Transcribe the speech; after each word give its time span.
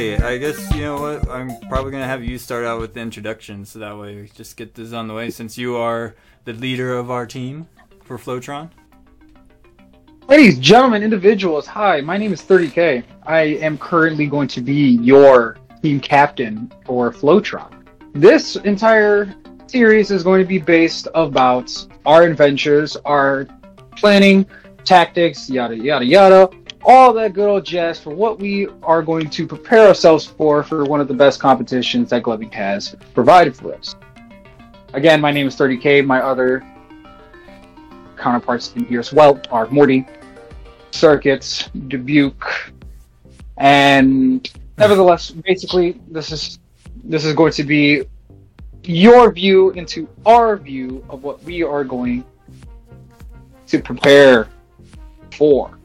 30k, 0.00 0.22
I 0.22 0.38
guess, 0.38 0.74
you 0.74 0.82
know 0.82 1.00
what? 1.00 1.28
I'm 1.28 1.50
probably 1.68 1.92
to 1.92 1.98
have 1.98 2.24
you 2.24 2.38
start 2.38 2.64
out 2.64 2.80
with 2.80 2.94
the 2.94 3.00
introduction 3.00 3.64
so 3.64 3.78
that 3.80 3.98
way 3.98 4.16
we 4.16 4.28
just 4.34 4.56
get 4.56 4.74
this 4.74 4.92
on 4.92 5.08
the 5.08 5.14
way 5.14 5.30
since 5.30 5.58
you 5.58 5.76
are 5.76 6.14
the 6.44 6.54
leader 6.54 6.96
of 6.96 7.10
our 7.10 7.26
team 7.26 7.68
for 8.04 8.16
Flowtron. 8.16 8.70
Ladies, 10.26 10.58
gentlemen, 10.58 11.02
individuals, 11.02 11.66
hi, 11.66 12.00
my 12.00 12.16
name 12.16 12.32
is 12.32 12.40
30k. 12.40 13.04
I 13.24 13.40
am 13.40 13.76
currently 13.76 14.26
going 14.26 14.48
to 14.48 14.60
be 14.60 14.96
your 15.02 15.58
team 15.82 16.00
captain 16.00 16.72
for 16.86 17.12
Flowtron. 17.12 17.84
This 18.14 18.56
entire 18.56 19.34
series 19.66 20.10
is 20.10 20.22
going 20.22 20.40
to 20.40 20.48
be 20.48 20.58
based 20.58 21.08
about 21.14 21.86
our 22.06 22.22
adventures, 22.22 22.96
our 23.04 23.46
planning, 23.96 24.46
tactics, 24.84 25.50
yada 25.50 25.76
yada 25.76 26.04
yada, 26.04 26.48
all 26.84 27.12
that 27.12 27.32
good 27.32 27.48
old 27.48 27.64
jazz 27.64 28.00
for 28.00 28.10
what 28.10 28.38
we 28.38 28.66
are 28.82 29.02
going 29.02 29.28
to 29.30 29.46
prepare 29.46 29.88
ourselves 29.88 30.26
for 30.26 30.62
for 30.62 30.84
one 30.84 31.00
of 31.00 31.08
the 31.08 31.14
best 31.14 31.40
competitions 31.40 32.10
that 32.10 32.22
Gloving 32.22 32.50
has 32.52 32.96
provided 33.14 33.54
for 33.54 33.74
us. 33.74 33.94
Again, 34.92 35.20
my 35.20 35.30
name 35.30 35.46
is 35.46 35.56
30k. 35.56 36.04
My 36.04 36.20
other 36.20 36.66
counterparts 38.16 38.72
in 38.74 38.84
here 38.86 39.00
as 39.00 39.12
well 39.12 39.40
are 39.50 39.66
Morty, 39.68 40.06
Circuits, 40.90 41.68
Dubuque, 41.88 42.72
and 43.56 44.50
nevertheless, 44.78 45.30
basically, 45.30 46.00
this 46.08 46.32
is 46.32 46.58
this 47.04 47.24
is 47.24 47.34
going 47.34 47.52
to 47.52 47.64
be 47.64 48.04
your 48.84 49.30
view 49.30 49.70
into 49.72 50.08
our 50.26 50.56
view 50.56 51.04
of 51.08 51.22
what 51.22 51.42
we 51.44 51.62
are 51.62 51.84
going 51.84 52.24
to 53.66 53.80
prepare 53.80 54.48
for. 55.32 55.78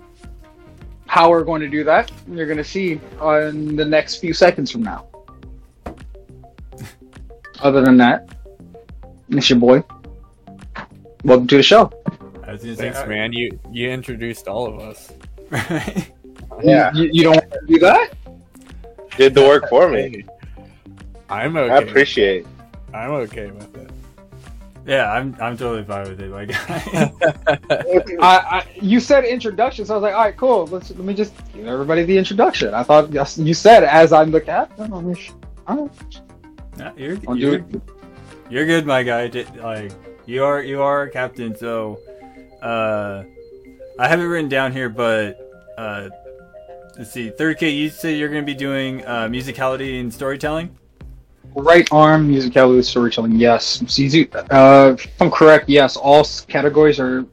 How 1.15 1.29
we're 1.29 1.45
going 1.45 1.61
to 1.61 1.69
do 1.69 1.85
that, 1.85 2.11
you're 2.27 2.45
going 2.45 2.57
to 2.57 2.63
see 2.65 2.99
on 3.21 3.77
the 3.77 3.85
next 3.85 4.17
few 4.17 4.33
seconds 4.33 4.69
from 4.69 4.83
now. 4.83 5.07
Other 7.61 7.81
than 7.85 7.95
that, 7.95 8.35
it's 9.29 9.49
your 9.49 9.59
boy. 9.59 9.81
Welcome 11.23 11.47
to 11.47 11.55
the 11.55 11.63
show. 11.63 11.89
I 12.43 12.51
was 12.51 12.63
gonna 12.63 12.75
say, 12.75 12.91
Thanks, 12.91 13.07
man. 13.07 13.31
You 13.31 13.57
you 13.71 13.89
introduced 13.91 14.49
all 14.49 14.67
of 14.67 14.81
us. 14.81 15.13
Right? 15.51 16.11
Yeah. 16.61 16.91
You, 16.93 17.09
you 17.13 17.23
don't 17.23 17.37
want 17.37 17.49
to 17.49 17.65
do 17.65 17.79
that? 17.79 18.09
Did 19.15 19.35
the 19.35 19.43
work 19.43 19.69
for 19.69 19.87
me. 19.87 20.25
I'm 21.29 21.55
okay. 21.55 21.73
I 21.73 21.77
okay. 21.77 21.89
appreciate. 21.89 22.45
I'm 22.93 23.11
okay 23.11 23.51
with 23.51 23.73
it. 23.77 23.89
Yeah, 24.85 25.11
I'm, 25.11 25.35
I'm 25.41 25.57
totally 25.57 25.83
fine 25.83 26.07
with 26.07 26.21
it. 26.21 26.29
Like, 26.29 26.51
I, 28.21 28.59
I, 28.59 28.65
you 28.79 28.99
said 28.99 29.25
introduction, 29.25 29.83
so 29.83 29.95
I 29.95 29.97
was 29.97 30.03
like, 30.03 30.13
all 30.13 30.21
right, 30.21 30.37
cool. 30.37 30.67
Let's 30.67 30.91
let 30.91 30.99
me 30.99 31.15
just 31.15 31.33
give 31.53 31.65
everybody 31.65 32.03
the 32.03 32.15
introduction. 32.15 32.73
I 32.73 32.83
thought 32.83 33.11
you 33.11 33.53
said 33.55 33.83
as 33.83 34.13
I'm 34.13 34.29
the 34.29 34.41
captain. 34.41 34.93
I'm 34.93 35.15
just, 35.15 35.33
all 35.65 35.87
right, 35.87 36.21
Yeah, 36.77 36.91
you're, 36.95 37.17
I'll 37.27 37.35
you're, 37.35 37.65
you're 38.47 38.65
good, 38.67 38.85
my 38.85 39.01
guy. 39.01 39.25
Like, 39.57 39.91
you 40.27 40.43
are 40.43 40.61
you 40.61 40.83
are 40.83 41.03
a 41.03 41.09
captain, 41.09 41.55
so 41.55 41.99
uh, 42.61 43.23
I 43.97 44.07
have 44.07 44.19
it 44.19 44.25
written 44.25 44.49
down 44.49 44.71
here, 44.71 44.89
but 44.89 45.39
uh, 45.79 46.09
let's 46.95 47.11
see. 47.11 47.31
30k, 47.31 47.75
you 47.75 47.89
say 47.89 48.15
you're 48.15 48.29
going 48.29 48.43
to 48.43 48.45
be 48.45 48.57
doing 48.57 49.03
uh, 49.05 49.27
musicality 49.27 49.99
and 49.99 50.13
storytelling. 50.13 50.77
Right 51.57 51.87
arm 51.89 52.29
musicality 52.29 52.83
storytelling. 52.83 53.37
Yes. 53.37 53.81
Uh, 54.51 54.95
if 54.97 55.21
I'm 55.21 55.31
correct, 55.31 55.69
yes. 55.69 55.95
All 55.95 56.27
categories 56.49 56.99
are 56.99 57.25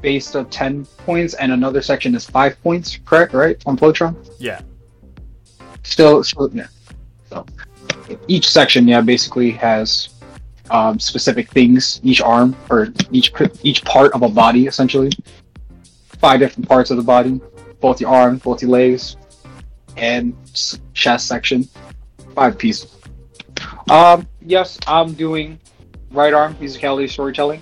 based 0.00 0.34
of 0.34 0.48
ten 0.48 0.86
points, 1.04 1.34
and 1.34 1.52
another 1.52 1.82
section 1.82 2.14
is 2.14 2.24
five 2.28 2.60
points. 2.62 2.98
Correct, 3.04 3.34
right? 3.34 3.62
On 3.66 3.76
Flowtron? 3.76 4.16
Yeah. 4.38 4.62
Still, 5.82 6.24
still 6.24 6.50
yeah. 6.54 6.68
So 7.28 7.44
each 8.28 8.48
section, 8.48 8.88
yeah, 8.88 9.02
basically 9.02 9.50
has 9.50 10.08
um, 10.70 10.98
specific 10.98 11.50
things. 11.50 12.00
Each 12.02 12.22
arm 12.22 12.56
or 12.70 12.88
each 13.10 13.30
each 13.62 13.84
part 13.84 14.12
of 14.12 14.22
a 14.22 14.28
body, 14.28 14.68
essentially. 14.68 15.12
Five 16.18 16.40
different 16.40 16.66
parts 16.66 16.90
of 16.90 16.96
the 16.96 17.02
body, 17.02 17.42
both 17.80 17.98
the 17.98 18.06
arm, 18.06 18.38
both 18.38 18.60
the 18.60 18.66
legs, 18.66 19.18
and 19.98 20.34
chest 20.94 21.28
section. 21.28 21.68
Five 22.34 22.56
pieces. 22.56 22.96
Um, 23.90 24.28
yes, 24.40 24.78
I'm 24.86 25.14
doing 25.14 25.58
right 26.12 26.32
arm 26.32 26.54
musicality 26.54 27.10
storytelling. 27.10 27.60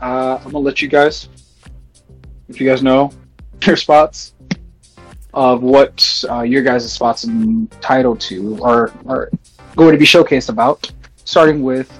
Uh, 0.00 0.36
I'm 0.36 0.44
gonna 0.44 0.60
let 0.60 0.80
you 0.80 0.86
guys, 0.86 1.28
if 2.48 2.60
you 2.60 2.68
guys 2.68 2.80
know 2.80 3.10
your 3.66 3.76
spots 3.76 4.34
of 5.34 5.64
what 5.64 6.24
uh, 6.30 6.42
your 6.42 6.62
guys' 6.62 6.92
spots 6.92 7.24
entitled 7.24 8.20
to 8.20 8.62
are 8.62 8.92
are 9.06 9.32
going 9.74 9.90
to 9.90 9.98
be 9.98 10.04
showcased 10.04 10.48
about, 10.48 10.92
starting 11.24 11.64
with 11.64 11.90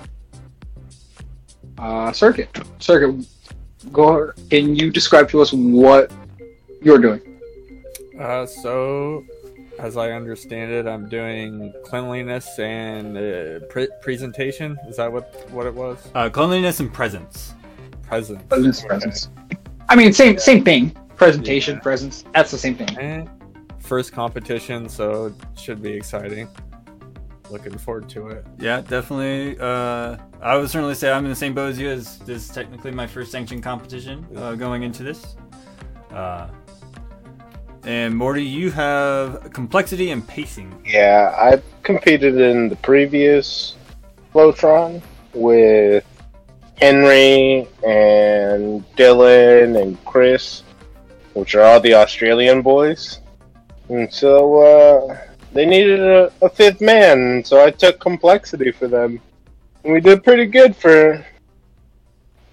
uh, 1.78 2.12
Circuit. 2.12 2.56
Circuit, 2.78 3.26
go. 3.90 4.30
Can 4.50 4.76
you 4.76 4.92
describe 4.92 5.28
to 5.30 5.40
us 5.40 5.52
what 5.52 6.12
you're 6.80 6.98
doing? 6.98 7.40
Uh, 8.20 8.46
so, 8.46 9.24
as 9.78 9.96
I 9.96 10.12
understand 10.12 10.72
it, 10.72 10.86
I'm 10.86 11.08
doing 11.08 11.72
cleanliness 11.84 12.58
and 12.58 13.16
uh, 13.16 13.66
pre- 13.70 13.88
presentation. 14.02 14.76
Is 14.88 14.96
that 14.96 15.10
what 15.12 15.48
what 15.50 15.66
it 15.66 15.74
was? 15.74 15.98
Uh, 16.14 16.28
cleanliness 16.28 16.80
and 16.80 16.92
presence. 16.92 17.54
Present. 18.02 18.48
Presence, 18.48 18.82
presence. 18.84 19.28
I 19.88 19.96
mean, 19.96 20.12
same 20.12 20.38
same 20.38 20.64
thing. 20.64 20.90
Presentation, 21.16 21.76
Yeah. 21.76 21.80
presence. 21.82 22.24
That's 22.34 22.50
the 22.50 22.58
same 22.58 22.74
thing. 22.76 22.98
Eh, 22.98 23.24
first 23.78 24.12
competition, 24.12 24.88
so 24.88 25.26
it 25.26 25.34
should 25.58 25.82
be 25.82 25.90
exciting. 25.92 26.48
Looking 27.50 27.78
forward 27.78 28.08
to 28.10 28.28
it. 28.28 28.44
Yeah, 28.58 28.82
definitely. 28.82 29.58
Uh, 29.58 30.16
I 30.42 30.56
would 30.56 30.68
certainly 30.68 30.94
say 30.94 31.10
I'm 31.10 31.24
in 31.24 31.30
the 31.30 31.36
same 31.36 31.54
boat 31.54 31.70
as 31.70 31.78
you. 31.78 31.88
As 31.88 32.18
this 32.20 32.48
is 32.48 32.54
technically 32.54 32.90
my 32.90 33.06
first 33.06 33.32
sanctioned 33.32 33.62
competition 33.62 34.26
uh, 34.36 34.54
going 34.54 34.82
into 34.82 35.02
this. 35.02 35.36
Uh, 36.12 36.48
and 37.88 38.14
Morty, 38.14 38.44
you 38.44 38.70
have 38.70 39.50
complexity 39.54 40.10
and 40.10 40.26
pacing. 40.28 40.78
Yeah, 40.84 41.34
I 41.34 41.62
competed 41.82 42.38
in 42.38 42.68
the 42.68 42.76
previous 42.76 43.76
Flowtron 44.34 45.00
with 45.32 46.04
Henry 46.76 47.66
and 47.86 48.84
Dylan 48.94 49.80
and 49.80 50.04
Chris, 50.04 50.64
which 51.32 51.54
are 51.54 51.62
all 51.62 51.80
the 51.80 51.94
Australian 51.94 52.60
boys. 52.60 53.20
And 53.88 54.12
so 54.12 54.60
uh, 54.60 55.18
they 55.54 55.64
needed 55.64 56.00
a, 56.00 56.30
a 56.42 56.50
fifth 56.50 56.82
man, 56.82 57.42
so 57.42 57.64
I 57.64 57.70
took 57.70 57.98
complexity 58.00 58.70
for 58.70 58.86
them. 58.86 59.18
And 59.82 59.94
we 59.94 60.02
did 60.02 60.22
pretty 60.22 60.44
good 60.44 60.76
for 60.76 61.24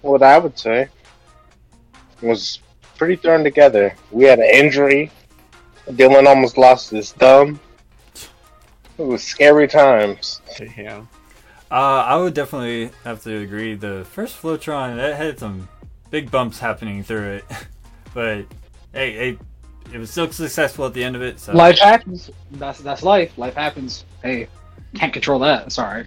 what 0.00 0.22
I 0.22 0.38
would 0.38 0.58
say 0.58 0.88
It 2.22 2.26
was 2.26 2.60
pretty 2.96 3.16
thrown 3.16 3.44
together. 3.44 3.94
We 4.10 4.24
had 4.24 4.38
an 4.38 4.48
injury. 4.50 5.10
Dylan 5.88 6.26
almost 6.26 6.58
lost 6.58 6.90
his 6.90 7.12
thumb. 7.12 7.60
It 8.98 9.06
was 9.06 9.22
scary 9.22 9.68
times. 9.68 10.40
Yeah. 10.76 11.02
Uh, 11.70 11.74
I 12.06 12.16
would 12.16 12.34
definitely 12.34 12.90
have 13.04 13.22
to 13.24 13.38
agree. 13.38 13.74
The 13.74 14.06
first 14.10 14.40
Flowtron 14.40 14.96
that 14.96 15.16
had 15.16 15.38
some 15.38 15.68
big 16.10 16.30
bumps 16.30 16.58
happening 16.58 17.02
through 17.02 17.36
it, 17.36 17.44
but 18.14 18.46
hey, 18.92 19.12
hey, 19.12 19.38
it 19.92 19.98
was 19.98 20.10
still 20.10 20.30
successful 20.30 20.86
at 20.86 20.94
the 20.94 21.02
end 21.02 21.16
of 21.16 21.22
it. 21.22 21.40
So 21.40 21.52
Life 21.52 21.78
happens. 21.78 22.30
That's 22.52 22.78
that's 22.78 23.02
life. 23.02 23.36
Life 23.36 23.54
happens. 23.54 24.04
Hey, 24.22 24.48
can't 24.94 25.12
control 25.12 25.38
that. 25.40 25.72
Sorry. 25.72 26.06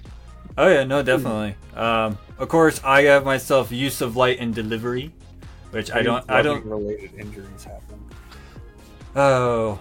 Oh 0.57 0.67
yeah, 0.67 0.83
no, 0.83 1.03
definitely. 1.03 1.55
Um, 1.75 2.17
of 2.37 2.49
course, 2.49 2.81
I 2.83 3.03
have 3.03 3.25
myself 3.25 3.71
use 3.71 4.01
of 4.01 4.15
light 4.15 4.39
and 4.39 4.55
delivery, 4.55 5.11
which 5.71 5.91
I 5.91 6.01
don't. 6.01 6.29
I 6.29 6.41
don't. 6.41 6.65
Related 6.65 7.13
injuries 7.15 7.63
happen. 7.63 7.99
Oh, 9.15 9.79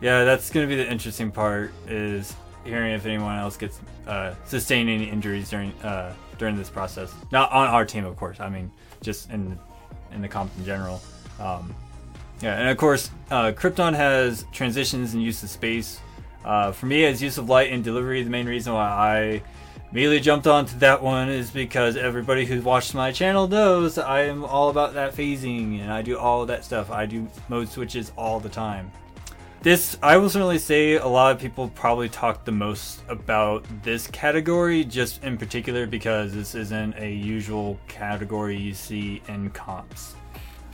yeah, 0.00 0.24
that's 0.24 0.50
gonna 0.50 0.66
be 0.66 0.76
the 0.76 0.90
interesting 0.90 1.30
part 1.30 1.72
is 1.86 2.34
hearing 2.64 2.92
if 2.92 3.06
anyone 3.06 3.36
else 3.36 3.56
gets 3.56 3.80
uh, 4.06 4.34
sustained 4.44 4.88
any 4.88 5.08
injuries 5.08 5.50
during 5.50 5.72
uh, 5.82 6.14
during 6.38 6.56
this 6.56 6.70
process. 6.70 7.12
Not 7.30 7.52
on 7.52 7.68
our 7.68 7.84
team, 7.84 8.04
of 8.04 8.16
course. 8.16 8.40
I 8.40 8.48
mean, 8.48 8.70
just 9.02 9.30
in 9.30 9.58
in 10.12 10.22
the 10.22 10.28
comp 10.28 10.50
in 10.58 10.64
general. 10.64 11.00
Um, 11.38 11.74
yeah, 12.40 12.58
and 12.58 12.68
of 12.68 12.76
course, 12.78 13.10
uh, 13.30 13.52
Krypton 13.52 13.94
has 13.94 14.46
transitions 14.52 15.14
and 15.14 15.22
use 15.22 15.42
of 15.42 15.50
space. 15.50 16.00
Uh, 16.44 16.72
for 16.72 16.86
me, 16.86 17.04
as 17.04 17.22
use 17.22 17.36
of 17.36 17.50
light 17.50 17.70
and 17.70 17.84
delivery, 17.84 18.22
the 18.22 18.30
main 18.30 18.46
reason 18.46 18.72
why 18.72 18.86
I 18.88 19.42
immediately 19.90 20.20
jumped 20.20 20.46
onto 20.46 20.78
that 20.78 21.02
one 21.02 21.28
is 21.28 21.50
because 21.50 21.96
everybody 21.96 22.44
who's 22.44 22.62
watched 22.62 22.94
my 22.94 23.10
channel 23.10 23.48
knows 23.48 23.98
I 23.98 24.22
am 24.22 24.44
all 24.44 24.70
about 24.70 24.94
that 24.94 25.14
phasing 25.14 25.80
and 25.80 25.92
I 25.92 26.02
do 26.02 26.16
all 26.18 26.42
of 26.42 26.48
that 26.48 26.64
stuff. 26.64 26.90
I 26.90 27.06
do 27.06 27.28
mode 27.48 27.68
switches 27.68 28.12
all 28.16 28.38
the 28.38 28.48
time. 28.48 28.90
This, 29.62 29.98
I 30.02 30.16
will 30.16 30.30
certainly 30.30 30.58
say, 30.58 30.94
a 30.94 31.06
lot 31.06 31.32
of 31.32 31.38
people 31.38 31.68
probably 31.68 32.08
talk 32.08 32.46
the 32.46 32.52
most 32.52 33.02
about 33.08 33.62
this 33.82 34.06
category, 34.06 34.84
just 34.84 35.22
in 35.22 35.36
particular 35.36 35.86
because 35.86 36.32
this 36.32 36.54
isn't 36.54 36.94
a 36.96 37.12
usual 37.12 37.78
category 37.86 38.56
you 38.56 38.72
see 38.72 39.20
in 39.28 39.50
comps. 39.50 40.14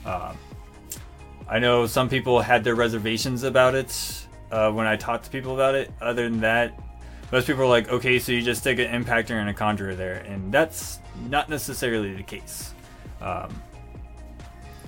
Um, 0.04 0.36
I 1.48 1.58
know 1.58 1.86
some 1.86 2.08
people 2.08 2.40
had 2.40 2.62
their 2.62 2.76
reservations 2.76 3.42
about 3.42 3.74
it, 3.74 4.26
uh, 4.52 4.70
when 4.70 4.86
I 4.86 4.94
talked 4.94 5.24
to 5.24 5.30
people 5.30 5.54
about 5.54 5.74
it. 5.74 5.90
Other 6.00 6.28
than 6.28 6.40
that, 6.40 6.78
most 7.36 7.46
people 7.46 7.64
are 7.64 7.66
like, 7.66 7.90
okay, 7.90 8.18
so 8.18 8.32
you 8.32 8.40
just 8.40 8.62
stick 8.62 8.78
an 8.78 8.86
impactor 8.86 9.32
and 9.32 9.50
a 9.50 9.52
conjurer 9.52 9.94
there, 9.94 10.24
and 10.26 10.50
that's 10.50 11.00
not 11.28 11.50
necessarily 11.50 12.14
the 12.14 12.22
case. 12.22 12.72
Um, 13.20 13.62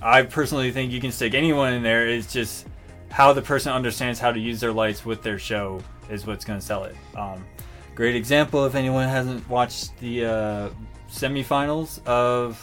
I 0.01 0.23
personally 0.23 0.71
think 0.71 0.91
you 0.91 0.99
can 0.99 1.11
stick 1.11 1.35
anyone 1.35 1.73
in 1.73 1.83
there. 1.83 2.07
It's 2.07 2.33
just 2.33 2.65
how 3.11 3.33
the 3.33 3.41
person 3.43 3.71
understands 3.71 4.19
how 4.19 4.31
to 4.31 4.39
use 4.39 4.59
their 4.59 4.71
lights 4.71 5.05
with 5.05 5.21
their 5.21 5.37
show 5.37 5.79
is 6.09 6.25
what's 6.25 6.43
going 6.43 6.59
to 6.59 6.65
sell 6.65 6.85
it. 6.85 6.95
Um, 7.15 7.45
great 7.93 8.15
example 8.15 8.65
if 8.65 8.73
anyone 8.73 9.07
hasn't 9.07 9.47
watched 9.47 9.95
the 9.99 10.25
uh, 10.25 10.69
semifinals 11.07 12.03
of 12.07 12.59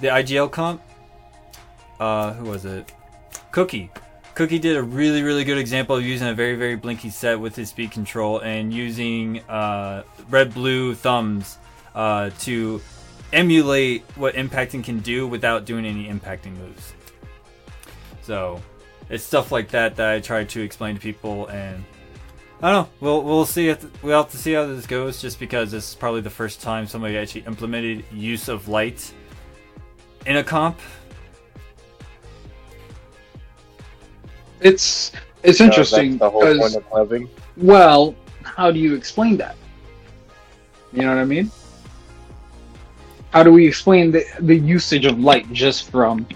the 0.00 0.06
IGL 0.06 0.50
comp. 0.50 0.80
Uh, 1.98 2.32
who 2.32 2.48
was 2.48 2.64
it? 2.64 2.90
Cookie. 3.52 3.90
Cookie 4.40 4.58
did 4.58 4.74
a 4.74 4.82
really, 4.82 5.22
really 5.22 5.44
good 5.44 5.58
example 5.58 5.96
of 5.96 6.02
using 6.02 6.26
a 6.26 6.32
very, 6.32 6.54
very 6.54 6.74
blinky 6.74 7.10
set 7.10 7.38
with 7.38 7.54
his 7.54 7.68
speed 7.68 7.90
control 7.90 8.38
and 8.38 8.72
using 8.72 9.40
uh, 9.50 10.02
red 10.30 10.54
blue 10.54 10.94
thumbs 10.94 11.58
uh, 11.94 12.30
to 12.38 12.80
emulate 13.34 14.02
what 14.16 14.36
impacting 14.36 14.82
can 14.82 15.00
do 15.00 15.26
without 15.26 15.66
doing 15.66 15.84
any 15.84 16.08
impacting 16.08 16.56
moves. 16.56 16.94
So 18.22 18.62
it's 19.10 19.22
stuff 19.22 19.52
like 19.52 19.68
that 19.72 19.96
that 19.96 20.10
I 20.10 20.20
try 20.20 20.44
to 20.44 20.62
explain 20.62 20.94
to 20.94 21.00
people, 21.02 21.46
and 21.48 21.84
I 22.62 22.72
don't 22.72 22.84
know. 22.84 22.92
We'll 23.00 23.22
we'll 23.22 23.44
see. 23.44 23.68
If, 23.68 24.02
we'll 24.02 24.22
have 24.22 24.30
to 24.30 24.38
see 24.38 24.54
how 24.54 24.64
this 24.64 24.86
goes, 24.86 25.20
just 25.20 25.38
because 25.38 25.70
this 25.70 25.90
is 25.90 25.94
probably 25.94 26.22
the 26.22 26.30
first 26.30 26.62
time 26.62 26.86
somebody 26.86 27.18
actually 27.18 27.42
implemented 27.42 28.06
use 28.10 28.48
of 28.48 28.68
light 28.68 29.12
in 30.24 30.38
a 30.38 30.42
comp. 30.42 30.78
It's 34.60 35.12
it's 35.42 35.60
interesting 35.60 36.18
the 36.18 36.30
whole 36.30 36.42
point 36.42 36.76
of 36.76 36.88
clubbing. 36.90 37.28
well, 37.56 38.14
how 38.42 38.70
do 38.70 38.78
you 38.78 38.94
explain 38.94 39.36
that? 39.38 39.56
You 40.92 41.02
know 41.02 41.08
what 41.08 41.18
I 41.18 41.24
mean? 41.24 41.50
How 43.32 43.42
do 43.42 43.52
we 43.52 43.66
explain 43.66 44.10
the 44.10 44.24
the 44.40 44.56
usage 44.56 45.06
of 45.06 45.18
light 45.18 45.50
just 45.52 45.90
from 45.90 46.26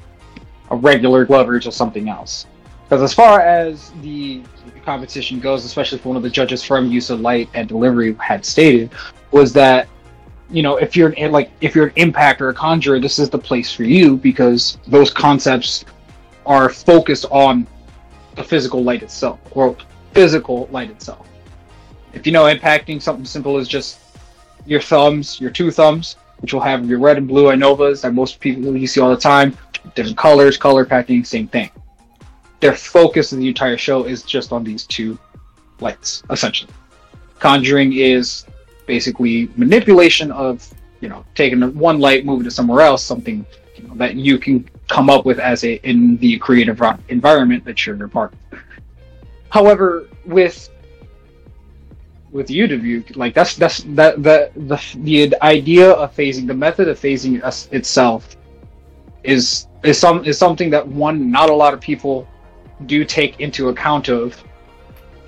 a 0.70 0.76
regular 0.76 1.24
glover 1.24 1.60
to 1.60 1.72
something 1.72 2.08
else? 2.08 2.46
Because 2.84 3.02
as 3.02 3.12
far 3.12 3.40
as 3.40 3.90
the 4.02 4.42
competition 4.84 5.40
goes, 5.40 5.64
especially 5.64 5.98
for 5.98 6.08
one 6.08 6.16
of 6.16 6.22
the 6.22 6.30
judges 6.30 6.62
from 6.62 6.90
use 6.90 7.10
of 7.10 7.20
light 7.20 7.48
and 7.54 7.68
delivery 7.68 8.14
had 8.20 8.44
stated, 8.44 8.90
was 9.32 9.52
that 9.54 9.88
you 10.50 10.62
know 10.62 10.76
if 10.76 10.96
you're 10.96 11.12
an, 11.18 11.32
like 11.32 11.50
if 11.60 11.74
you're 11.74 11.88
an 11.88 11.94
impactor 11.94 12.50
a 12.50 12.54
conjurer, 12.54 13.00
this 13.00 13.18
is 13.18 13.28
the 13.28 13.38
place 13.38 13.72
for 13.72 13.84
you 13.84 14.16
because 14.16 14.78
those 14.86 15.10
concepts 15.10 15.84
are 16.46 16.68
focused 16.68 17.26
on 17.30 17.66
the 18.34 18.44
physical 18.44 18.82
light 18.82 19.02
itself 19.02 19.38
or 19.52 19.76
physical 20.12 20.68
light 20.70 20.90
itself. 20.90 21.26
If 22.12 22.26
you 22.26 22.32
know 22.32 22.44
impacting, 22.44 23.02
something 23.02 23.24
simple 23.24 23.56
as 23.56 23.68
just 23.68 23.98
your 24.66 24.80
thumbs, 24.80 25.40
your 25.40 25.50
two 25.50 25.70
thumbs, 25.70 26.16
which 26.38 26.52
will 26.52 26.60
have 26.60 26.88
your 26.88 26.98
red 26.98 27.16
and 27.18 27.26
blue 27.26 27.46
Inovas 27.46 28.02
that 28.02 28.14
most 28.14 28.40
people 28.40 28.76
you 28.76 28.86
see 28.86 29.00
all 29.00 29.10
the 29.10 29.16
time, 29.16 29.56
different 29.94 30.16
colors, 30.16 30.56
color 30.56 30.84
packing, 30.84 31.24
same 31.24 31.48
thing. 31.48 31.70
Their 32.60 32.74
focus 32.74 33.32
in 33.32 33.40
the 33.40 33.48
entire 33.48 33.76
show 33.76 34.04
is 34.04 34.22
just 34.22 34.52
on 34.52 34.64
these 34.64 34.86
two 34.86 35.18
lights, 35.80 36.22
essentially. 36.30 36.72
Conjuring 37.38 37.92
is 37.94 38.46
basically 38.86 39.50
manipulation 39.56 40.30
of, 40.30 40.72
you 41.00 41.08
know, 41.08 41.24
taking 41.34 41.60
one 41.74 41.98
light, 41.98 42.24
moving 42.24 42.46
it 42.46 42.52
somewhere 42.52 42.80
else, 42.80 43.02
something 43.02 43.44
you 43.76 43.88
know, 43.88 43.94
that 43.96 44.14
you 44.14 44.38
can 44.38 44.68
come 44.88 45.08
up 45.10 45.24
with 45.24 45.38
as 45.38 45.64
a 45.64 45.74
in 45.88 46.16
the 46.18 46.38
creative 46.38 46.80
environment 47.08 47.64
that 47.64 47.86
you're 47.86 48.02
a 48.04 48.08
part. 48.08 48.34
However, 49.50 50.08
with 50.24 50.70
with 52.30 52.48
Udiview, 52.48 53.16
like 53.16 53.34
that's 53.34 53.54
that's 53.54 53.84
that 53.94 54.22
the 54.22 54.50
the 54.56 54.80
the 54.98 55.42
idea 55.42 55.90
of 55.90 56.14
phasing, 56.14 56.46
the 56.46 56.54
method 56.54 56.88
of 56.88 56.98
phasing 56.98 57.42
us 57.42 57.68
itself 57.70 58.36
is 59.22 59.68
is 59.82 59.98
some 59.98 60.24
is 60.24 60.38
something 60.38 60.70
that 60.70 60.86
one 60.86 61.30
not 61.30 61.50
a 61.50 61.54
lot 61.54 61.74
of 61.74 61.80
people 61.80 62.28
do 62.86 63.04
take 63.04 63.40
into 63.40 63.68
account 63.68 64.08
of 64.08 64.42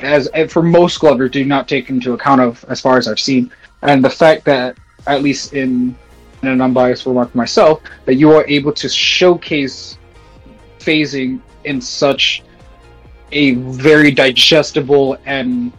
as 0.01 0.29
for 0.51 0.63
most 0.63 1.01
glovers 1.01 1.31
do 1.31 1.45
not 1.45 1.69
take 1.69 1.89
into 1.89 2.13
account 2.13 2.41
of 2.41 2.65
as 2.69 2.81
far 2.81 2.99
as 2.99 3.09
I've 3.09 3.21
seen 3.21 3.51
and 3.83 4.05
the 4.05 4.11
fact 4.11 4.45
that 4.45 4.77
at 5.07 5.23
least 5.23 5.55
in 5.55 5.97
in 6.47 6.53
an 6.53 6.61
unbiased 6.61 7.07
remark 7.07 7.35
myself 7.35 7.83
that 8.05 8.15
you 8.15 8.33
are 8.33 8.47
able 8.47 8.73
to 8.73 8.89
showcase 8.89 9.99
phasing 10.79 11.41
in 11.65 11.81
such 11.81 12.43
a 13.33 13.55
very 13.55 14.11
digestible 14.11 15.19
and 15.27 15.73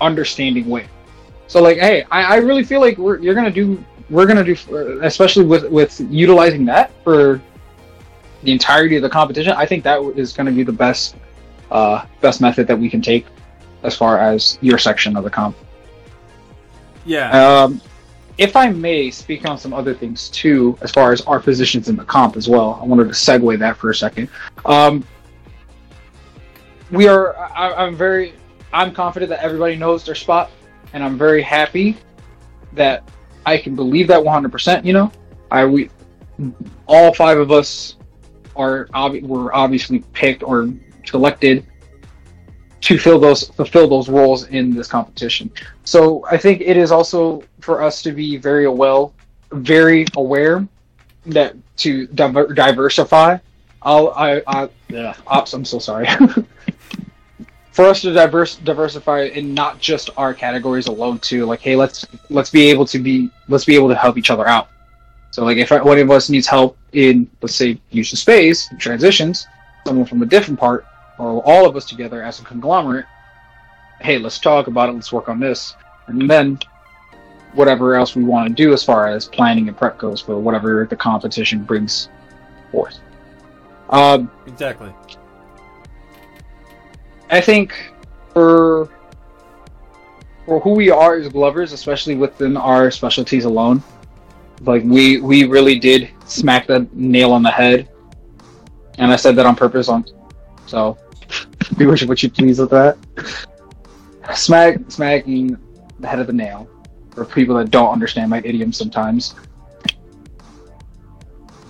understanding 0.00 0.68
way. 0.68 0.88
So 1.48 1.60
like, 1.60 1.78
hey, 1.78 2.04
I, 2.10 2.34
I 2.34 2.36
really 2.36 2.64
feel 2.64 2.80
like 2.80 2.96
we're 2.98 3.18
you're 3.18 3.34
gonna 3.34 3.50
do 3.50 3.82
we're 4.08 4.26
gonna 4.26 4.44
do 4.44 5.00
especially 5.02 5.44
with 5.44 5.64
with 5.70 6.00
utilizing 6.10 6.64
that 6.66 6.92
for 7.04 7.40
the 8.42 8.52
entirety 8.52 8.96
of 8.96 9.02
the 9.02 9.10
competition. 9.10 9.52
I 9.52 9.66
think 9.66 9.84
that 9.84 10.00
is 10.16 10.32
going 10.32 10.46
to 10.46 10.52
be 10.52 10.62
the 10.62 10.72
best 10.72 11.16
uh, 11.70 12.04
best 12.20 12.40
method 12.40 12.66
that 12.66 12.78
we 12.78 12.90
can 12.90 13.00
take 13.00 13.26
as 13.82 13.96
far 13.96 14.18
as 14.18 14.58
your 14.60 14.78
section 14.78 15.16
of 15.16 15.24
the 15.24 15.30
comp. 15.30 15.56
Yeah. 17.04 17.30
Um, 17.30 17.80
if 18.42 18.56
I 18.56 18.68
may 18.70 19.08
speak 19.08 19.48
on 19.48 19.56
some 19.56 19.72
other 19.72 19.94
things 19.94 20.28
too, 20.28 20.76
as 20.82 20.90
far 20.90 21.12
as 21.12 21.20
our 21.22 21.38
positions 21.38 21.88
in 21.88 21.94
the 21.94 22.04
comp 22.04 22.36
as 22.36 22.48
well, 22.48 22.76
I 22.82 22.84
wanted 22.84 23.04
to 23.04 23.10
segue 23.10 23.56
that 23.60 23.76
for 23.76 23.90
a 23.90 23.94
second. 23.94 24.28
Um, 24.64 25.04
we 26.90 27.06
are. 27.06 27.36
I, 27.38 27.72
I'm 27.72 27.94
very. 27.94 28.34
I'm 28.72 28.92
confident 28.92 29.30
that 29.30 29.44
everybody 29.44 29.76
knows 29.76 30.04
their 30.04 30.16
spot, 30.16 30.50
and 30.92 31.04
I'm 31.04 31.16
very 31.16 31.40
happy 31.40 31.96
that 32.72 33.08
I 33.46 33.58
can 33.58 33.76
believe 33.76 34.08
that 34.08 34.20
100%. 34.20 34.84
You 34.84 34.92
know, 34.92 35.12
I 35.52 35.64
we 35.64 35.88
all 36.86 37.14
five 37.14 37.38
of 37.38 37.52
us 37.52 37.96
are 38.56 38.86
obvi- 38.86 39.22
were 39.22 39.54
obviously 39.54 40.00
picked 40.14 40.42
or 40.42 40.68
selected 41.04 41.64
to 42.82 42.98
fill 42.98 43.18
those 43.18 43.48
fulfill 43.50 43.88
those 43.88 44.08
roles 44.08 44.48
in 44.48 44.74
this 44.74 44.88
competition. 44.88 45.50
So 45.84 46.26
I 46.30 46.36
think 46.36 46.60
it 46.60 46.76
is 46.76 46.92
also 46.92 47.42
for 47.60 47.82
us 47.82 48.02
to 48.02 48.12
be 48.12 48.36
very 48.36 48.68
well, 48.68 49.14
very 49.52 50.04
aware 50.16 50.66
that 51.26 51.54
to 51.78 52.06
diver- 52.08 52.52
diversify. 52.52 53.38
I'll, 53.82 54.10
I, 54.10 54.42
I, 54.46 54.68
yeah, 54.88 55.14
ops. 55.26 55.54
I'm 55.54 55.64
so 55.64 55.78
sorry. 55.78 56.08
for 57.72 57.86
us 57.86 58.02
to 58.02 58.12
diverse 58.12 58.56
diversify 58.56 59.22
in 59.22 59.54
not 59.54 59.80
just 59.80 60.10
our 60.16 60.34
categories 60.34 60.88
alone 60.88 61.18
too. 61.20 61.46
Like, 61.46 61.60
hey, 61.60 61.76
let's 61.76 62.06
let's 62.30 62.50
be 62.50 62.68
able 62.70 62.84
to 62.86 62.98
be 62.98 63.30
let's 63.48 63.64
be 63.64 63.74
able 63.76 63.88
to 63.88 63.96
help 63.96 64.18
each 64.18 64.30
other 64.30 64.46
out. 64.46 64.68
So 65.30 65.44
like, 65.44 65.56
if 65.56 65.70
one 65.70 65.98
of 65.98 66.10
us 66.10 66.28
needs 66.28 66.46
help 66.46 66.76
in 66.92 67.30
let's 67.40 67.54
say 67.54 67.80
use 67.90 68.12
of 68.12 68.18
space 68.18 68.68
transitions, 68.78 69.46
someone 69.86 70.06
from 70.06 70.22
a 70.22 70.26
different 70.26 70.58
part 70.58 70.84
or 71.22 71.40
all 71.46 71.66
of 71.66 71.76
us 71.76 71.84
together 71.86 72.22
as 72.22 72.40
a 72.40 72.44
conglomerate, 72.44 73.06
hey, 74.00 74.18
let's 74.18 74.40
talk 74.40 74.66
about 74.66 74.88
it, 74.88 74.92
let's 74.92 75.12
work 75.12 75.28
on 75.28 75.38
this. 75.38 75.76
And 76.08 76.28
then 76.28 76.58
whatever 77.54 77.94
else 77.94 78.16
we 78.16 78.24
want 78.24 78.48
to 78.48 78.54
do 78.54 78.72
as 78.72 78.82
far 78.82 79.06
as 79.06 79.28
planning 79.28 79.68
and 79.68 79.76
prep 79.76 79.98
goes 79.98 80.20
for 80.20 80.38
whatever 80.38 80.84
the 80.90 80.96
competition 80.96 81.62
brings 81.62 82.08
forth. 82.72 82.98
Um, 83.90 84.30
exactly. 84.46 84.92
I 87.30 87.40
think 87.40 87.92
for 88.32 88.90
for 90.44 90.58
who 90.58 90.70
we 90.70 90.90
are 90.90 91.14
as 91.14 91.28
Glovers, 91.28 91.72
especially 91.72 92.16
within 92.16 92.56
our 92.56 92.90
specialties 92.90 93.44
alone, 93.44 93.80
like 94.62 94.82
we 94.82 95.20
we 95.20 95.44
really 95.44 95.78
did 95.78 96.10
smack 96.24 96.66
the 96.66 96.88
nail 96.92 97.32
on 97.32 97.44
the 97.44 97.50
head, 97.50 97.88
and 98.98 99.12
I 99.12 99.16
said 99.16 99.36
that 99.36 99.46
on 99.46 99.54
purpose. 99.54 99.88
On 99.88 100.04
so, 100.66 100.96
be 101.76 101.86
wish 101.86 102.04
would 102.04 102.22
you 102.22 102.30
please 102.30 102.58
with 102.58 102.70
that? 102.70 102.96
Smack 104.34 104.78
smacking 104.88 105.56
the 106.00 106.08
head 106.08 106.18
of 106.18 106.26
the 106.26 106.32
nail 106.32 106.68
for 107.10 107.24
people 107.24 107.56
that 107.56 107.70
don't 107.70 107.90
understand 107.90 108.30
my 108.30 108.38
idiom 108.44 108.72
sometimes. 108.72 109.34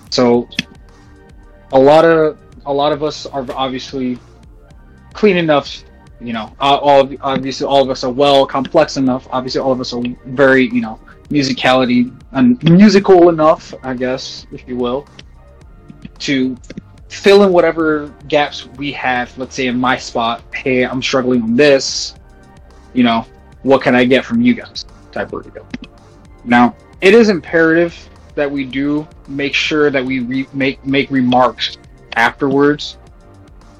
So, 0.09 0.47
a 1.71 1.79
lot 1.79 2.05
of 2.05 2.37
a 2.65 2.73
lot 2.73 2.93
of 2.93 3.03
us 3.03 3.25
are 3.25 3.45
obviously 3.51 4.19
clean 5.13 5.37
enough. 5.37 5.83
You 6.21 6.33
know, 6.33 6.55
uh, 6.59 6.77
all 6.77 7.09
obviously 7.21 7.67
all 7.67 7.81
of 7.81 7.89
us 7.89 8.03
are 8.03 8.11
well 8.11 8.45
complex 8.45 8.97
enough. 8.97 9.27
Obviously, 9.31 9.59
all 9.61 9.71
of 9.71 9.81
us 9.81 9.93
are 9.93 10.03
very 10.25 10.69
you 10.69 10.81
know 10.81 10.99
musicality 11.29 12.15
and 12.31 12.61
musical 12.63 13.29
enough, 13.29 13.73
I 13.83 13.93
guess, 13.93 14.45
if 14.51 14.67
you 14.67 14.77
will, 14.77 15.07
to 16.19 16.55
fill 17.13 17.43
in 17.43 17.51
whatever 17.53 18.13
gaps 18.27 18.65
we 18.65 18.91
have. 18.93 19.37
Let's 19.37 19.55
say 19.55 19.67
in 19.67 19.79
my 19.79 19.97
spot, 19.97 20.43
hey, 20.53 20.85
I'm 20.85 21.01
struggling 21.01 21.41
on 21.43 21.55
this. 21.55 22.15
You 22.93 23.03
know, 23.03 23.25
what 23.61 23.81
can 23.81 23.95
I 23.95 24.03
get 24.05 24.25
from 24.25 24.41
you 24.41 24.53
guys? 24.53 24.85
Type 25.11 25.31
of 25.33 25.53
deal. 25.53 25.67
Now, 26.43 26.75
it 27.01 27.13
is 27.13 27.29
imperative 27.29 27.95
that 28.35 28.49
we 28.49 28.65
do 28.65 29.07
make 29.27 29.53
sure 29.53 29.89
that 29.91 30.03
we 30.03 30.19
re- 30.19 30.47
make 30.53 30.83
make 30.85 31.09
remarks 31.11 31.77
afterwards 32.15 32.97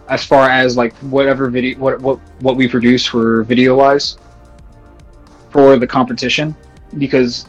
as 0.09 0.23
far 0.23 0.49
as 0.49 0.77
like 0.77 0.93
whatever 0.97 1.49
video 1.49 1.77
what 1.79 1.99
what 2.01 2.19
what 2.41 2.55
we 2.55 2.67
produce 2.67 3.05
for 3.05 3.43
video 3.43 3.75
wise 3.75 4.17
for 5.49 5.77
the 5.77 5.87
competition 5.87 6.55
because 6.97 7.47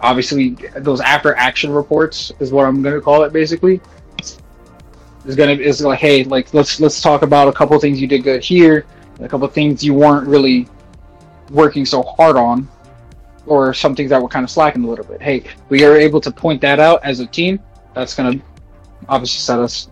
obviously 0.00 0.50
those 0.76 1.00
after 1.00 1.34
action 1.34 1.70
reports 1.70 2.32
is 2.40 2.52
what 2.52 2.64
I'm 2.66 2.82
gonna 2.82 3.00
call 3.00 3.22
it 3.24 3.32
basically 3.32 3.80
is 5.26 5.36
gonna 5.36 5.52
is 5.52 5.80
like 5.82 5.98
hey 5.98 6.24
like 6.24 6.52
let's 6.54 6.80
let's 6.80 7.00
talk 7.00 7.22
about 7.22 7.48
a 7.48 7.52
couple 7.52 7.78
things 7.78 8.00
you 8.00 8.06
did 8.06 8.22
good 8.22 8.42
here 8.42 8.86
a 9.20 9.28
couple 9.28 9.46
things 9.48 9.84
you 9.84 9.94
weren't 9.94 10.26
really 10.26 10.68
working 11.50 11.84
so 11.84 12.02
hard 12.02 12.36
on 12.36 12.68
or 13.46 13.72
some 13.72 13.94
things 13.94 14.10
that 14.10 14.20
were 14.20 14.28
kind 14.28 14.44
of 14.44 14.50
slacking 14.50 14.84
a 14.84 14.86
little 14.88 15.04
bit 15.04 15.20
hey 15.20 15.44
we 15.68 15.84
are 15.84 15.96
able 15.96 16.20
to 16.20 16.30
point 16.30 16.60
that 16.60 16.78
out 16.80 17.00
as 17.04 17.20
a 17.20 17.26
team 17.26 17.60
that's 17.94 18.14
gonna 18.14 18.40
obviously 19.08 19.38
set 19.38 19.58
us 19.58 19.88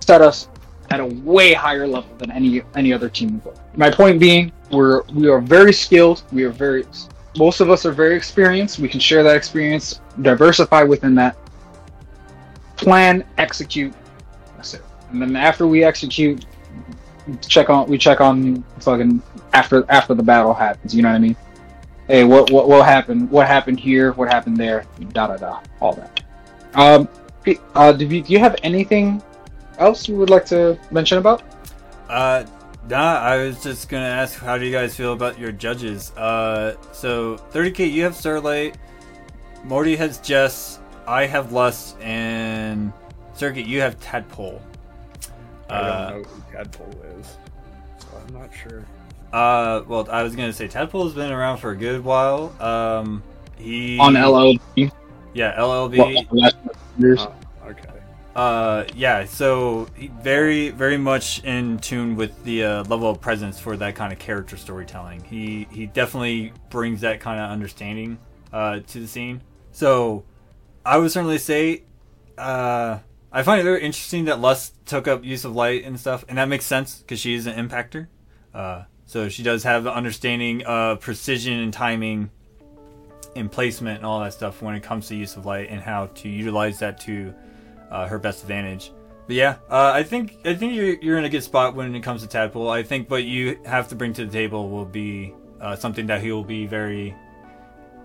set 0.00 0.20
us 0.20 0.48
at 0.92 1.00
a 1.00 1.06
way 1.06 1.54
higher 1.54 1.86
level 1.86 2.14
than 2.18 2.30
any 2.30 2.62
any 2.76 2.92
other 2.92 3.08
team. 3.08 3.40
My 3.76 3.90
point 3.90 4.20
being, 4.20 4.52
we're 4.70 5.02
we 5.14 5.28
are 5.28 5.40
very 5.40 5.72
skilled. 5.72 6.22
We 6.32 6.44
are 6.44 6.50
very 6.50 6.84
most 7.36 7.60
of 7.60 7.70
us 7.70 7.86
are 7.86 7.92
very 7.92 8.14
experienced. 8.14 8.78
We 8.78 8.88
can 8.88 9.00
share 9.00 9.22
that 9.22 9.34
experience, 9.34 10.00
diversify 10.20 10.82
within 10.82 11.14
that, 11.14 11.36
plan, 12.76 13.24
execute. 13.38 13.94
That's 14.62 14.74
it. 14.74 14.84
And 15.10 15.20
then 15.20 15.34
after 15.34 15.66
we 15.66 15.82
execute, 15.82 16.46
check 17.48 17.68
on 17.68 17.88
we 17.88 17.98
check 17.98 18.20
on 18.20 18.62
fucking 18.78 19.20
after 19.52 19.84
after 19.88 20.14
the 20.14 20.22
battle 20.22 20.54
happens. 20.54 20.94
You 20.94 21.02
know 21.02 21.08
what 21.08 21.16
I 21.16 21.18
mean? 21.18 21.36
Hey, 22.06 22.22
what 22.22 22.52
what 22.52 22.68
what 22.68 22.86
happened? 22.86 23.28
What 23.28 23.48
happened 23.48 23.80
here? 23.80 24.12
What 24.12 24.28
happened 24.28 24.56
there? 24.56 24.84
Da 25.12 25.26
da 25.26 25.36
da. 25.36 25.60
All 25.80 25.94
that. 25.94 26.22
Um, 26.74 27.08
uh, 27.74 27.90
do 27.90 28.06
you, 28.06 28.22
do 28.22 28.32
you 28.32 28.38
have 28.38 28.54
anything 28.62 29.20
else 29.78 30.06
you 30.06 30.14
would 30.14 30.30
like 30.30 30.46
to 30.46 30.78
mention 30.92 31.18
about? 31.18 31.42
Uh, 32.08 32.44
nah, 32.88 33.18
I 33.18 33.38
was 33.38 33.60
just 33.64 33.88
gonna 33.88 34.06
ask, 34.06 34.38
how 34.38 34.58
do 34.58 34.64
you 34.64 34.70
guys 34.70 34.94
feel 34.94 35.12
about 35.12 35.40
your 35.40 35.50
judges? 35.50 36.12
Uh, 36.12 36.76
so 36.92 37.36
30k, 37.50 37.90
you 37.90 38.04
have 38.04 38.14
Starlight, 38.14 38.78
Morty 39.64 39.96
has 39.96 40.18
Jess, 40.20 40.78
I 41.06 41.26
have 41.26 41.52
Lust, 41.52 42.00
and 42.00 42.92
Circuit, 43.42 43.66
you 43.66 43.80
have 43.80 43.98
Tadpole. 43.98 44.62
I 45.68 45.74
Uh, 45.74 46.10
don't 46.10 46.22
know 46.22 46.28
who 46.28 46.52
Tadpole 46.52 46.94
is, 47.18 47.36
so 47.98 48.06
I'm 48.24 48.32
not 48.32 48.50
sure. 48.54 48.84
Uh, 49.32 49.82
well, 49.88 50.06
I 50.12 50.22
was 50.22 50.36
gonna 50.36 50.52
say 50.52 50.68
Tadpole 50.68 51.06
has 51.06 51.12
been 51.14 51.32
around 51.32 51.56
for 51.58 51.72
a 51.72 51.76
good 51.76 52.04
while. 52.04 52.52
Um, 52.62 53.20
he 53.58 53.98
On 53.98 54.14
LLB? 54.14 54.92
yeah, 55.34 55.58
LLB. 55.58 55.98
Well, 55.98 56.24
last 56.30 56.56
years. 56.96 57.18
Oh, 57.20 57.34
okay. 57.70 57.88
Uh, 58.36 58.84
yeah, 58.94 59.24
so 59.24 59.88
very, 60.22 60.68
very 60.68 60.96
much 60.96 61.42
in 61.42 61.80
tune 61.80 62.14
with 62.14 62.44
the 62.44 62.62
uh, 62.62 62.84
level 62.84 63.10
of 63.10 63.20
presence 63.20 63.58
for 63.58 63.76
that 63.76 63.96
kind 63.96 64.12
of 64.12 64.20
character 64.20 64.56
storytelling. 64.56 65.20
He 65.24 65.66
he 65.72 65.86
definitely 65.86 66.52
brings 66.70 67.00
that 67.00 67.18
kind 67.18 67.40
of 67.40 67.50
understanding 67.50 68.18
uh, 68.52 68.78
to 68.86 69.00
the 69.00 69.08
scene. 69.08 69.42
So, 69.72 70.22
I 70.86 70.96
would 70.98 71.10
certainly 71.10 71.38
say, 71.38 71.82
uh, 72.38 72.98
I 73.32 73.42
find 73.42 73.60
it 73.60 73.64
very 73.64 73.82
interesting 73.82 74.26
that 74.26 74.40
Lust 74.40 74.74
took 74.84 75.08
up 75.08 75.24
use 75.24 75.44
of 75.44 75.54
light 75.56 75.84
and 75.84 75.98
stuff, 75.98 76.24
and 76.28 76.36
that 76.36 76.48
makes 76.48 76.66
sense 76.66 76.98
because 76.98 77.18
she 77.18 77.34
is 77.34 77.46
an 77.46 77.54
impactor. 77.54 78.08
Uh, 78.52 78.82
so 79.06 79.28
she 79.28 79.42
does 79.42 79.64
have 79.64 79.84
the 79.84 79.92
understanding 79.92 80.62
of 80.64 81.00
precision 81.00 81.58
and 81.58 81.72
timing 81.72 82.30
and 83.34 83.50
placement 83.50 83.98
and 83.98 84.06
all 84.06 84.20
that 84.20 84.34
stuff 84.34 84.60
when 84.60 84.74
it 84.74 84.82
comes 84.82 85.08
to 85.08 85.16
use 85.16 85.36
of 85.36 85.46
light 85.46 85.68
and 85.70 85.80
how 85.80 86.06
to 86.06 86.28
utilize 86.28 86.78
that 86.80 87.00
to 87.00 87.34
uh, 87.90 88.06
her 88.06 88.18
best 88.18 88.42
advantage. 88.42 88.92
But 89.26 89.36
yeah, 89.36 89.56
uh, 89.70 89.92
I 89.94 90.02
think 90.02 90.36
I 90.44 90.54
think 90.54 90.74
you're 90.74 90.94
you're 90.96 91.18
in 91.18 91.24
a 91.24 91.28
good 91.30 91.42
spot 91.42 91.74
when 91.74 91.94
it 91.94 92.02
comes 92.02 92.20
to 92.22 92.28
Tadpole. 92.28 92.68
I 92.68 92.82
think 92.82 93.10
what 93.10 93.24
you 93.24 93.58
have 93.64 93.88
to 93.88 93.94
bring 93.94 94.12
to 94.14 94.26
the 94.26 94.32
table 94.32 94.68
will 94.68 94.84
be 94.84 95.32
uh, 95.60 95.76
something 95.76 96.06
that 96.06 96.20
he 96.20 96.32
will 96.32 96.44
be 96.44 96.66
very 96.66 97.14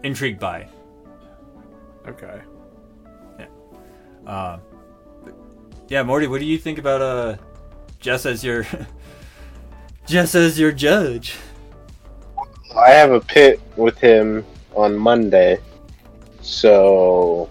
intrigued 0.03 0.39
by. 0.39 0.69
Okay. 2.07 2.41
Uh, 4.27 4.57
but 4.66 4.66
yeah, 5.89 6.03
Morty, 6.03 6.27
what 6.27 6.39
do 6.39 6.45
you 6.45 6.57
think 6.57 6.77
about 6.77 7.01
uh, 7.01 7.37
Jess 7.99 8.25
as 8.25 8.43
your 8.43 8.65
Jess 10.05 10.35
as 10.35 10.59
your 10.59 10.71
judge? 10.71 11.37
I 12.75 12.91
have 12.91 13.11
a 13.11 13.19
pit 13.19 13.61
with 13.75 13.97
him 13.97 14.45
on 14.75 14.95
Monday, 14.95 15.59
so 16.41 17.49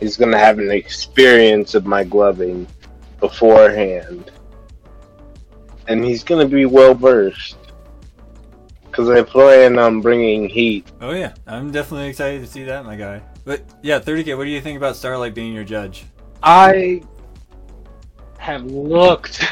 he's 0.00 0.16
gonna 0.16 0.38
have 0.38 0.58
an 0.58 0.70
experience 0.70 1.74
of 1.74 1.86
my 1.86 2.04
gloving 2.04 2.66
beforehand, 3.20 4.30
and 5.88 6.04
he's 6.04 6.22
gonna 6.22 6.48
be 6.48 6.66
well 6.66 6.94
versed. 6.94 7.56
Because 8.84 9.10
I 9.10 9.22
plan 9.22 9.76
on 9.76 10.00
bringing 10.00 10.48
heat. 10.48 10.86
Oh 11.00 11.10
yeah, 11.10 11.34
I'm 11.48 11.72
definitely 11.72 12.08
excited 12.08 12.40
to 12.42 12.46
see 12.46 12.62
that, 12.62 12.84
my 12.84 12.94
guy. 12.94 13.22
But 13.44 13.64
yeah, 13.82 13.98
30k. 13.98 14.36
What 14.36 14.44
do 14.44 14.50
you 14.50 14.60
think 14.60 14.76
about 14.76 14.94
Starlight 14.94 15.34
being 15.34 15.52
your 15.52 15.64
judge? 15.64 16.04
I 16.44 17.02
have 18.44 18.64
looked 18.66 19.42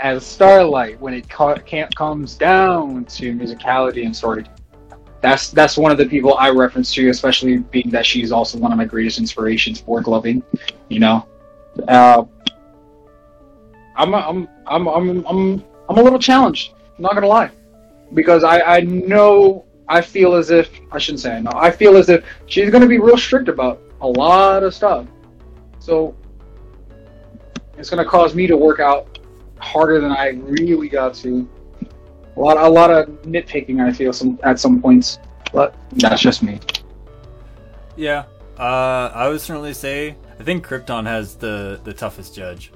at 0.00 0.22
Starlight 0.22 0.98
when 1.00 1.12
it 1.12 1.28
ca- 1.28 1.58
comes 1.94 2.34
down 2.34 3.04
to 3.04 3.34
musicality 3.34 4.06
and 4.06 4.16
story. 4.16 4.44
That's 5.20 5.50
that's 5.50 5.76
one 5.76 5.92
of 5.92 5.98
the 5.98 6.06
people 6.06 6.34
I 6.38 6.48
reference 6.48 6.92
to, 6.94 7.10
especially 7.10 7.58
being 7.58 7.90
that 7.90 8.06
she's 8.06 8.32
also 8.32 8.58
one 8.58 8.72
of 8.72 8.78
my 8.78 8.86
greatest 8.86 9.18
inspirations 9.18 9.80
for 9.80 10.00
gloving. 10.00 10.42
You 10.88 11.00
know, 11.00 11.26
uh, 11.86 12.24
I'm 13.96 14.14
I'm 14.14 14.48
I'm 14.66 14.88
I'm 14.88 15.26
I'm 15.26 15.64
I'm 15.90 15.98
a 15.98 16.02
little 16.02 16.18
challenged. 16.18 16.72
I'm 16.96 17.02
not 17.02 17.14
gonna 17.14 17.26
lie, 17.26 17.50
because 18.14 18.44
I 18.44 18.62
I 18.62 18.80
know 18.80 19.66
I 19.88 20.00
feel 20.00 20.34
as 20.34 20.50
if 20.50 20.70
I 20.90 20.98
shouldn't 20.98 21.20
say 21.20 21.36
I 21.36 21.40
know. 21.40 21.52
I 21.54 21.70
feel 21.70 21.96
as 21.98 22.08
if 22.08 22.24
she's 22.46 22.70
gonna 22.70 22.88
be 22.88 22.98
real 22.98 23.18
strict 23.18 23.48
about 23.48 23.78
a 24.00 24.08
lot 24.08 24.62
of 24.62 24.74
stuff. 24.74 25.06
So 25.78 26.16
it's 27.78 27.90
going 27.90 28.02
to 28.02 28.08
cause 28.08 28.34
me 28.34 28.46
to 28.46 28.56
work 28.56 28.80
out 28.80 29.18
harder 29.58 30.00
than 30.00 30.12
I 30.12 30.30
really 30.30 30.88
got 30.88 31.14
to. 31.16 31.48
A 32.36 32.40
lot, 32.40 32.56
a 32.56 32.68
lot 32.68 32.90
of 32.90 33.08
nitpicking. 33.22 33.80
I 33.80 33.92
feel 33.92 34.12
some 34.12 34.38
at 34.42 34.58
some 34.58 34.80
points, 34.80 35.18
but 35.52 35.74
that's 35.92 36.22
just 36.22 36.42
me. 36.42 36.60
Yeah, 37.96 38.24
uh, 38.58 39.10
I 39.14 39.28
would 39.28 39.40
certainly 39.40 39.74
say 39.74 40.16
I 40.40 40.42
think 40.42 40.66
Krypton 40.66 41.06
has 41.06 41.36
the 41.36 41.80
the 41.84 41.92
toughest 41.92 42.34
judge 42.34 42.72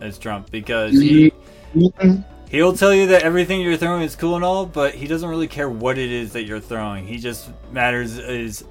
as 0.00 0.18
Trump 0.18 0.50
because 0.50 0.92
he 0.92 1.32
he'll 2.48 2.72
tell 2.72 2.94
you 2.94 3.08
that 3.08 3.22
everything 3.22 3.60
you're 3.60 3.76
throwing 3.76 4.02
is 4.02 4.14
cool 4.14 4.36
and 4.36 4.44
all, 4.44 4.66
but 4.66 4.94
he 4.94 5.06
doesn't 5.06 5.28
really 5.28 5.48
care 5.48 5.68
what 5.68 5.98
it 5.98 6.10
is 6.10 6.32
that 6.32 6.44
you're 6.44 6.60
throwing. 6.60 7.06
He 7.06 7.18
just 7.18 7.50
matters 7.72 8.18
is 8.18 8.64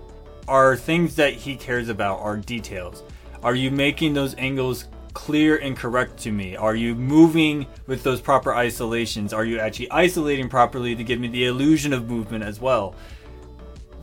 are 0.47 0.75
things 0.75 1.15
that 1.15 1.33
he 1.33 1.55
cares 1.55 1.89
about 1.89 2.19
are 2.19 2.37
details. 2.37 3.03
Are 3.43 3.55
you 3.55 3.71
making 3.71 4.13
those 4.13 4.35
angles 4.35 4.85
clear 5.13 5.57
and 5.57 5.75
correct 5.75 6.17
to 6.19 6.31
me? 6.31 6.55
Are 6.55 6.75
you 6.75 6.95
moving 6.95 7.65
with 7.87 8.03
those 8.03 8.21
proper 8.21 8.53
isolations? 8.53 9.33
Are 9.33 9.45
you 9.45 9.59
actually 9.59 9.89
isolating 9.91 10.47
properly 10.47 10.95
to 10.95 11.03
give 11.03 11.19
me 11.19 11.27
the 11.27 11.45
illusion 11.45 11.93
of 11.93 12.09
movement 12.09 12.43
as 12.43 12.59
well? 12.59 12.95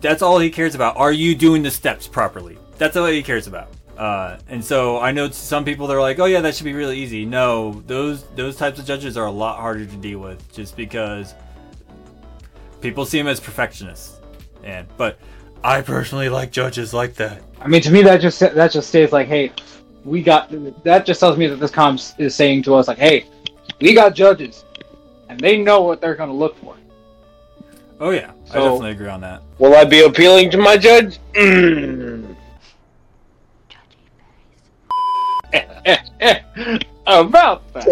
That's 0.00 0.22
all 0.22 0.38
he 0.38 0.50
cares 0.50 0.74
about. 0.74 0.96
Are 0.96 1.12
you 1.12 1.34
doing 1.34 1.62
the 1.62 1.70
steps 1.70 2.06
properly? 2.06 2.58
That's 2.78 2.96
all 2.96 3.06
he 3.06 3.22
cares 3.22 3.46
about. 3.46 3.68
Uh, 3.96 4.38
and 4.48 4.64
so 4.64 5.00
I 5.00 5.10
know 5.10 5.28
some 5.30 5.64
people 5.64 5.88
they're 5.88 6.00
like, 6.00 6.20
oh 6.20 6.26
yeah, 6.26 6.40
that 6.40 6.54
should 6.54 6.64
be 6.64 6.72
really 6.72 6.98
easy. 6.98 7.24
No, 7.24 7.82
those 7.86 8.24
those 8.36 8.56
types 8.56 8.78
of 8.78 8.84
judges 8.84 9.16
are 9.16 9.26
a 9.26 9.30
lot 9.30 9.58
harder 9.58 9.84
to 9.84 9.96
deal 9.96 10.20
with, 10.20 10.52
just 10.52 10.76
because 10.76 11.34
people 12.80 13.04
see 13.04 13.18
them 13.18 13.26
as 13.26 13.40
perfectionists. 13.40 14.20
And 14.62 14.86
but 14.96 15.18
I 15.64 15.82
personally 15.82 16.28
like 16.28 16.50
judges 16.50 16.94
like 16.94 17.14
that. 17.14 17.42
I 17.60 17.68
mean, 17.68 17.82
to 17.82 17.90
me, 17.90 18.02
that 18.02 18.20
just 18.20 18.40
that 18.40 18.70
just 18.70 18.88
states 18.88 19.12
like, 19.12 19.28
hey, 19.28 19.52
we 20.04 20.22
got. 20.22 20.50
That 20.84 21.04
just 21.06 21.20
tells 21.20 21.36
me 21.36 21.46
that 21.48 21.56
this 21.56 21.70
comp 21.70 22.00
is 22.18 22.34
saying 22.34 22.62
to 22.64 22.74
us 22.74 22.88
like, 22.88 22.98
hey, 22.98 23.26
we 23.80 23.94
got 23.94 24.14
judges, 24.14 24.64
and 25.28 25.38
they 25.40 25.58
know 25.58 25.82
what 25.82 26.00
they're 26.00 26.14
going 26.14 26.30
to 26.30 26.34
look 26.34 26.56
for. 26.58 26.76
Oh 28.00 28.10
yeah, 28.10 28.30
I 28.50 28.54
definitely 28.54 28.92
agree 28.92 29.08
on 29.08 29.20
that. 29.22 29.42
Will 29.58 29.74
I 29.74 29.84
be 29.84 30.04
appealing 30.04 30.50
to 30.52 30.58
my 30.58 30.76
judge? 30.76 31.18
Mm. 31.34 32.36
About 37.06 37.72
that. 37.72 37.88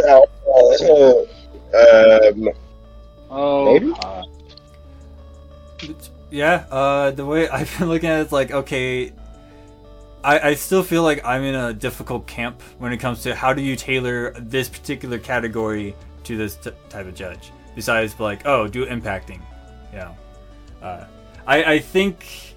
um, 2.37 2.53
Oh, 3.29 3.65
Maybe? 3.73 3.93
uh, 4.01 4.23
Yeah, 6.31 6.65
uh, 6.71 7.11
the 7.13 7.25
way 7.25 7.49
I've 7.51 7.77
been 7.79 7.89
looking 7.89 8.09
at 8.09 8.21
it, 8.21 8.23
it's 8.23 8.33
like, 8.33 8.51
okay, 8.51 9.13
I, 10.25 10.51
I 10.51 10.55
still 10.55 10.83
feel 10.83 11.03
like 11.03 11.25
I'm 11.25 11.43
in 11.43 11.55
a 11.55 11.73
difficult 11.73 12.27
camp 12.27 12.61
when 12.79 12.93
it 12.93 12.99
comes 12.99 13.23
to 13.23 13.35
how 13.35 13.53
do 13.53 13.63
you 13.63 13.77
tailor 13.77 14.33
this 14.33 14.69
particular 14.69 15.19
category 15.19 15.95
to 16.25 16.37
this 16.37 16.57
t- 16.57 16.71
type 16.89 17.07
of 17.07 17.15
judge. 17.15 17.53
Besides, 17.75 18.19
like, 18.19 18.47
oh, 18.47 18.67
do 18.67 18.87
impacting. 18.87 19.41
Know, 19.93 20.15
uh, 20.83 21.07
I, 21.47 21.65
I 21.65 21.79
think 21.79 22.55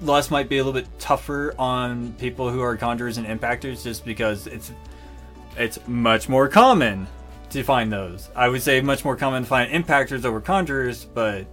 Lust 0.00 0.30
might 0.30 0.48
be 0.48 0.58
a 0.58 0.64
little 0.64 0.80
bit 0.80 0.88
tougher 0.98 1.54
on 1.58 2.12
people 2.14 2.48
who 2.48 2.62
are 2.62 2.76
conjurers 2.76 3.18
and 3.18 3.26
impactors 3.26 3.84
just 3.84 4.04
because 4.04 4.46
it's 4.46 4.72
it's 5.58 5.78
much 5.86 6.28
more 6.28 6.48
common 6.48 7.06
to 7.50 7.62
find 7.62 7.92
those. 7.92 8.30
I 8.34 8.48
would 8.48 8.62
say 8.62 8.80
much 8.80 9.04
more 9.04 9.16
common 9.16 9.42
to 9.42 9.48
find 9.48 9.70
impactors 9.72 10.24
over 10.24 10.40
conjurers, 10.40 11.06
but 11.12 11.46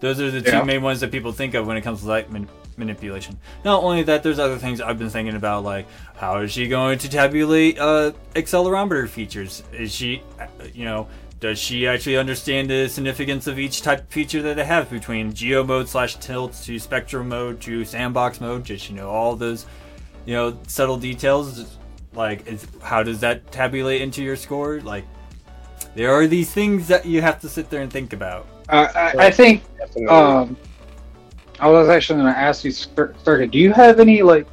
those 0.00 0.20
are 0.20 0.30
the 0.30 0.40
two 0.42 0.50
Yeah. 0.50 0.62
main 0.64 0.82
ones 0.82 1.00
that 1.00 1.10
people 1.10 1.32
think 1.32 1.54
of 1.54 1.66
when 1.66 1.76
it 1.76 1.82
comes 1.82 2.00
to 2.00 2.06
light 2.08 2.30
man- 2.30 2.48
manipulation. 2.76 3.36
Not 3.64 3.82
only 3.82 4.02
that, 4.04 4.22
there's 4.22 4.38
other 4.38 4.56
things 4.56 4.80
I've 4.80 4.98
been 4.98 5.10
thinking 5.10 5.36
about, 5.36 5.64
like 5.64 5.86
how 6.16 6.38
is 6.38 6.52
she 6.52 6.66
going 6.68 6.98
to 7.00 7.08
tabulate 7.08 7.78
uh, 7.78 8.12
accelerometer 8.34 9.08
features? 9.08 9.62
Is 9.72 9.94
she, 9.94 10.22
uh, 10.40 10.46
you 10.74 10.84
know, 10.86 11.06
does 11.40 11.58
she 11.58 11.86
actually 11.86 12.16
understand 12.18 12.68
the 12.70 12.88
significance 12.88 13.46
of 13.46 13.58
each 13.58 13.80
type 13.82 14.00
of 14.00 14.08
feature 14.08 14.42
that 14.42 14.56
they 14.56 14.64
have 14.64 14.90
between 14.90 15.32
geo 15.32 15.64
mode 15.64 15.88
slash 15.88 16.16
tilt 16.16 16.52
to 16.64 16.78
spectrum 16.78 17.28
mode 17.28 17.60
to 17.62 17.84
sandbox 17.84 18.40
mode? 18.40 18.64
Does 18.64 18.80
she 18.82 18.92
know 18.92 19.08
all 19.10 19.36
those, 19.36 19.64
you 20.26 20.34
know, 20.34 20.58
subtle 20.66 20.98
details? 20.98 21.78
Like, 22.12 22.46
is, 22.46 22.66
how 22.82 23.02
does 23.02 23.20
that 23.20 23.50
tabulate 23.52 24.02
into 24.02 24.22
your 24.22 24.36
score? 24.36 24.80
Like, 24.80 25.04
there 25.94 26.12
are 26.12 26.26
these 26.26 26.52
things 26.52 26.88
that 26.88 27.06
you 27.06 27.22
have 27.22 27.40
to 27.40 27.48
sit 27.48 27.70
there 27.70 27.80
and 27.82 27.90
think 27.92 28.12
about. 28.12 28.46
Uh, 28.70 28.92
I, 28.94 29.26
I 29.26 29.30
think 29.30 29.64
um, 30.08 30.56
I 31.58 31.68
was 31.68 31.88
actually 31.88 32.20
going 32.22 32.32
to 32.32 32.38
ask 32.38 32.64
you, 32.64 32.70
Sir- 32.70 33.14
Circuit, 33.22 33.50
do 33.50 33.58
you 33.58 33.72
have 33.72 34.00
any 34.00 34.22
like? 34.22 34.46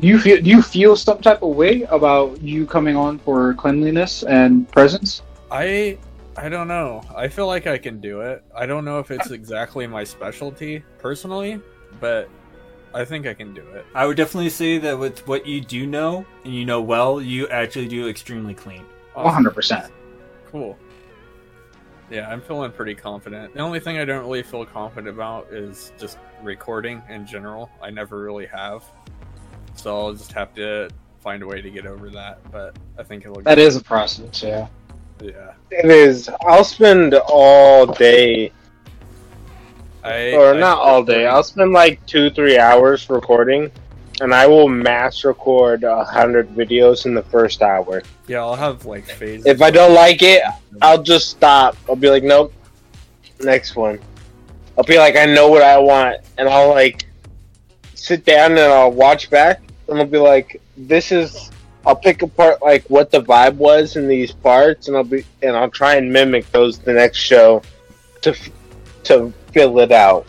Do 0.00 0.06
you 0.06 0.20
feel 0.20 0.40
do 0.40 0.48
you 0.48 0.62
feel 0.62 0.94
some 0.94 1.20
type 1.20 1.42
of 1.42 1.56
way 1.56 1.82
about 1.84 2.40
you 2.40 2.66
coming 2.66 2.94
on 2.94 3.18
for 3.18 3.54
cleanliness 3.54 4.22
and 4.22 4.70
presence? 4.70 5.22
I 5.50 5.98
I 6.36 6.48
don't 6.48 6.68
know. 6.68 7.02
I 7.16 7.26
feel 7.26 7.48
like 7.48 7.66
I 7.66 7.78
can 7.78 8.00
do 8.00 8.20
it. 8.20 8.44
I 8.54 8.66
don't 8.66 8.84
know 8.84 9.00
if 9.00 9.10
it's 9.10 9.32
exactly 9.32 9.88
my 9.88 10.04
specialty 10.04 10.84
personally, 10.98 11.60
but 11.98 12.28
I 12.94 13.04
think 13.04 13.26
I 13.26 13.34
can 13.34 13.52
do 13.54 13.62
it. 13.72 13.84
I 13.94 14.06
would 14.06 14.16
definitely 14.16 14.50
say 14.50 14.78
that 14.78 14.98
with 14.98 15.26
what 15.26 15.46
you 15.46 15.60
do 15.60 15.86
know 15.86 16.24
and 16.44 16.54
you 16.54 16.64
know 16.64 16.80
well, 16.80 17.20
you 17.20 17.48
actually 17.48 17.88
do 17.88 18.06
extremely 18.06 18.54
clean. 18.54 18.84
One 19.14 19.34
hundred 19.34 19.54
percent. 19.54 19.92
Cool. 20.46 20.78
Yeah, 22.10 22.28
I'm 22.28 22.40
feeling 22.40 22.72
pretty 22.72 22.94
confident. 22.94 23.52
The 23.54 23.60
only 23.60 23.80
thing 23.80 23.98
I 23.98 24.04
don't 24.04 24.22
really 24.24 24.42
feel 24.42 24.64
confident 24.64 25.08
about 25.14 25.48
is 25.52 25.92
just 25.98 26.18
recording 26.42 27.02
in 27.10 27.26
general. 27.26 27.70
I 27.82 27.90
never 27.90 28.20
really 28.22 28.46
have. 28.46 28.82
So 29.74 29.94
I'll 29.96 30.12
just 30.14 30.32
have 30.32 30.54
to 30.54 30.88
find 31.20 31.42
a 31.42 31.46
way 31.46 31.60
to 31.60 31.70
get 31.70 31.84
over 31.86 32.08
that. 32.10 32.38
But 32.50 32.76
I 32.98 33.02
think 33.02 33.24
it'll 33.24 33.42
That 33.42 33.58
is 33.58 33.76
a 33.76 33.82
process. 33.82 34.42
Yeah. 34.42 34.68
Yeah. 35.20 35.52
it 35.70 35.84
is. 35.84 36.30
I'll 36.46 36.64
spend 36.64 37.14
all 37.14 37.86
day, 37.86 38.52
I 40.04 40.32
or 40.32 40.54
I- 40.54 40.58
not 40.58 40.78
all 40.78 41.02
day. 41.02 41.26
I'll 41.26 41.42
spend 41.42 41.72
like 41.72 42.04
two, 42.06 42.30
three 42.30 42.56
hours 42.58 43.10
recording, 43.10 43.70
and 44.20 44.34
I 44.34 44.46
will 44.46 44.68
mass 44.68 45.24
record 45.24 45.84
a 45.84 46.04
hundred 46.04 46.48
videos 46.50 47.06
in 47.06 47.14
the 47.14 47.22
first 47.22 47.62
hour. 47.62 48.02
Yeah, 48.26 48.40
I'll 48.40 48.56
have 48.56 48.84
like 48.84 49.04
phases. 49.04 49.46
If 49.46 49.62
I 49.62 49.70
don't 49.70 49.94
like 49.94 50.22
it, 50.22 50.42
I'll 50.82 51.02
just 51.02 51.30
stop. 51.30 51.76
I'll 51.88 51.96
be 51.96 52.10
like, 52.10 52.22
nope, 52.22 52.52
next 53.40 53.76
one. 53.76 53.98
I'll 54.76 54.84
be 54.84 54.98
like, 54.98 55.16
I 55.16 55.26
know 55.26 55.48
what 55.48 55.62
I 55.62 55.78
want, 55.78 56.20
and 56.36 56.48
I'll 56.48 56.68
like 56.70 57.06
sit 57.94 58.24
down 58.24 58.52
and 58.52 58.60
I'll 58.60 58.92
watch 58.92 59.28
back, 59.30 59.60
and 59.88 59.98
I'll 59.98 60.06
be 60.06 60.18
like, 60.18 60.60
this 60.76 61.12
is. 61.12 61.50
I'll 61.86 61.96
pick 61.96 62.20
apart 62.20 62.60
like 62.60 62.84
what 62.90 63.10
the 63.10 63.22
vibe 63.22 63.54
was 63.54 63.96
in 63.96 64.08
these 64.08 64.30
parts, 64.30 64.88
and 64.88 64.96
I'll 64.96 65.04
be 65.04 65.24
and 65.42 65.56
I'll 65.56 65.70
try 65.70 65.94
and 65.94 66.12
mimic 66.12 66.50
those 66.52 66.78
the 66.78 66.92
next 66.92 67.18
show 67.18 67.62
to 68.20 68.30
f- 68.30 68.50
to 69.04 69.32
fill 69.52 69.78
it 69.78 69.90
out. 69.90 70.26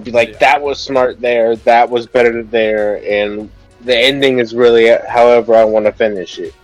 I'll 0.00 0.04
be 0.04 0.12
like, 0.12 0.30
Yeah. 0.30 0.38
that 0.38 0.62
was 0.62 0.80
smart 0.80 1.20
there, 1.20 1.56
that 1.56 1.90
was 1.90 2.06
better 2.06 2.42
there, 2.42 3.04
and 3.06 3.50
the 3.82 3.94
ending 3.94 4.38
is 4.38 4.54
really 4.54 4.88
however 5.06 5.54
I 5.54 5.62
want 5.64 5.84
to 5.84 5.92
finish 5.92 6.38
it. 6.38 6.54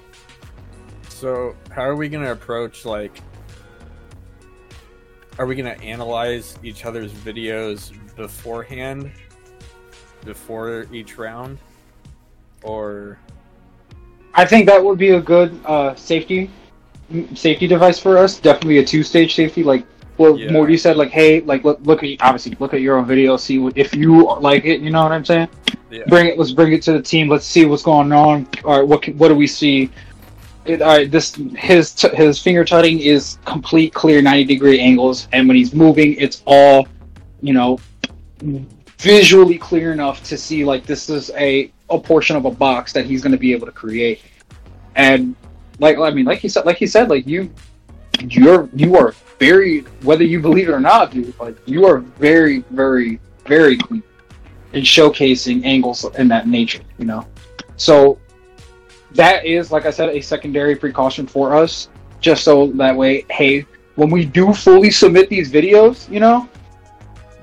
So, 1.10 1.54
how 1.70 1.82
are 1.82 1.96
we 1.96 2.08
gonna 2.08 2.32
approach 2.32 2.86
like? 2.86 3.20
Are 5.38 5.44
we 5.44 5.54
gonna 5.54 5.76
analyze 5.82 6.58
each 6.62 6.86
other's 6.86 7.12
videos 7.12 7.92
beforehand, 8.16 9.10
before 10.24 10.86
each 10.90 11.18
round, 11.18 11.58
or 12.62 13.18
I 14.32 14.46
think 14.46 14.64
that 14.64 14.82
would 14.82 14.96
be 14.96 15.10
a 15.10 15.20
good 15.20 15.60
uh, 15.66 15.94
safety 15.94 16.50
safety 17.34 17.66
device 17.66 17.98
for 17.98 18.16
us. 18.16 18.38
Definitely 18.40 18.78
a 18.78 18.84
two 18.84 19.02
stage 19.02 19.34
safety, 19.34 19.62
like 19.62 19.84
what 20.16 20.38
Yeah. 20.38 20.50
Morty 20.50 20.76
said. 20.76 20.96
Like, 20.96 21.10
hey, 21.10 21.40
like 21.40 21.64
look, 21.64 21.78
look 21.82 22.02
at 22.02 22.10
obviously 22.20 22.56
look 22.58 22.74
at 22.74 22.80
your 22.80 22.96
own 22.98 23.06
video, 23.06 23.36
see 23.36 23.58
what, 23.58 23.76
if 23.76 23.94
you 23.94 24.34
like 24.40 24.64
it. 24.64 24.80
You 24.80 24.90
know 24.90 25.02
what 25.02 25.12
I'm 25.12 25.24
saying? 25.24 25.48
yeah, 25.90 26.02
Bring 26.08 26.26
it. 26.26 26.38
Let's 26.38 26.52
bring 26.52 26.72
it 26.72 26.82
to 26.82 26.92
the 26.92 27.02
team. 27.02 27.28
Let's 27.28 27.46
see 27.46 27.64
what's 27.64 27.82
going 27.82 28.12
on. 28.12 28.48
All 28.64 28.78
right, 28.78 28.86
what 28.86 29.02
can, 29.02 29.16
what 29.18 29.28
do 29.28 29.34
we 29.34 29.46
see? 29.46 29.90
It, 30.64 30.82
all 30.82 30.96
right, 30.96 31.10
this 31.10 31.36
his 31.56 31.92
t- 31.92 32.14
his 32.14 32.40
finger 32.42 32.64
tutting 32.64 32.98
is 32.98 33.38
complete 33.44 33.94
clear 33.94 34.20
90 34.20 34.44
degree 34.44 34.80
angles, 34.80 35.28
and 35.32 35.46
when 35.46 35.56
he's 35.56 35.72
moving, 35.72 36.14
it's 36.14 36.42
all 36.44 36.88
you 37.40 37.52
know 37.52 37.78
visually 38.98 39.58
clear 39.58 39.92
enough 39.92 40.22
to 40.24 40.36
see 40.36 40.64
like 40.64 40.86
this 40.86 41.08
is 41.08 41.30
a 41.36 41.70
a 41.90 41.98
portion 41.98 42.36
of 42.36 42.44
a 42.44 42.50
box 42.50 42.92
that 42.92 43.04
he's 43.04 43.22
going 43.22 43.32
to 43.32 43.38
be 43.38 43.52
able 43.52 43.66
to 43.66 43.72
create 43.72 44.22
and 44.94 45.36
like 45.78 45.98
i 45.98 46.10
mean 46.10 46.24
like 46.24 46.38
he 46.38 46.48
said 46.48 46.64
like 46.64 46.78
he 46.78 46.86
said 46.86 47.08
like 47.10 47.26
you 47.26 47.50
you're 48.22 48.68
you 48.74 48.96
are 48.96 49.14
very 49.38 49.80
whether 50.02 50.24
you 50.24 50.40
believe 50.40 50.68
it 50.68 50.72
or 50.72 50.80
not 50.80 51.10
dude 51.10 51.38
like 51.38 51.56
you 51.66 51.84
are 51.84 51.98
very 51.98 52.60
very 52.70 53.20
very 53.44 53.76
clean 53.76 54.02
in 54.72 54.82
showcasing 54.82 55.64
angles 55.64 56.04
in 56.18 56.28
that 56.28 56.48
nature 56.48 56.82
you 56.98 57.04
know 57.04 57.26
so 57.76 58.18
that 59.12 59.44
is 59.44 59.70
like 59.70 59.86
i 59.86 59.90
said 59.90 60.08
a 60.10 60.20
secondary 60.20 60.74
precaution 60.74 61.26
for 61.26 61.54
us 61.54 61.88
just 62.20 62.44
so 62.44 62.68
that 62.68 62.96
way 62.96 63.24
hey 63.30 63.64
when 63.94 64.10
we 64.10 64.24
do 64.24 64.52
fully 64.52 64.90
submit 64.90 65.28
these 65.28 65.50
videos 65.50 66.10
you 66.10 66.20
know 66.20 66.48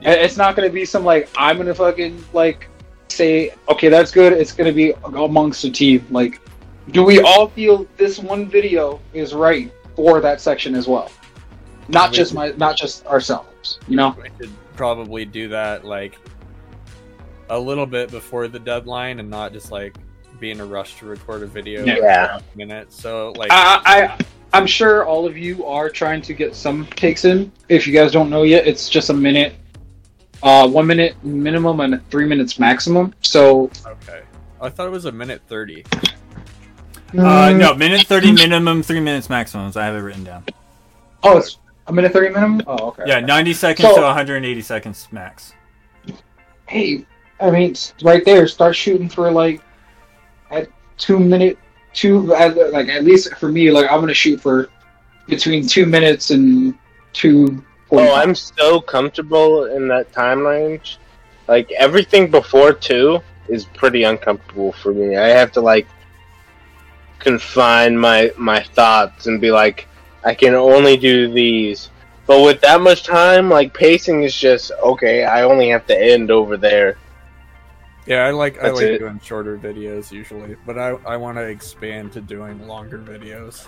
It's 0.05 0.35
not 0.35 0.55
going 0.55 0.67
to 0.67 0.73
be 0.73 0.85
some 0.85 1.05
like 1.05 1.29
I'm 1.37 1.55
going 1.55 1.67
to 1.67 1.75
fucking 1.75 2.23
like 2.33 2.67
say 3.07 3.53
okay 3.69 3.89
that's 3.89 4.11
good. 4.11 4.33
It's 4.33 4.51
going 4.51 4.67
to 4.67 4.73
be 4.75 4.93
amongst 5.03 5.61
the 5.61 5.71
team. 5.71 6.05
Like, 6.09 6.41
do 6.91 7.03
we 7.03 7.21
all 7.21 7.47
feel 7.47 7.87
this 7.95 8.19
one 8.19 8.49
video 8.49 8.99
is 9.13 9.33
right 9.33 9.71
for 9.95 10.19
that 10.19 10.41
section 10.41 10.75
as 10.75 10.87
well? 10.87 11.09
Not 11.87 12.11
We- 12.11 12.17
just 12.17 12.33
my, 12.33 12.51
not 12.57 12.77
just 12.77 13.05
ourselves. 13.07 13.79
You 13.87 13.97
know? 13.97 14.15
we 14.21 14.29
should 14.39 14.53
probably 14.75 15.25
do 15.25 15.47
that 15.49 15.85
like 15.85 16.17
a 17.49 17.59
little 17.59 17.85
bit 17.85 18.09
before 18.11 18.47
the 18.47 18.59
deadline, 18.59 19.19
and 19.19 19.29
not 19.29 19.53
just 19.53 19.71
like 19.71 19.95
be 20.39 20.51
in 20.51 20.59
a 20.59 20.65
rush 20.65 20.97
to 20.99 21.05
record 21.05 21.43
a 21.43 21.45
video 21.45 21.85
Yeah. 21.85 22.39
minute. 22.55 22.91
So 22.91 23.31
like, 23.37 23.49
I, 23.51 23.81
I 23.85 24.17
I'm 24.53 24.67
sure 24.67 25.05
all 25.05 25.25
of 25.25 25.37
you 25.37 25.65
are 25.65 25.89
trying 25.89 26.21
to 26.23 26.33
get 26.33 26.55
some 26.55 26.85
takes 26.87 27.25
in. 27.25 27.51
If 27.69 27.87
you 27.87 27.93
guys 27.93 28.11
don't 28.11 28.29
know 28.29 28.43
yet, 28.43 28.67
it's 28.67 28.87
just 28.89 29.09
a 29.09 29.13
minute, 29.13 29.55
uh, 30.43 30.67
one 30.67 30.85
minute 30.87 31.15
minimum 31.23 31.79
and 31.79 32.07
three 32.09 32.25
minutes 32.25 32.59
maximum. 32.59 33.13
So 33.21 33.71
okay, 33.85 34.21
I 34.61 34.69
thought 34.69 34.87
it 34.87 34.91
was 34.91 35.05
a 35.05 35.11
minute 35.11 35.41
thirty. 35.47 35.83
Uh, 37.17 37.51
no, 37.55 37.75
minute 37.75 38.07
30 38.07 38.31
minimum, 38.31 38.81
3 38.81 38.99
minutes 38.99 39.29
maximums. 39.29 39.77
I 39.77 39.85
have 39.85 39.93
it 39.93 39.99
written 39.99 40.23
down. 40.23 40.43
Oh, 41.21 41.37
it's 41.37 41.59
a 41.87 41.93
minute 41.93 42.13
thirty 42.13 42.33
minimum. 42.33 42.61
Oh, 42.67 42.87
okay. 42.89 43.03
Yeah, 43.07 43.19
90 43.19 43.53
seconds 43.53 43.87
So- 43.89 43.95
to 43.95 44.01
180 44.01 44.61
seconds 44.61 45.07
max. 45.11 45.53
hey, 46.67 47.05
I 47.39 47.51
mean, 47.51 47.75
right 48.03 48.23
there. 48.23 48.47
Start 48.47 48.75
shooting 48.75 49.09
for 49.09 49.29
like 49.31 49.61
at 50.51 50.69
two 50.97 51.19
minute, 51.19 51.57
two 51.93 52.33
at, 52.35 52.55
like 52.71 52.87
at 52.89 53.03
least 53.03 53.33
for 53.35 53.49
me, 53.51 53.69
like 53.71 53.91
I'm 53.91 53.99
gonna 53.99 54.13
shoot 54.13 54.39
for 54.39 54.69
between 55.27 55.67
two 55.67 55.85
minutes 55.85 56.29
and 56.31 56.73
two. 57.11 57.63
Oh, 57.91 58.13
I'm 58.15 58.33
so 58.33 58.79
comfortable 58.81 59.65
in 59.65 59.87
that 59.89 60.11
time 60.13 60.39
range. 60.45 60.97
Like 61.47 61.71
everything 61.73 62.31
before 62.31 62.71
two 62.73 63.19
is 63.49 63.65
pretty 63.65 64.03
uncomfortable 64.03 64.71
for 64.71 64.93
me. 64.93 65.17
I 65.17 65.27
have 65.27 65.51
to 65.53 65.61
like 65.61 65.85
confine 67.19 67.97
my 67.97 68.31
my 68.37 68.61
thoughts 68.63 69.27
and 69.27 69.39
be 69.41 69.51
like, 69.51 69.87
I 70.25 70.33
can 70.33 70.53
only 70.55 70.97
do 70.97 71.31
these. 71.31 71.89
But 72.25 72.43
with 72.43 72.61
that 72.61 72.81
much 72.81 73.03
time, 73.03 73.49
like 73.49 73.73
pacing 73.73 74.23
is 74.23 74.35
just 74.35 74.71
okay. 74.81 75.25
I 75.25 75.43
only 75.43 75.69
have 75.69 75.85
to 75.87 75.97
end 75.97 76.31
over 76.31 76.55
there. 76.55 76.97
Yeah, 78.05 78.25
I 78.25 78.31
like 78.31 78.61
I 78.61 78.69
like 78.69 78.83
it. 78.83 78.99
doing 78.99 79.19
shorter 79.21 79.57
videos 79.57 80.11
usually, 80.11 80.55
but 80.65 80.77
I 80.77 80.89
I 81.05 81.17
want 81.17 81.37
to 81.37 81.43
expand 81.43 82.13
to 82.13 82.21
doing 82.21 82.65
longer 82.67 82.97
videos. 82.97 83.67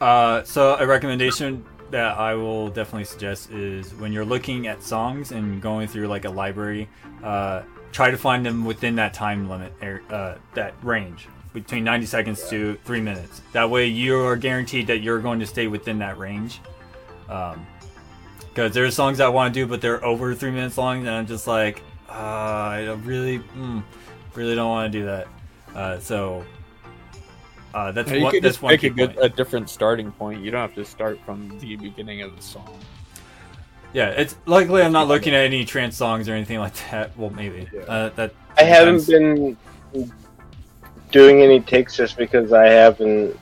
Uh, 0.00 0.42
so 0.42 0.76
a 0.76 0.86
recommendation 0.86 1.64
that 1.90 2.18
I 2.18 2.34
will 2.34 2.68
definitely 2.68 3.04
suggest 3.04 3.50
is 3.50 3.94
when 3.94 4.12
you're 4.12 4.24
looking 4.24 4.66
at 4.66 4.82
songs 4.82 5.30
and 5.32 5.62
going 5.62 5.86
through 5.86 6.08
like 6.08 6.24
a 6.24 6.30
library, 6.30 6.88
uh, 7.22 7.62
try 7.92 8.10
to 8.10 8.18
find 8.18 8.44
them 8.44 8.64
within 8.64 8.96
that 8.96 9.14
time 9.14 9.48
limit, 9.48 9.72
er, 9.80 10.02
uh, 10.10 10.34
that 10.54 10.74
range 10.82 11.28
between 11.56 11.82
90 11.84 12.04
seconds 12.04 12.46
to 12.50 12.78
three 12.84 13.00
minutes. 13.00 13.40
That 13.52 13.70
way, 13.70 13.86
you 13.86 14.20
are 14.20 14.36
guaranteed 14.36 14.86
that 14.88 14.98
you're 14.98 15.20
going 15.20 15.40
to 15.40 15.46
stay 15.46 15.68
within 15.68 15.98
that 16.00 16.18
range. 16.18 16.60
Because 17.26 18.74
there's 18.74 18.94
songs 18.94 19.20
I 19.20 19.28
want 19.28 19.54
to 19.54 19.60
do, 19.60 19.66
but 19.66 19.80
they're 19.80 20.04
over 20.04 20.34
three 20.34 20.50
minutes 20.50 20.76
long, 20.76 20.98
and 20.98 21.08
I'm 21.08 21.26
just 21.26 21.46
like, 21.46 21.82
uh, 22.10 22.12
I 22.12 22.98
really, 23.04 23.38
mm, 23.38 23.82
really 24.34 24.54
don't 24.54 24.68
want 24.68 24.92
to 24.92 24.98
do 24.98 25.06
that. 25.06 25.28
Uh, 25.74 25.98
so 25.98 26.44
uh, 27.72 27.90
that's 27.90 28.10
you 28.10 28.20
one. 28.20 28.32
could 28.32 28.42
That's 28.44 28.56
just 28.56 28.62
one 28.62 28.72
make 28.74 28.82
a, 28.82 28.90
good, 28.90 29.16
a 29.16 29.30
different 29.30 29.70
starting 29.70 30.12
point. 30.12 30.44
You 30.44 30.50
don't 30.50 30.60
have 30.60 30.74
to 30.74 30.84
start 30.84 31.18
from 31.24 31.58
the 31.58 31.76
beginning 31.76 32.20
of 32.20 32.36
the 32.36 32.42
song. 32.42 32.78
Yeah, 33.94 34.10
it's 34.10 34.36
luckily 34.44 34.82
I'm 34.82 34.92
not 34.92 35.08
looking 35.08 35.34
at 35.34 35.42
any 35.44 35.64
trance 35.64 35.96
songs 35.96 36.28
or 36.28 36.34
anything 36.34 36.58
like 36.58 36.74
that. 36.90 37.16
Well, 37.16 37.30
maybe 37.30 37.66
Yeah. 37.72 37.80
uh, 37.80 38.08
that. 38.10 38.34
I 38.58 38.64
haven't 38.64 39.06
been 39.06 39.56
doing 41.16 41.40
any 41.40 41.60
takes 41.60 41.96
just 41.96 42.18
because 42.18 42.52
I 42.52 42.66
haven't 42.66 43.38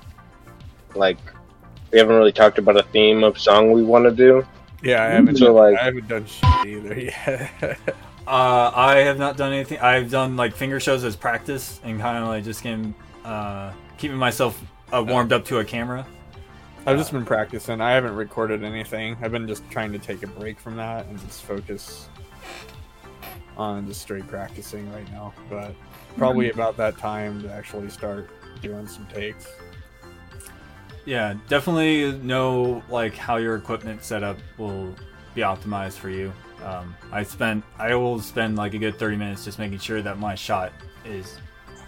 like 0.95 1.19
we 1.91 1.99
haven't 1.99 2.15
really 2.15 2.33
talked 2.33 2.59
about 2.59 2.77
a 2.77 2.83
theme 2.85 3.25
of 3.25 3.39
song 3.39 3.73
we 3.73 3.83
want 3.83 4.05
to 4.05 4.11
do. 4.13 4.47
Yeah, 4.83 5.03
I 5.03 5.09
haven't. 5.09 5.37
So, 5.37 5.55
like- 5.55 5.79
I 5.79 5.85
haven't 5.85 6.09
done 6.09 6.27
shit 6.27 6.67
either 6.67 7.01
yet. 7.01 7.79
Uh, 8.27 8.71
I 8.75 8.97
have 8.99 9.19
not 9.19 9.37
done 9.37 9.53
anything. 9.53 9.79
I've 9.81 10.11
done 10.11 10.37
like 10.37 10.55
finger 10.55 10.79
shows 10.81 11.05
as 11.05 11.17
practice 11.17 11.81
and 11.85 12.01
kind 12.01 12.19
of 12.23 12.29
like 12.29 12.45
just 12.45 12.63
getting, 12.63 12.95
uh, 13.25 13.73
keeping 13.99 14.17
myself 14.17 14.61
uh, 14.93 15.05
warmed 15.07 15.33
up 15.33 15.45
to 15.47 15.59
a 15.59 15.65
camera. 15.65 16.07
I've 16.87 16.99
just 16.99 17.13
been 17.13 17.25
practicing. 17.25 17.81
I 17.81 17.93
haven't 17.93 18.15
recorded 18.15 18.63
anything. 18.63 19.17
I've 19.23 19.33
been 19.33 19.49
just 19.49 19.69
trying 19.71 19.93
to 19.93 19.99
take 19.99 20.23
a 20.23 20.27
break 20.27 20.61
from 20.61 20.77
that 20.77 21.07
and 21.07 21.19
just 21.21 21.43
focus 21.43 22.09
on 23.57 23.87
just 23.87 24.03
straight 24.03 24.27
practicing 24.27 24.91
right 24.93 25.11
now. 25.13 25.33
But 25.49 25.75
probably 26.17 26.51
about 26.51 26.77
that 26.77 26.97
time 26.99 27.43
to 27.43 27.53
actually 27.53 27.91
start 27.91 28.29
doing 28.63 28.87
some 28.87 29.07
takes. 29.07 29.47
Yeah, 31.05 31.35
definitely 31.49 32.13
know 32.19 32.83
like 32.89 33.15
how 33.15 33.37
your 33.37 33.57
equipment 33.57 34.03
setup 34.03 34.39
will 34.59 34.95
be 35.35 35.43
optimized 35.43 35.99
for 35.99 36.09
you. 36.09 36.33
Um, 36.65 36.95
I 37.13 37.23
spent, 37.25 37.63
I 37.79 37.95
will 37.95 38.21
spend 38.21 38.57
like 38.57 38.73
a 38.75 38.79
good 38.79 38.99
30 38.99 39.17
minutes 39.17 39.45
just 39.45 39.59
making 39.59 39.79
sure 39.79 40.01
that 40.01 40.19
my 40.19 40.35
shot 40.35 40.73
is 41.05 41.39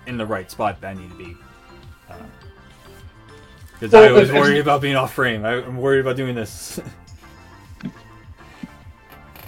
in 0.07 0.19
the 0.19 0.27
right 0.27 0.51
spot 0.51 0.81
that 0.83 0.89
I 0.89 0.95
need 0.95 1.09
to 1.11 1.17
be. 1.17 1.37
Because 3.73 3.95
I 3.95 4.01
Well, 4.13 4.15
was 4.21 4.29
if- 4.29 4.35
worried 4.35 4.59
about 4.61 4.81
being 4.83 4.97
off 4.97 5.15
frame. 5.15 5.45
I, 5.45 5.55
I'm 5.65 5.79
worried 5.79 6.01
about 6.01 6.17
doing 6.17 6.35
this. 6.35 6.81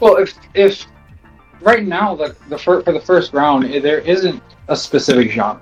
Well, 0.00 0.16
if 0.18 0.32
if 0.54 0.86
right 1.60 1.84
now 1.84 2.14
the 2.14 2.36
the 2.48 2.56
fir- 2.56 2.82
for 2.82 2.92
the 2.92 3.00
first 3.00 3.32
round 3.32 3.64
eh, 3.64 3.80
there 3.80 3.98
isn't 3.98 4.40
a 4.68 4.76
specific 4.76 5.30
genre 5.30 5.60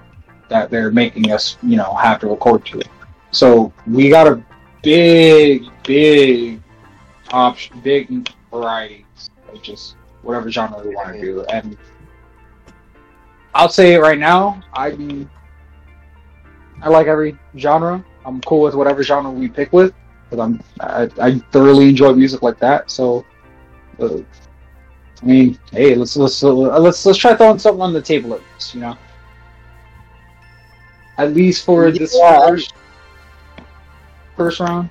that 0.49 0.71
they're 0.71 0.90
making 0.90 1.33
us 1.33 1.57
you 1.62 1.77
know 1.77 1.95
have 1.95 2.21
to 2.21 2.29
record 2.29 2.64
to, 2.66 2.83
so 3.31 3.73
we 3.87 4.09
got 4.09 4.27
a 4.27 4.42
big 4.83 5.64
big 5.85 6.61
option, 7.31 7.81
big 7.81 8.29
variety 8.51 9.07
of 9.53 9.62
just 9.62 9.97
whatever 10.23 10.51
genre 10.51 10.81
we 10.85 10.95
want 10.95 11.14
to 11.14 11.21
do, 11.21 11.45
and 11.45 11.77
I'll 13.55 13.69
say 13.69 13.95
it 13.95 13.99
right 13.99 14.19
now. 14.19 14.62
I 14.75 15.27
I 16.83 16.88
like 16.88 17.07
every 17.07 17.38
genre. 17.57 18.05
I'm 18.25 18.40
cool 18.42 18.62
with 18.62 18.75
whatever 18.75 19.03
genre 19.03 19.31
we 19.31 19.49
pick 19.49 19.73
with 19.73 19.95
because 20.25 20.45
I'm 20.45 20.62
I, 20.81 21.09
I 21.21 21.38
thoroughly 21.53 21.88
enjoy 21.88 22.12
music 22.12 22.42
like 22.42 22.59
that. 22.61 22.90
So. 22.90 23.25
Uh, 23.99 24.19
I 25.23 25.27
mean, 25.27 25.59
hey, 25.73 25.95
let's 25.95 26.17
let's 26.17 26.43
uh, 26.43 26.53
let's 26.53 27.05
let's 27.07 27.19
try 27.19 27.35
throwing 27.35 27.59
something 27.59 27.83
on 27.83 27.93
the 27.93 28.03
table 28.03 28.35
at 28.35 28.41
least, 28.55 28.75
you 28.75 28.81
know. 28.81 28.97
At 31.19 31.35
least 31.35 31.65
for 31.65 31.91
this 31.91 32.23
first, 32.47 32.73
first 34.37 34.61
round. 34.61 34.91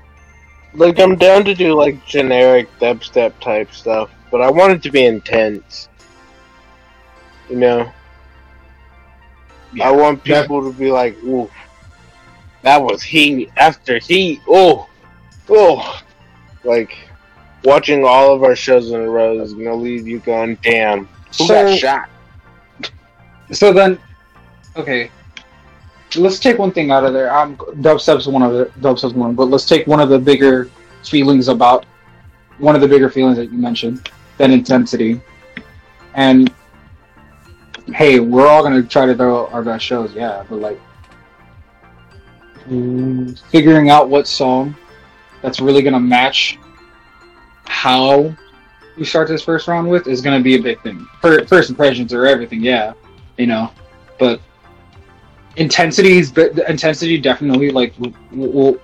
Like 0.74 1.00
I'm 1.00 1.16
down 1.16 1.44
to 1.46 1.56
do 1.56 1.74
like 1.74 2.06
generic 2.06 2.70
dubstep 2.80 3.40
type 3.40 3.72
stuff, 3.72 4.12
but 4.32 4.42
I 4.42 4.50
want 4.50 4.74
it 4.74 4.84
to 4.84 4.92
be 4.92 5.06
intense. 5.06 5.90
You 7.50 7.58
know, 7.58 7.92
I 9.82 9.92
want 9.92 10.24
Yeah. 10.24 10.42
people 10.42 10.62
to 10.64 10.72
be 10.74 10.92
like, 10.92 11.16
"Ooh, 11.24 11.50
that 12.62 12.82
was 12.82 13.04
heat 13.04 13.52
after 13.58 14.00
heat." 14.00 14.42
Oh, 14.48 14.90
oh, 15.50 16.02
like 16.64 17.05
watching 17.66 18.06
all 18.06 18.34
of 18.34 18.44
our 18.44 18.56
shows 18.56 18.92
in 18.92 19.02
a 19.02 19.10
row 19.10 19.40
is 19.42 19.54
gonna 19.54 19.76
leave 19.76 20.08
you 20.08 20.20
going, 20.20 20.58
"Damn, 20.62 21.08
who 21.38 21.46
So- 21.46 21.48
got 21.48 21.78
shot?" 21.78 22.10
So 23.52 23.74
then, 23.74 24.00
okay, 24.78 25.12
let's 26.16 26.40
take 26.40 26.58
one 26.58 26.72
thing 26.72 26.92
out 26.92 27.04
of 27.04 27.14
there. 27.14 27.36
Um, 27.36 27.58
dubstep's 27.82 28.28
one 28.28 28.42
of 28.42 28.54
the 28.54 28.66
dubstep's 28.82 29.14
one, 29.14 29.34
but 29.34 29.46
let's 29.46 29.66
take 29.66 29.86
one 29.88 30.00
of 30.00 30.10
the 30.10 30.20
bigger 30.20 30.70
feelings 31.04 31.48
about 31.48 31.86
one 32.60 32.76
of 32.76 32.82
the 32.82 32.88
bigger 32.88 33.10
feelings 33.10 33.38
that 33.38 33.52
you 33.52 33.58
mentioned, 33.58 34.10
that 34.38 34.50
intensity. 34.50 35.20
And 36.14 36.52
hey, 37.94 38.20
we're 38.20 38.48
all 38.48 38.64
gonna 38.64 38.82
try 38.84 39.06
to 39.06 39.16
throw 39.16 39.48
our 39.48 39.62
best 39.62 39.84
shows, 39.86 40.14
yeah, 40.14 40.44
but 40.50 40.60
like 40.60 40.80
figuring 43.52 43.90
out 43.92 44.10
what 44.10 44.28
song 44.28 44.76
that's 45.44 45.60
really 45.60 45.84
gonna 45.84 46.00
match 46.00 46.58
how 47.68 48.34
we 48.98 49.04
start 49.06 49.28
this 49.28 49.44
first 49.44 49.68
round 49.68 49.90
with 49.90 50.08
is 50.08 50.22
gonna 50.22 50.40
be 50.40 50.56
a 50.56 50.62
big 50.62 50.82
thing. 50.82 51.06
First 51.22 51.70
impressions 51.70 52.14
are 52.14 52.26
everything, 52.26 52.62
yeah 52.62 52.94
you 53.38 53.48
know 53.48 53.72
but 54.20 54.40
intensity 55.58 56.18
is 56.18 56.32
but 56.32 56.58
intensity 56.70 57.18
definitely 57.18 57.72
like 57.72 57.96
w- 57.98 58.14
w- 58.52 58.80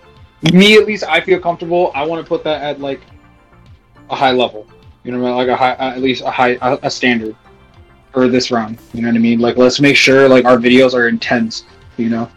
me 0.53 0.75
at 0.77 0.85
least 0.87 1.03
i 1.07 1.21
feel 1.21 1.39
comfortable. 1.39 1.91
I 1.93 2.05
want 2.05 2.23
to 2.23 2.27
put 2.27 2.43
that 2.45 2.61
at 2.61 2.79
like 2.79 3.01
a 4.09 4.15
high 4.15 4.31
level 4.31 4.67
you 5.03 5.11
know 5.11 5.35
like 5.35 5.47
a 5.47 5.55
high 5.55 5.73
at 5.73 6.01
least 6.01 6.23
a 6.23 6.31
high 6.31 6.57
a, 6.61 6.79
a 6.83 6.89
standard 6.89 7.35
for 8.11 8.27
this 8.27 8.51
round 8.51 8.77
you 8.93 9.01
know 9.01 9.07
what 9.07 9.15
i 9.15 9.19
mean? 9.19 9.39
Like 9.39 9.57
let's 9.57 9.79
make 9.79 9.95
sure 9.95 10.27
like 10.27 10.45
our 10.45 10.57
videos 10.57 10.93
are 10.93 11.07
intense 11.07 11.65
you 11.97 12.09
know 12.09 12.29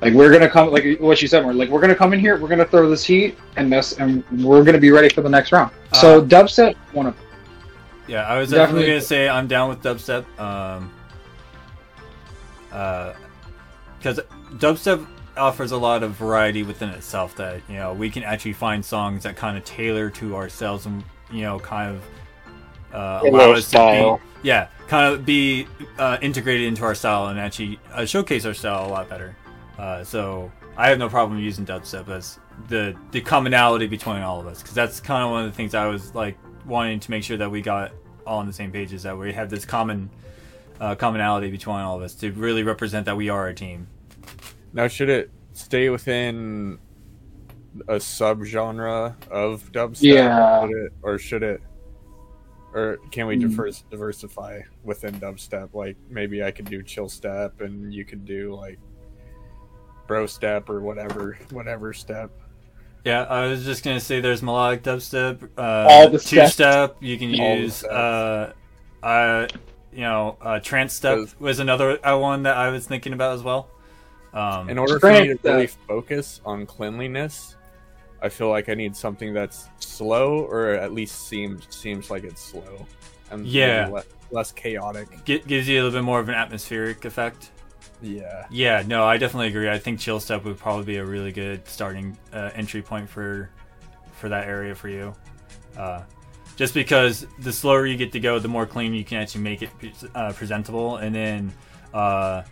like 0.00 0.12
we're 0.12 0.30
gonna 0.32 0.48
come 0.48 0.70
like 0.70 0.98
what 1.00 1.20
you 1.22 1.28
said 1.28 1.44
we're 1.44 1.52
like 1.52 1.68
we're 1.70 1.80
gonna 1.80 1.94
come 1.94 2.12
in 2.12 2.20
here 2.20 2.36
we're 2.38 2.48
gonna 2.48 2.64
throw 2.66 2.88
this 2.90 3.04
heat 3.04 3.36
and 3.56 3.72
this 3.72 3.92
and 3.98 4.22
we're 4.44 4.62
gonna 4.62 4.78
be 4.78 4.90
ready 4.90 5.08
for 5.08 5.22
the 5.22 5.28
next 5.28 5.52
round 5.52 5.70
so 5.94 6.20
Uh, 6.20 6.24
dubstep 6.24 6.74
one 6.92 7.06
of 7.06 7.16
Yeah, 8.06 8.22
I 8.26 8.38
was 8.38 8.50
definitely, 8.50 8.82
Definitely- 8.82 8.86
gonna 8.86 9.00
say 9.00 9.28
I'm 9.28 9.46
down 9.48 9.68
with 9.70 9.82
dubstep. 9.82 10.24
Um, 10.38 10.92
uh, 12.72 13.14
because 13.98 14.20
dubstep 14.58 15.04
offers 15.36 15.72
a 15.72 15.76
lot 15.76 16.02
of 16.02 16.12
variety 16.12 16.62
within 16.62 16.90
itself. 16.90 17.34
That 17.36 17.60
you 17.68 17.76
know 17.76 17.92
we 17.94 18.10
can 18.10 18.22
actually 18.22 18.52
find 18.52 18.84
songs 18.84 19.22
that 19.24 19.36
kind 19.36 19.56
of 19.56 19.64
tailor 19.64 20.10
to 20.10 20.36
ourselves 20.36 20.86
and 20.86 21.02
you 21.32 21.42
know 21.42 21.58
kind 21.58 21.96
of 21.96 22.94
uh, 22.94 23.20
allow 23.28 23.52
us 23.52 23.66
style. 23.66 24.18
to 24.18 24.22
be 24.42 24.48
yeah 24.48 24.68
kind 24.88 25.12
of 25.12 25.24
be 25.26 25.66
uh, 25.98 26.18
integrated 26.20 26.66
into 26.68 26.84
our 26.84 26.94
style 26.94 27.26
and 27.26 27.40
actually 27.40 27.80
uh, 27.92 28.04
showcase 28.04 28.44
our 28.46 28.54
style 28.54 28.86
a 28.86 28.90
lot 28.90 29.08
better. 29.08 29.34
Uh, 29.78 30.02
so 30.04 30.50
I 30.76 30.88
have 30.88 30.98
no 30.98 31.08
problem 31.08 31.38
using 31.40 31.66
dubstep 31.66 32.08
as 32.08 32.38
the 32.68 32.96
the 33.10 33.20
commonality 33.20 33.86
between 33.86 34.22
all 34.22 34.40
of 34.40 34.46
us 34.46 34.62
because 34.62 34.74
that's 34.74 35.00
kind 35.00 35.22
of 35.24 35.30
one 35.30 35.44
of 35.44 35.50
the 35.50 35.56
things 35.56 35.74
I 35.74 35.86
was 35.86 36.14
like 36.14 36.38
wanting 36.64 36.98
to 37.00 37.10
make 37.10 37.22
sure 37.22 37.36
that 37.36 37.50
we 37.50 37.60
got 37.60 37.92
all 38.26 38.38
on 38.38 38.46
the 38.46 38.52
same 38.52 38.72
page 38.72 38.92
is 38.92 39.02
that 39.02 39.16
we 39.16 39.32
have 39.32 39.50
this 39.50 39.64
common 39.66 40.08
uh, 40.80 40.94
commonality 40.94 41.50
between 41.50 41.76
all 41.76 41.96
of 41.96 42.02
us 42.02 42.14
to 42.16 42.32
really 42.32 42.62
represent 42.62 43.04
that 43.06 43.16
we 43.16 43.28
are 43.28 43.48
a 43.48 43.54
team. 43.54 43.86
Now, 44.72 44.88
should 44.88 45.08
it 45.08 45.30
stay 45.52 45.88
within 45.90 46.78
a 47.88 47.96
subgenre 47.96 49.14
of 49.30 49.70
dubstep? 49.72 50.02
Yeah. 50.02 50.62
Should 50.66 50.70
it- 50.76 50.92
or 51.02 51.18
should 51.18 51.42
it? 51.42 51.60
Or 52.74 52.98
can 53.10 53.26
we 53.26 53.36
divers- 53.36 53.84
diversify 53.90 54.60
within 54.84 55.14
dubstep? 55.20 55.72
Like 55.72 55.96
maybe 56.10 56.42
I 56.42 56.50
could 56.50 56.66
do 56.66 56.82
chill 56.82 57.08
step, 57.08 57.60
and 57.60 57.92
you 57.94 58.04
could 58.04 58.24
do 58.26 58.54
like 58.54 58.78
bro 60.06 60.26
step 60.26 60.68
or 60.68 60.80
whatever, 60.80 61.38
whatever 61.50 61.92
step. 61.92 62.30
Yeah, 63.04 63.22
I 63.22 63.46
was 63.46 63.64
just 63.64 63.84
gonna 63.84 64.00
say 64.00 64.20
there's 64.20 64.42
melodic 64.42 64.82
dubstep, 64.82 65.48
uh, 65.56 65.86
All 65.88 66.08
the 66.08 66.18
two 66.18 66.26
steps. 66.26 66.52
step. 66.54 66.96
You 67.00 67.16
can 67.18 67.38
All 67.40 67.56
use, 67.56 67.84
uh, 67.84 68.52
uh, 69.02 69.46
you 69.92 70.00
know, 70.00 70.36
uh, 70.42 70.58
trance 70.60 70.92
step 70.94 71.16
Those- 71.18 71.38
was 71.40 71.58
another 71.60 72.04
uh, 72.06 72.18
one 72.18 72.42
that 72.44 72.56
I 72.56 72.70
was 72.70 72.86
thinking 72.86 73.12
about 73.12 73.34
as 73.34 73.42
well. 73.42 73.68
Um, 74.34 74.68
In 74.68 74.78
order 74.78 74.98
for 75.00 75.10
me 75.10 75.18
to 75.18 75.24
Strength, 75.38 75.44
really 75.44 75.66
focus 75.68 76.40
on 76.44 76.66
cleanliness, 76.66 77.54
I 78.20 78.28
feel 78.28 78.48
like 78.50 78.68
I 78.68 78.74
need 78.74 78.96
something 78.96 79.32
that's 79.32 79.68
slow, 79.78 80.40
or 80.40 80.70
at 80.70 80.92
least 80.92 81.28
seems 81.28 81.66
seems 81.74 82.10
like 82.10 82.24
it's 82.24 82.40
slow, 82.42 82.86
and 83.30 83.46
Yeah. 83.46 83.88
le- 83.92 84.02
less 84.32 84.50
chaotic. 84.52 85.06
gi- 85.24 85.42
gives 85.46 85.68
you 85.68 85.76
a 85.76 85.82
little 85.84 85.98
bit 86.00 86.04
more 86.04 86.18
of 86.18 86.28
an 86.28 86.34
atmospheric 86.34 87.04
effect. 87.04 87.50
Yeah. 88.02 88.46
Yeah, 88.50 88.82
no, 88.86 89.04
I 89.04 89.16
definitely 89.16 89.48
agree. 89.48 89.68
I 89.70 89.78
think 89.78 90.00
chill 90.00 90.20
step 90.20 90.44
would 90.44 90.58
probably 90.58 90.84
be 90.84 90.96
a 90.96 91.04
really 91.04 91.32
good 91.32 91.66
starting 91.68 92.16
uh, 92.32 92.50
entry 92.54 92.82
point 92.82 93.08
for 93.08 93.50
for 94.16 94.28
that 94.28 94.46
area 94.48 94.74
for 94.74 94.88
you. 94.88 95.14
Uh, 95.76 96.02
just 96.56 96.72
because 96.72 97.26
the 97.40 97.52
slower 97.52 97.86
you 97.86 97.96
get 97.96 98.12
to 98.12 98.20
go, 98.20 98.38
the 98.38 98.48
more 98.48 98.64
clean 98.66 98.94
you 98.94 99.04
can 99.04 99.18
actually 99.18 99.42
make 99.42 99.62
it 99.62 99.70
uh, 100.14 100.32
presentable, 100.32 100.96
and 100.96 101.14
then 101.14 101.52
uh, 101.92 102.42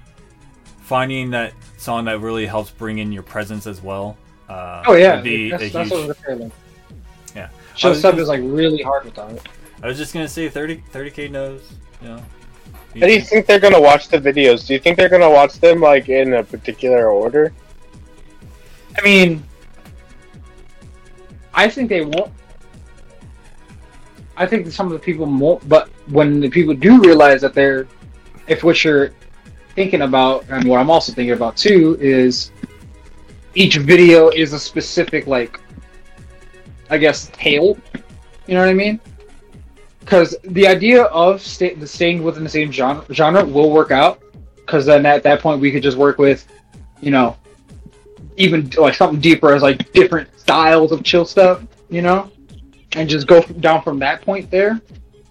finding 0.83 1.31
that 1.31 1.53
song 1.79 2.05
that 2.05 2.21
really 2.21 2.47
helps 2.47 2.71
bring 2.71 2.99
in 2.99 3.13
your 3.13 3.23
presence 3.23 3.67
as 3.67 3.81
well. 3.83 4.17
Uh, 4.49 4.83
Oh 4.87 4.95
yeah, 4.95 5.17
would 5.17 5.25
be 5.25 5.51
that's, 5.51 5.63
a 5.63 5.69
that's 5.71 5.91
huge- 5.91 5.93
what 5.93 6.05
I 6.05 6.07
was 6.07 6.17
saying. 6.27 6.53
Yeah. 7.35 7.49
Show 7.77 7.89
I 7.89 7.91
was 7.91 7.99
stuff 7.99 8.19
is 8.19 8.29
like 8.29 8.41
really 8.43 8.83
hard 8.83 9.05
without 9.05 9.33
it. 9.33 9.43
I 9.83 9.87
was 9.89 9.97
just 9.99 10.13
gonna 10.15 10.29
say 10.29 10.49
30 10.49 11.11
k 11.11 11.29
knows. 11.29 11.63
You 12.03 12.09
know. 12.09 12.23
How 12.95 13.07
do 13.07 13.13
you 13.13 13.21
think 13.21 13.47
they're 13.47 13.59
gonna 13.59 13.81
watch 13.81 14.09
the 14.09 14.19
videos? 14.19 14.67
Do 14.67 14.73
you 14.73 14.79
think 14.79 14.97
they're 14.97 15.09
gonna 15.09 15.31
watch 15.31 15.55
them 15.59 15.81
like 15.81 16.09
in 16.09 16.35
a 16.35 16.45
particular 16.45 17.11
order? 17.11 17.53
I 18.97 19.03
mean, 19.03 19.43
I 21.53 21.69
think 21.69 21.89
they 21.89 22.05
won't. 22.05 22.33
I 24.37 24.47
think 24.47 24.71
some 24.71 24.87
of 24.87 24.93
the 24.93 24.99
people 24.99 25.27
won't, 25.27 25.69
but 25.69 25.89
when 26.09 26.41
the 26.41 26.51
people 26.51 26.75
do 26.75 27.01
realize 27.01 27.41
that 27.41 27.55
they're, 27.55 27.87
if 28.47 28.63
what 28.63 28.83
you're 28.85 29.11
thinking 29.75 30.03
about, 30.03 30.45
and 30.49 30.69
what 30.69 30.79
I'm 30.79 30.91
also 30.91 31.13
thinking 31.13 31.35
about 31.35 31.57
too, 31.57 31.97
is 32.01 32.53
each 33.55 33.77
video 33.77 34.29
is 34.31 34.53
a 34.53 34.59
specific, 34.59 35.27
like, 35.27 35.61
I 36.91 36.99
guess, 36.99 37.29
tale. 37.33 37.77
You 38.47 38.55
know 38.55 38.61
what 38.61 38.69
I 38.69 38.75
mean? 38.75 39.01
Because 40.05 40.37
the 40.45 40.67
idea 40.67 41.05
of 41.05 41.41
stay, 41.41 41.75
the 41.75 41.87
staying 41.87 42.23
within 42.23 42.45
the 42.45 42.51
same 42.51 42.71
genre, 42.71 43.05
genre 43.13 43.45
will 43.45 43.71
work 43.71 43.91
out. 43.91 44.21
Because 44.57 44.85
then 44.87 45.07
at 45.07 45.23
that 45.23 45.41
point 45.41 45.61
we 45.61 45.71
could 45.71 45.83
just 45.83 45.97
work 45.97 46.19
with, 46.19 46.47
you 47.01 47.11
know, 47.11 47.37
even 48.37 48.69
like 48.79 48.95
something 48.95 49.21
deeper 49.21 49.53
as 49.55 49.63
like 49.63 49.93
different 49.93 50.29
styles 50.39 50.93
of 50.93 51.03
chill 51.03 51.25
stuff, 51.25 51.63
you 51.89 52.03
know, 52.03 52.31
and 52.93 53.09
just 53.09 53.27
go 53.27 53.43
down 53.43 53.83
from 53.83 53.99
that 54.01 54.23
point 54.23 54.51
there. 54.51 54.81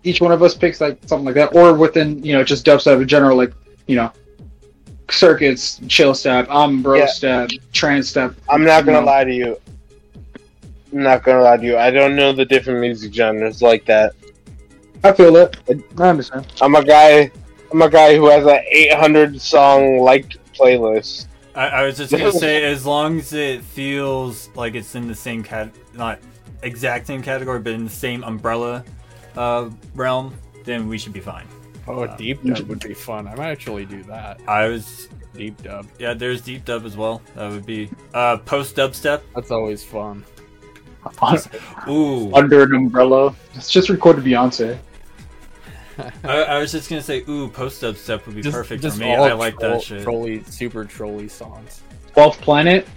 Each 0.03 0.19
one 0.21 0.31
of 0.31 0.41
us 0.43 0.53
picks 0.55 0.81
like 0.81 0.97
something 1.05 1.25
like 1.25 1.35
that, 1.35 1.55
or 1.55 1.73
within 1.73 2.23
you 2.23 2.33
know 2.33 2.43
just 2.43 2.65
dubstep 2.65 3.01
in 3.01 3.07
general, 3.07 3.37
like 3.37 3.53
you 3.87 3.95
know, 3.95 4.11
circuits, 5.09 5.79
chill 5.87 6.13
step, 6.13 6.47
umbro 6.47 6.99
Yeah. 6.99 7.05
step, 7.07 7.49
trance 7.71 8.09
step. 8.09 8.33
I'm 8.49 8.63
not 8.63 8.85
gonna 8.85 8.99
No. 9.01 9.05
lie 9.05 9.23
to 9.23 9.33
you. 9.33 9.57
I'm 10.91 11.03
not 11.03 11.23
gonna 11.23 11.41
lie 11.41 11.57
to 11.57 11.63
you. 11.65 11.77
I 11.77 11.89
don't 11.89 12.15
know 12.15 12.33
the 12.33 12.45
different 12.45 12.81
music 12.81 13.13
genres 13.13 13.61
like 13.61 13.85
that. 13.85 14.13
I 15.03 15.11
feel 15.13 15.35
it. 15.35 15.57
I 15.97 16.07
understand. 16.09 16.47
I'm 16.61 16.75
a 16.75 16.83
guy. 16.83 17.31
I'm 17.71 17.81
a 17.81 17.89
guy 17.89 18.15
who 18.15 18.27
has 18.29 18.45
an 18.45 18.59
800 18.69 19.41
song 19.41 19.99
liked 19.99 20.37
playlist. 20.53 21.27
I, 21.55 21.67
I 21.67 21.85
was 21.85 21.97
just 21.97 22.11
gonna 22.11 22.31
say, 22.45 22.63
as 22.63 22.85
long 22.85 23.19
as 23.19 23.33
it 23.33 23.63
feels 23.63 24.49
like 24.55 24.75
it's 24.75 24.95
in 24.95 25.07
the 25.07 25.15
same 25.15 25.43
cat, 25.43 25.73
not 25.93 26.19
exact 26.61 27.07
same 27.07 27.21
category, 27.21 27.59
but 27.59 27.73
in 27.73 27.83
the 27.83 27.89
same 27.89 28.23
umbrella 28.23 28.83
uh, 29.35 29.69
realm, 29.95 30.33
then 30.63 30.87
we 30.87 30.97
should 30.97 31.13
be 31.13 31.19
fine. 31.19 31.47
Oh, 31.87 32.03
Uh, 32.03 32.15
deep 32.15 32.41
dub 32.43 32.67
would 32.69 32.79
be 32.79 32.93
fun. 32.93 33.27
I 33.27 33.35
might 33.35 33.49
actually 33.49 33.85
do 33.85 34.03
that. 34.03 34.39
I 34.47 34.67
was, 34.67 35.09
Deep 35.33 35.61
dub. 35.63 35.87
yeah. 35.99 36.13
There's 36.13 36.41
deep 36.41 36.63
dub 36.63 36.85
as 36.85 36.95
well. 36.95 37.21
That 37.35 37.51
would 37.51 37.65
be 37.65 37.89
uh, 38.13 38.37
post 38.37 38.75
dubstep. 38.75 39.21
That's 39.35 39.51
always 39.51 39.83
fun. 39.83 40.23
Ooh, 41.89 42.33
Under 42.33 42.63
an 42.63 42.73
umbrella. 42.75 43.35
Let's 43.53 43.69
just 43.69 43.89
record 43.89 44.17
Beyonce. 44.17 44.77
I, 46.23 46.43
I 46.43 46.59
was 46.59 46.71
just 46.71 46.89
gonna 46.89 47.01
say, 47.01 47.23
ooh, 47.29 47.47
post 47.49 47.81
dubstep 47.81 48.25
would 48.25 48.35
be 48.35 48.41
Just, 48.41 48.55
perfect 48.55 48.81
just 48.81 48.97
for 48.97 49.03
me. 49.03 49.13
all 49.15 49.23
I 49.23 49.33
like 49.33 49.59
troll, 49.59 49.71
that 49.73 49.81
shit. 49.83 50.03
Trolly, 50.03 50.43
super 50.45 50.85
trolly 50.85 51.27
songs. 51.27 51.81
Twelfth 52.13 52.41
Planet. 52.41 52.87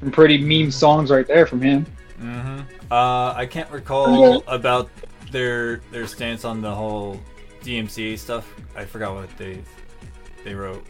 Some 0.00 0.10
pretty 0.10 0.38
meme 0.38 0.70
songs 0.70 1.10
right 1.10 1.26
there 1.26 1.46
from 1.46 1.60
him. 1.60 1.86
hmm 2.18 2.60
Uh, 2.90 3.32
I 3.36 3.46
can't 3.46 3.70
recall 3.70 4.42
about 4.46 4.90
their 5.30 5.78
their 5.92 6.06
stance 6.06 6.44
on 6.44 6.60
the 6.60 6.74
whole 6.74 7.20
DMCA 7.62 8.18
stuff. 8.18 8.52
I 8.74 8.84
forgot 8.84 9.14
what 9.14 9.34
they 9.36 9.62
they 10.44 10.54
wrote. 10.54 10.84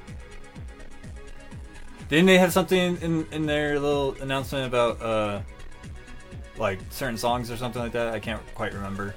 Didn't 2.09 2.27
they 2.27 2.39
have 2.39 2.53
something 2.53 2.97
in 3.03 3.27
in 3.33 3.47
their 3.47 3.79
little 3.79 4.15
announcement 4.21 4.67
about 4.67 5.01
uh 5.03 5.41
like 6.57 6.79
certain 6.91 7.17
songs 7.17 7.51
or 7.51 7.57
something 7.57 7.83
like 7.83 7.93
that? 7.93 8.15
I 8.15 8.19
can't 8.21 8.41
quite 8.55 8.73
remember. 8.75 9.15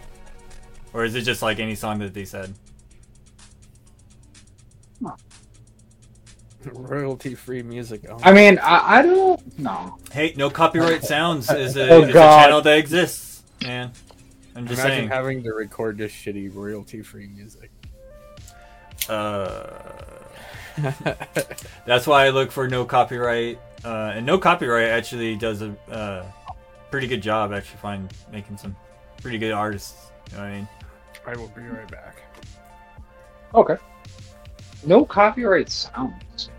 Or 0.93 1.03
is 1.03 1.15
it 1.15 1.21
just 1.21 1.41
like 1.41 1.59
any 1.59 1.75
song 1.75 1.99
that 1.99 2.13
they 2.13 2.25
said? 2.25 2.53
Royalty 6.65 7.35
free 7.35 7.61
music. 7.61 8.05
Oh, 8.09 8.17
I 8.23 8.31
mean, 8.31 8.57
I, 8.59 8.99
I 8.99 9.01
don't 9.01 9.59
know. 9.59 9.97
Hey, 10.11 10.33
no 10.37 10.49
copyright 10.49 11.03
sounds 11.05 11.51
is 11.51 11.75
a, 11.75 11.89
Oh, 11.89 12.03
is 12.03 12.09
a 12.09 12.13
channel 12.13 12.61
that 12.61 12.77
exists, 12.77 13.43
man. 13.63 13.91
I'm 14.55 14.67
just 14.67 14.79
Imagine 14.79 14.97
saying. 14.99 15.09
having 15.09 15.43
to 15.43 15.51
record 15.53 15.97
this 15.97 16.11
shitty 16.11 16.53
royalty 16.53 17.01
free 17.01 17.27
music. 17.27 17.71
Uh, 19.09 19.71
that's 21.85 22.07
why 22.07 22.25
I 22.25 22.29
look 22.29 22.51
for 22.51 22.67
no 22.67 22.85
copyright. 22.85 23.59
Uh, 23.83 24.13
and 24.15 24.25
no 24.25 24.37
copyright 24.37 24.89
actually 24.89 25.35
does 25.35 25.61
a 25.61 25.75
uh, 25.89 26.23
pretty 26.91 27.07
good 27.07 27.21
job. 27.21 27.51
Actually, 27.51 27.77
find 27.77 28.13
making 28.31 28.57
some 28.57 28.75
pretty 29.21 29.37
good 29.37 29.51
artists. 29.51 30.11
You 30.31 30.37
know 30.37 30.43
what 30.43 30.49
I 30.49 30.55
mean? 30.55 30.67
I 31.25 31.35
will 31.35 31.47
be 31.49 31.61
right 31.61 31.89
back. 31.89 32.17
Okay. 33.55 33.77
No 34.85 35.05
copyright 35.05 35.69
sounds. 35.69 36.49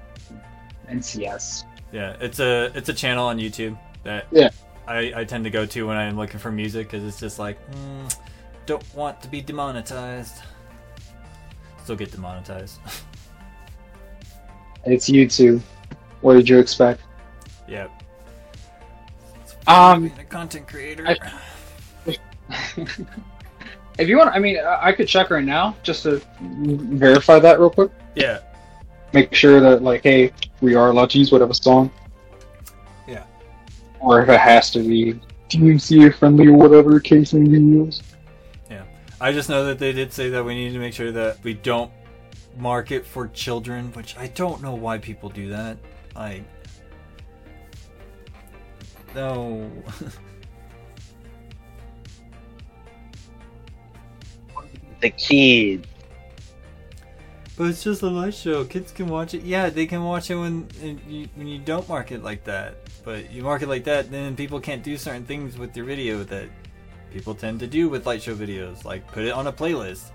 NCS. 0.88 1.64
Yeah, 1.92 2.16
it's 2.20 2.40
a 2.40 2.70
it's 2.74 2.88
a 2.88 2.94
channel 2.94 3.26
on 3.26 3.38
YouTube 3.38 3.78
that 4.02 4.26
Yeah. 4.30 4.50
I, 4.86 5.12
I 5.16 5.24
tend 5.24 5.44
to 5.44 5.50
go 5.50 5.64
to 5.66 5.86
when 5.86 5.96
I'm 5.96 6.16
looking 6.16 6.38
for 6.38 6.50
music 6.52 6.90
because 6.90 7.04
it's 7.06 7.18
just 7.20 7.38
like 7.38 7.58
mm, 7.70 8.16
don't 8.66 8.94
want 8.94 9.20
to 9.22 9.28
be 9.28 9.40
demonetized. 9.40 10.42
Still 11.82 11.96
get 11.96 12.10
demonetized. 12.12 12.78
It's 14.86 15.08
YouTube. 15.08 15.62
What 16.20 16.34
did 16.34 16.46
you 16.46 16.58
expect? 16.58 17.00
yep. 17.66 17.90
Um, 19.66 20.08
being 20.08 20.18
a 20.18 20.24
content 20.24 20.68
creator. 20.68 21.06
I- 21.08 22.16
If 23.98 24.08
you 24.08 24.18
want, 24.18 24.34
I 24.34 24.38
mean, 24.38 24.58
I 24.58 24.92
could 24.92 25.06
check 25.06 25.30
right 25.30 25.44
now 25.44 25.76
just 25.82 26.02
to 26.02 26.20
verify 26.40 27.38
that 27.38 27.60
real 27.60 27.70
quick. 27.70 27.90
yeah. 28.14 28.40
Make 29.12 29.32
sure 29.32 29.60
that, 29.60 29.82
like, 29.82 30.02
hey, 30.02 30.32
we 30.60 30.74
are 30.74 30.90
allowed 30.90 31.10
to 31.10 31.18
use 31.18 31.30
whatever 31.30 31.54
song. 31.54 31.88
Yeah. 33.06 33.22
Or 34.00 34.20
if 34.20 34.28
it 34.28 34.40
has 34.40 34.72
to 34.72 34.80
be 34.80 35.20
DMCA 35.48 36.16
friendly 36.16 36.48
or 36.48 36.54
whatever 36.54 36.98
case 36.98 37.32
may 37.32 37.46
be 37.46 37.90
Yeah. 38.68 38.82
I 39.20 39.30
just 39.30 39.48
know 39.48 39.64
that 39.66 39.78
they 39.78 39.92
did 39.92 40.12
say 40.12 40.30
that 40.30 40.44
we 40.44 40.56
need 40.56 40.72
to 40.72 40.80
make 40.80 40.94
sure 40.94 41.12
that 41.12 41.44
we 41.44 41.54
don't 41.54 41.92
market 42.56 43.06
for 43.06 43.28
children, 43.28 43.92
which 43.92 44.16
I 44.16 44.26
don't 44.28 44.60
know 44.62 44.74
why 44.74 44.98
people 44.98 45.28
do 45.28 45.48
that. 45.50 45.78
I 46.16 46.42
no. 49.14 49.70
The 55.04 55.10
kid. 55.10 55.86
but 57.58 57.66
it's 57.66 57.84
just 57.84 58.00
a 58.00 58.06
light 58.06 58.32
show. 58.32 58.64
Kids 58.64 58.90
can 58.90 59.06
watch 59.06 59.34
it. 59.34 59.42
Yeah, 59.42 59.68
they 59.68 59.84
can 59.84 60.02
watch 60.02 60.30
it 60.30 60.36
when 60.36 60.66
you, 61.06 61.28
when 61.34 61.46
you 61.46 61.58
don't 61.58 61.86
market 61.90 62.24
like 62.24 62.42
that. 62.44 62.76
But 63.04 63.30
you 63.30 63.42
market 63.42 63.68
like 63.68 63.84
that, 63.84 64.10
then 64.10 64.34
people 64.34 64.60
can't 64.60 64.82
do 64.82 64.96
certain 64.96 65.26
things 65.26 65.58
with 65.58 65.76
your 65.76 65.84
video 65.84 66.24
that 66.24 66.48
people 67.12 67.34
tend 67.34 67.60
to 67.60 67.66
do 67.66 67.90
with 67.90 68.06
light 68.06 68.22
show 68.22 68.34
videos, 68.34 68.86
like 68.86 69.06
put 69.08 69.24
it 69.24 69.32
on 69.32 69.46
a 69.46 69.52
playlist. 69.52 70.10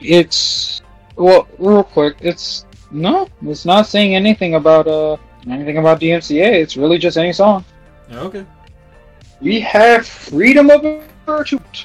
It's 0.00 0.80
well, 1.16 1.46
real 1.58 1.84
quick. 1.84 2.16
It's 2.20 2.64
no, 2.90 3.28
it's 3.42 3.64
not 3.64 3.86
saying 3.86 4.14
anything 4.14 4.54
about 4.54 4.86
uh 4.86 5.16
anything 5.48 5.78
about 5.78 6.00
DMCA. 6.00 6.52
It's 6.54 6.76
really 6.76 6.98
just 6.98 7.16
any 7.16 7.32
song. 7.32 7.64
Okay. 8.12 8.44
We 9.40 9.60
have 9.60 10.06
freedom 10.06 10.70
of 10.70 10.82
virtute. 11.26 11.84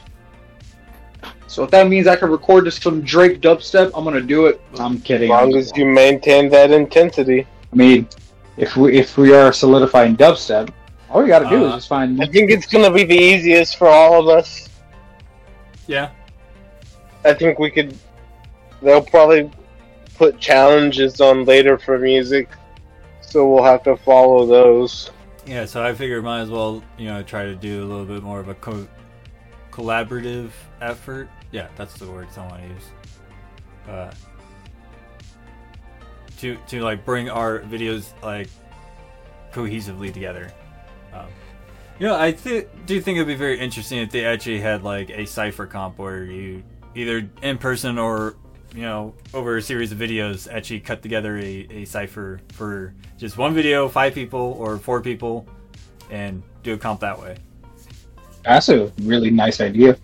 So 1.48 1.64
if 1.64 1.70
that 1.72 1.88
means 1.88 2.08
I 2.08 2.16
can 2.16 2.32
record 2.32 2.66
just 2.66 2.82
some 2.82 3.02
Drake 3.02 3.40
dubstep, 3.42 3.92
I'm 3.94 4.04
gonna 4.04 4.22
do 4.22 4.48
it. 4.48 4.60
I'm 4.80 5.00
kidding. 5.00 5.32
As 5.32 5.42
long 5.42 5.56
as 5.56 5.72
you 5.76 5.86
maintain 5.86 6.50
that 6.50 6.72
intensity. 6.72 7.46
I 7.72 7.76
mean, 7.76 8.08
if 8.58 8.76
we 8.76 8.98
if 8.98 9.18
we 9.18 9.34
are 9.34 9.54
solidifying 9.54 10.18
dubstep, 10.18 10.70
all 11.10 11.22
we 11.22 11.28
gotta 11.28 11.50
do 11.50 11.66
is 11.66 11.72
Uh, 11.72 11.76
just 11.76 11.90
find. 11.90 12.22
I 12.22 12.26
think 12.26 12.50
it's 12.50 12.66
gonna 12.66 12.92
be 12.92 13.04
the 13.04 13.18
easiest 13.18 13.78
for 13.78 13.88
all 13.88 14.20
of 14.20 14.36
us. 14.36 14.70
Yeah. 15.86 16.10
I 17.26 17.34
think 17.34 17.60
we 17.60 17.70
could. 17.70 17.98
They'll 18.82 19.02
probably 19.02 19.50
put 20.24 20.40
challenges 20.40 21.20
on 21.20 21.44
later 21.44 21.78
for 21.78 22.00
music, 22.00 22.48
so 23.20 23.46
we'll 23.46 23.64
have 23.64 23.84
to 23.84 23.98
follow 23.98 24.46
those. 24.46 25.12
Yeah, 25.46 25.66
so 25.66 25.84
I 25.84 25.94
figured 25.94 26.24
might 26.24 26.40
as 26.40 26.50
well, 26.50 26.82
you 26.98 27.08
know, 27.08 27.22
try 27.24 27.44
to 27.44 27.56
do 27.56 27.84
a 27.84 27.86
little 27.86 28.06
bit 28.06 28.24
more 28.24 28.40
of 28.40 28.48
a 28.48 28.54
co- 28.54 28.88
collaborative 29.70 30.52
effort. 30.80 31.28
Yeah, 31.52 31.68
that's 31.76 31.96
the 31.96 32.10
word 32.10 32.30
I 32.38 32.40
want 32.40 32.62
to 32.62 32.68
use. 32.70 32.84
Uh, 33.90 34.12
to 36.38 36.58
to 36.68 36.82
like 36.82 37.04
bring 37.04 37.30
our 37.30 37.60
videos 37.60 38.14
like 38.24 38.48
cohesively 39.52 40.14
together. 40.14 40.54
Um, 41.14 41.28
you 42.00 42.08
know, 42.08 42.18
I 42.18 42.32
th- 42.32 42.70
do 42.86 43.02
think 43.02 43.18
it'd 43.18 43.28
be 43.28 43.36
very 43.36 43.60
interesting 43.60 44.00
if 44.00 44.12
they 44.12 44.24
actually 44.24 44.62
had 44.62 44.84
like 44.84 45.10
a 45.10 45.26
cipher 45.26 45.66
comp 45.66 45.98
where 46.00 46.24
you 46.24 46.64
either 46.96 47.30
in 47.42 47.58
person 47.58 47.98
or 47.98 48.38
you 48.74 48.82
know 48.82 49.14
over 49.34 49.58
a 49.58 49.62
series 49.62 49.92
of 49.92 49.98
videos 49.98 50.52
actually 50.52 50.80
cut 50.80 51.02
together 51.02 51.38
a, 51.38 51.68
a 51.70 51.86
cipher 51.86 52.42
for 52.50 52.94
just 53.18 53.38
one 53.38 53.54
video, 53.54 53.88
five 53.88 54.14
people 54.14 54.56
or 54.60 54.78
four 54.78 55.02
people, 55.02 55.46
and 56.10 56.44
do 56.64 56.74
a 56.74 56.78
comp 56.78 57.00
that 57.02 57.20
way. 57.20 57.38
That's 58.44 58.70
a 58.70 58.92
really 59.04 59.30
nice 59.30 59.62
idea. 59.62 59.98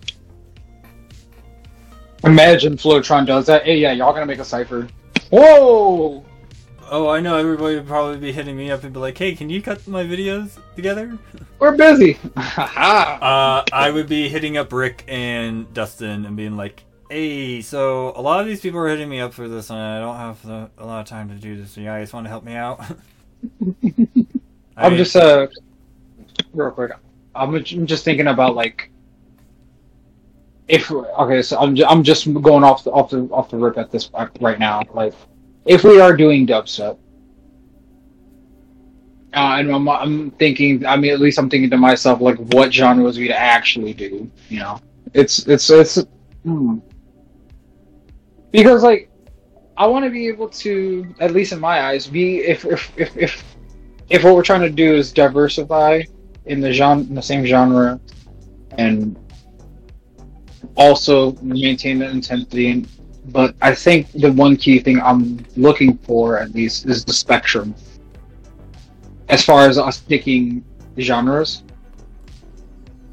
Imagine 2.24 2.78
Flowtron 2.78 3.26
does 3.26 3.46
that. 3.48 3.64
Hey, 3.64 3.78
yeah, 3.78 3.92
y'all 3.92 4.14
gonna 4.14 4.26
make 4.26 4.40
a 4.40 4.46
cipher. 4.46 4.88
Whoa! 5.30 6.26
Oh, 6.92 7.08
I 7.08 7.20
know 7.20 7.38
everybody 7.38 7.76
would 7.76 7.88
probably 7.88 8.18
be 8.18 8.32
hitting 8.32 8.58
me 8.58 8.72
up 8.72 8.84
and 8.84 8.92
be 8.94 9.00
like, 9.00 9.18
"Hey, 9.18 9.36
can 9.36 9.50
you 9.50 9.62
cut 9.62 9.88
my 9.88 10.04
videos 10.04 10.58
together?" 10.76 11.18
We're 11.60 11.76
busy. 11.76 12.18
Uh, 13.22 13.64
I 13.74 13.92
would 13.92 14.08
be 14.08 14.30
hitting 14.30 14.58
up 14.58 14.72
Rick 14.72 15.04
and 15.08 15.72
Dustin 15.74 16.26
and 16.26 16.36
being 16.38 16.56
like, 16.56 16.84
"Hey, 17.10 17.62
so 17.62 18.14
a 18.16 18.22
lot 18.22 18.40
of 18.40 18.46
these 18.46 18.62
people 18.62 18.80
are 18.80 18.88
hitting 18.88 19.10
me 19.10 19.20
up 19.20 19.34
for 19.34 19.48
this, 19.48 19.70
and 19.70 19.80
I 19.80 20.00
don't 20.00 20.16
have 20.16 20.42
the, 20.46 20.70
a 20.78 20.86
lot 20.86 21.02
of 21.02 21.08
time 21.08 21.30
to 21.30 21.36
do 21.36 21.58
this. 21.58 21.72
So 21.72 21.82
you 21.82 21.88
guys 21.88 22.14
want 22.14 22.26
to 22.26 22.30
help 22.30 22.44
me 22.44 22.56
out?" 22.56 22.82
I'm 24.78 24.94
mean, 24.94 24.98
just 24.98 25.16
uh, 25.16 25.48
real 26.54 26.72
quick. 26.72 26.92
I'm 27.36 27.64
just 27.64 28.04
thinking 28.04 28.28
about 28.28 28.56
like, 28.56 28.92
if 30.68 30.92
okay, 30.92 31.42
so 31.42 31.60
I'm 31.60 31.76
ju- 31.76 31.86
I'm 31.86 32.04
just 32.04 32.32
going 32.42 32.64
off 32.64 32.84
the 32.84 32.92
off 32.92 33.10
the 33.10 33.22
off 33.32 33.50
the 33.50 33.58
rip 33.58 33.78
at 33.78 33.92
this 33.92 34.10
uh, 34.14 34.28
right 34.40 34.60
now. 34.60 34.84
Like, 34.94 35.14
if 35.66 35.84
we 35.84 36.00
are 36.00 36.16
doing 36.16 36.48
dubstep, 36.48 36.98
uh, 39.34 39.58
and 39.58 39.72
I'm 39.72 39.88
I'm 39.90 40.32
thinking, 40.32 40.86
I 40.86 40.96
mean, 40.96 41.12
at 41.12 41.20
least 41.20 41.40
I'm 41.40 41.50
thinking 41.50 41.70
to 41.72 41.78
myself, 41.78 42.22
like, 42.22 42.38
what 42.38 42.74
genres 42.74 43.18
we 43.18 43.28
to 43.28 43.38
actually 43.38 43.94
do. 43.94 44.30
You 44.50 44.60
know, 44.60 44.80
it's 45.14 45.48
it's 45.48 45.70
it's 45.70 46.00
hmm. 46.44 46.80
Because 48.52 48.84
like. 48.84 49.10
I 49.78 49.88
want 49.88 50.04
to 50.04 50.12
be 50.12 50.28
able 50.28 50.50
to, 50.50 51.16
at 51.22 51.32
least 51.32 51.54
in 51.54 51.60
my 51.62 51.80
eyes, 51.80 52.06
be 52.06 52.40
if 52.40 52.66
if 52.66 52.92
if 52.98 53.16
if 53.16 53.46
if 54.10 54.24
what 54.26 54.36
we're 54.36 54.44
trying 54.44 54.60
to 54.62 54.70
do 54.70 54.96
is 54.96 55.14
diversify 55.14 56.02
in 56.44 56.60
the 56.60 56.74
genre, 56.74 57.06
in 57.06 57.16
the 57.16 57.22
same 57.22 57.46
genre, 57.46 57.98
and 58.78 59.18
also 60.76 61.32
maintain 61.42 62.00
the 62.00 62.10
intensity. 62.10 62.86
But 63.28 63.56
I 63.62 63.74
think 63.74 64.12
the 64.12 64.34
one 64.34 64.58
key 64.58 64.80
thing 64.80 65.00
I'm 65.00 65.46
looking 65.56 65.98
for, 66.00 66.38
at 66.38 66.52
least, 66.52 66.86
is 66.86 67.06
the 67.06 67.14
spectrum. 67.14 67.74
As 69.30 69.46
far 69.46 69.66
as 69.66 69.78
us 69.78 70.00
picking 70.00 70.62
genres, 71.00 71.64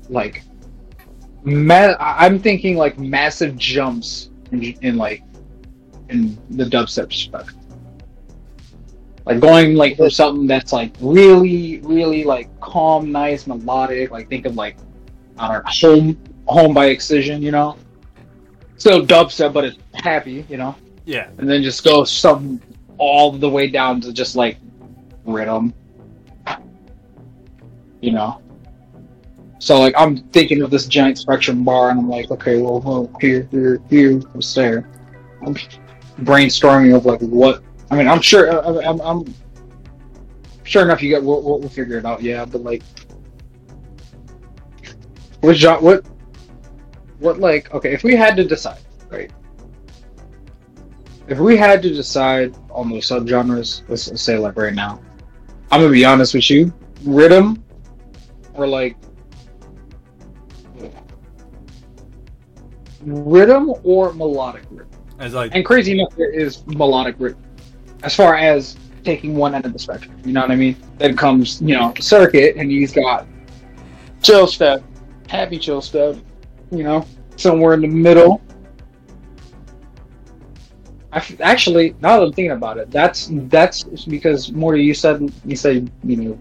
like, 0.09 0.43
ma- 1.45 1.95
I'm 2.01 2.41
thinking 2.41 2.77
like 2.77 2.99
massive 2.99 3.57
jumps 3.57 4.31
in, 4.63 4.77
in 4.83 4.97
like 4.97 5.23
in 6.09 6.39
the 6.51 6.65
dubstep 6.65 7.13
stuff. 7.13 7.49
Like 9.25 9.41
going 9.41 9.75
like 9.75 9.97
for 9.97 10.09
something 10.09 10.47
that's 10.47 10.73
like 10.73 10.93
really, 11.01 11.81
really 11.81 12.23
like 12.23 12.49
calm, 12.61 13.11
nice, 13.11 13.47
melodic. 13.47 14.11
Like 14.11 14.29
think 14.29 14.47
of 14.47 14.55
like 14.55 14.77
I 15.39 15.53
don't 15.53 15.65
know, 15.65 15.71
home 15.71 16.19
home 16.47 16.75
by 16.75 16.87
Excision, 16.87 17.43
you 17.43 17.51
know. 17.51 17.77
Still 18.77 19.05
dubstep, 19.05 19.53
but 19.53 19.65
it's 19.65 19.79
happy, 19.95 20.45
you 20.49 20.57
know. 20.59 20.77
yeah, 21.07 21.29
And 21.39 21.49
then 21.49 21.63
just 21.63 21.83
go 21.83 22.05
some 22.05 22.61
all 22.99 23.33
the 23.33 23.49
way 23.49 23.69
down 23.69 24.01
to 24.03 24.13
just 24.13 24.37
like 24.37 24.59
rhythm, 25.25 25.75
you 28.01 28.13
know. 28.13 28.41
So 29.59 29.79
like 29.79 29.95
I'm 29.97 30.19
thinking 30.29 30.63
of 30.63 30.71
this 30.71 30.87
giant 30.87 31.19
spectrum 31.19 31.65
bar, 31.65 31.91
and 31.91 31.99
I'm 31.99 32.09
like, 32.09 32.31
okay, 32.31 32.61
well, 32.61 32.81
well 32.81 33.11
here, 33.21 33.49
here, 33.51 33.81
here, 33.89 34.19
what's 34.19 34.55
there? 34.55 34.89
I'm 35.47 35.55
brainstorming 36.25 36.95
of 36.95 37.07
like 37.07 37.21
what. 37.21 37.63
I 37.91 37.97
mean, 37.97 38.09
I'm 38.09 38.21
sure. 38.21 38.53
I, 38.53 38.85
I'm, 38.85 39.01
I'm 39.01 39.35
sure 40.65 40.83
enough. 40.83 41.03
You 41.03 41.15
got. 41.15 41.23
We'll, 41.23 41.43
we'll 41.43 41.61
we'll 41.61 41.69
figure 41.69 41.99
it 41.99 42.05
out. 42.05 42.23
Yeah, 42.23 42.45
but 42.45 42.63
like, 42.63 42.83
what? 45.41 45.83
What? 45.83 46.05
What 47.19 47.39
like? 47.41 47.73
Okay, 47.73 47.93
if 47.93 48.05
we 48.05 48.15
had 48.15 48.37
to 48.37 48.45
decide, 48.45 48.81
right? 49.09 49.31
If 51.29 51.39
we 51.39 51.57
had 51.57 51.83
to 51.83 51.89
decide 51.89 52.55
on 52.71 52.91
those 52.91 53.09
subgenres, 53.09 53.83
let's, 53.89 54.09
let's 54.09 54.23
say 54.23 54.39
like 54.39 54.57
right 54.57 54.75
now, 54.75 55.01
I'm 55.71 55.81
gonna 55.81 55.93
be 55.93 56.05
honest 56.05 56.35
with 56.35 56.51
you, 56.51 56.73
rhythm, 57.05 57.65
or 58.55 58.67
like 58.67 58.97
rhythm 63.07 63.73
or 63.85 64.13
melodic 64.13 64.65
rhythm. 64.71 64.91
it's 65.21 65.35
like 65.35 65.55
And 65.55 65.65
crazy 65.65 65.93
enough, 65.99 66.15
there 66.17 66.31
is 66.31 66.67
melodic 66.67 67.17
rhythm. 67.19 67.43
As 68.03 68.15
far 68.15 68.35
as 68.37 68.77
taking 69.05 69.37
one 69.37 69.55
end 69.55 69.65
of 69.65 69.73
the 69.73 69.79
spectrum, 69.79 70.17
you 70.25 70.33
know 70.33 70.43
what 70.43 70.51
I 70.51 70.57
mean? 70.57 70.77
Then 70.99 71.17
comes, 71.17 71.63
you 71.63 71.77
know, 71.77 71.95
circuit, 72.01 72.57
and 72.57 72.71
he's 72.71 72.93
got 72.93 73.27
chill 74.23 74.47
step, 74.47 74.83
happy 75.29 75.59
chill 75.59 75.81
step, 75.81 76.17
you 76.71 76.83
know, 76.83 77.07
somewhere 77.37 77.75
in 77.75 77.81
the 77.81 77.89
middle. 77.89 78.43
I 81.13 81.19
f- 81.19 81.41
actually, 81.41 81.95
now 82.03 82.19
that 82.19 82.27
I'm 82.27 82.33
thinking 82.33 82.53
about 82.53 82.77
it, 82.77 82.91
that's 82.91 83.31
that's 83.33 83.85
because 84.05 84.53
Morty, 84.53 84.83
you 84.83 84.93
said 84.93 85.33
you 85.45 85.57
said 85.57 85.91
you 86.05 86.17
know 86.17 86.39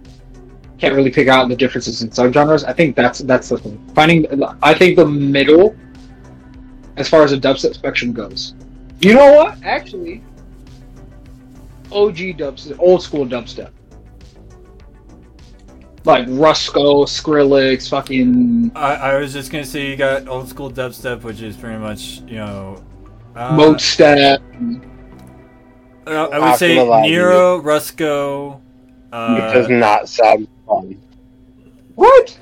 can't 0.78 0.93
really 0.93 1.12
pick 1.12 1.28
out 1.28 1.47
the 1.47 1.56
differences 1.56 2.01
in 2.01 2.10
subgenres. 2.10 2.65
I 2.67 2.73
think 2.73 2.95
that's 2.95 3.19
that's 3.19 3.49
the 3.49 3.58
thing. 3.58 3.78
Finding, 3.95 4.43
I 4.62 4.73
think 4.73 4.97
the 4.97 5.06
middle, 5.06 5.75
as 6.98 7.10
far 7.10 7.24
as 7.24 7.32
the 7.32 7.38
dubstep 7.38 7.74
spectrum 7.74 8.14
goes. 8.14 8.54
You 9.02 9.14
know 9.14 9.34
what? 9.34 9.58
Actually, 9.64 10.24
OG 11.92 12.16
dubstep, 12.38 12.78
old 12.80 13.02
school 13.04 13.26
dubstep, 13.26 13.72
like 16.06 16.28
Rusko, 16.28 17.06
Skrillex, 17.06 17.90
fucking 17.90 18.72
I, 18.76 18.96
I 18.96 19.18
was 19.18 19.34
just 19.34 19.52
gonna 19.52 19.66
say 19.66 19.88
you 19.90 19.96
got 19.98 20.28
old 20.28 20.48
school 20.48 20.72
dubstep, 20.72 21.24
which 21.24 21.42
is 21.42 21.56
pretty 21.58 21.80
much 21.80 22.20
you 22.28 22.38
know. 22.38 22.84
Uh, 23.36 23.58
Modestep. 23.58 24.40
I 26.08 26.12
I 26.14 26.40
would 26.52 26.58
say 26.60 26.76
gonna 26.76 26.90
lie 26.90 27.02
to 27.04 27.08
you. 27.10 27.16
Nero, 27.16 27.62
Rusko. 27.62 28.60
it 29.12 29.54
does 29.54 29.66
Uh, 29.66 29.70
not 29.70 30.08
sound 30.08 30.48
fun. 30.68 31.02
What? 31.96 32.38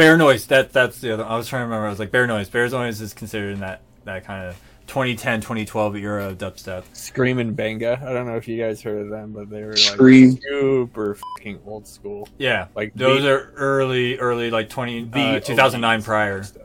Bare 0.00 0.16
Noize. 0.16 0.46
That 0.48 0.72
that's 0.72 1.00
the 1.00 1.12
other. 1.12 1.24
I 1.24 1.36
was 1.36 1.46
trying 1.46 1.60
to 1.60 1.64
remember. 1.66 1.86
I 1.86 1.90
was 1.90 1.98
like 1.98 2.10
Bare 2.10 2.26
Noize. 2.26 2.50
Bare 2.50 2.66
Noize 2.68 3.00
is 3.00 3.12
considered 3.14 3.52
in 3.52 3.60
that 3.60 3.82
that 4.04 4.24
kind 4.24 4.46
of 4.48 4.56
2010, 4.86 5.40
2012 5.42 5.96
era 5.96 6.28
of 6.28 6.38
dubstep. 6.38 6.84
Skream 6.94 7.38
and 7.40 7.54
Benga. 7.54 8.00
I 8.02 8.12
don't 8.12 8.26
know 8.26 8.36
if 8.36 8.48
you 8.48 8.58
guys 8.60 8.80
heard 8.82 9.02
of 9.02 9.10
them, 9.10 9.32
but 9.32 9.50
they 9.50 9.60
were 9.62 9.68
like 9.72 9.78
Skream. 9.78 10.40
super 10.42 11.14
fucking 11.14 11.60
old 11.66 11.86
school. 11.86 12.26
Yeah, 12.38 12.66
Like 12.74 12.92
those 12.94 13.22
the- 13.22 13.30
are 13.30 13.52
early, 13.56 14.18
early 14.18 14.50
like 14.50 14.68
20, 14.70 15.04
the 15.04 15.20
uh, 15.20 15.40
2009 15.40 15.98
OGs 15.98 16.04
prior. 16.06 16.42
stuff. 16.42 16.62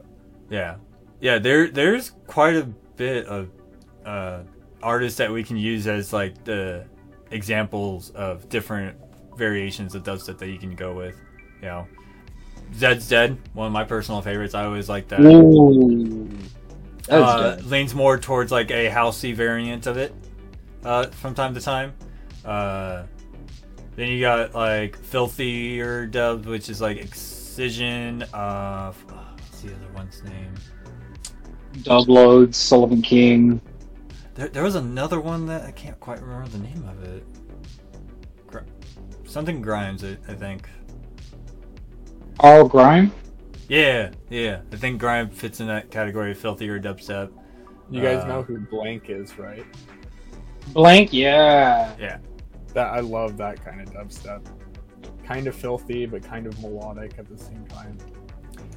Yeah, 0.49 0.75
yeah. 1.19 1.37
There, 1.37 1.67
there's 1.69 2.11
quite 2.27 2.55
a 2.55 2.63
bit 2.95 3.25
of 3.27 3.49
uh, 4.05 4.39
artists 4.81 5.17
that 5.17 5.29
we 5.31 5.43
can 5.43 5.57
use 5.57 5.85
as 5.87 6.13
like 6.13 6.43
the 6.45 6.85
examples 7.31 8.11
of 8.11 8.47
different 8.49 8.97
variations 9.35 9.93
of 9.93 10.03
dubstep 10.03 10.37
that 10.39 10.47
you 10.49 10.57
can 10.57 10.73
go 10.73 10.93
with. 10.95 11.15
You 11.61 11.67
know, 11.67 11.87
Zeds 12.73 13.09
Dead, 13.09 13.37
one 13.53 13.67
of 13.67 13.73
my 13.73 13.83
personal 13.83 14.21
favorites. 14.21 14.53
I 14.53 14.65
always 14.65 14.89
like 14.89 15.07
that. 15.09 15.21
Ooh. 15.21 16.29
Uh, 17.09 17.57
leans 17.65 17.93
more 17.93 18.17
towards 18.17 18.51
like 18.51 18.71
a 18.71 18.89
housey 18.89 19.33
variant 19.33 19.85
of 19.85 19.97
it 19.97 20.13
uh, 20.83 21.05
from 21.07 21.35
time 21.35 21.53
to 21.53 21.61
time. 21.61 21.93
Uh, 22.43 23.03
then 23.95 24.09
you 24.09 24.19
got 24.19 24.53
like 24.53 24.97
filthier 24.97 26.05
dubs, 26.05 26.47
which 26.47 26.69
is 26.69 26.81
like 26.81 26.97
Excision. 26.97 28.23
Uh, 28.33 28.91
what's 28.91 29.61
the 29.61 29.69
other 29.73 29.87
one's 29.95 30.23
name? 30.23 30.53
Dubloadz, 31.83 32.55
Sullivan 32.55 33.01
King. 33.01 33.61
There, 34.33 34.49
there 34.49 34.63
was 34.63 34.75
another 34.75 35.21
one 35.21 35.45
that 35.45 35.63
I 35.63 35.71
can't 35.71 35.99
quite 35.99 36.21
remember 36.21 36.49
the 36.49 36.57
name 36.59 36.87
of 36.87 37.03
it. 37.03 37.23
Gr- 38.47 38.59
something 39.25 39.61
Grimes, 39.61 40.03
I, 40.03 40.17
I 40.27 40.33
think. 40.33 40.69
All 42.39 42.67
Grime. 42.67 43.11
Yeah, 43.67 44.11
yeah. 44.29 44.61
I 44.71 44.75
think 44.75 44.99
Grime 44.99 45.29
fits 45.29 45.59
in 45.59 45.67
that 45.67 45.89
category 45.89 46.31
of 46.31 46.37
filthier 46.37 46.79
dubstep. 46.79 47.31
You 47.89 48.01
guys 48.01 48.23
Uh, 48.23 48.27
know 48.27 48.41
who 48.43 48.59
Blanke 48.59 49.09
is, 49.09 49.37
right? 49.39 49.65
Blanke, 50.73 51.13
yeah. 51.13 51.93
Yeah, 51.99 52.17
That 52.73 52.87
I 52.87 52.99
love 52.99 53.37
that 53.37 53.63
kind 53.63 53.81
of 53.81 53.93
dubstep. 53.93 54.45
Kind 55.23 55.47
of 55.47 55.55
filthy, 55.55 56.05
but 56.05 56.23
kind 56.23 56.45
of 56.45 56.59
melodic 56.61 57.13
at 57.17 57.27
the 57.27 57.37
same 57.37 57.65
time. 57.67 57.97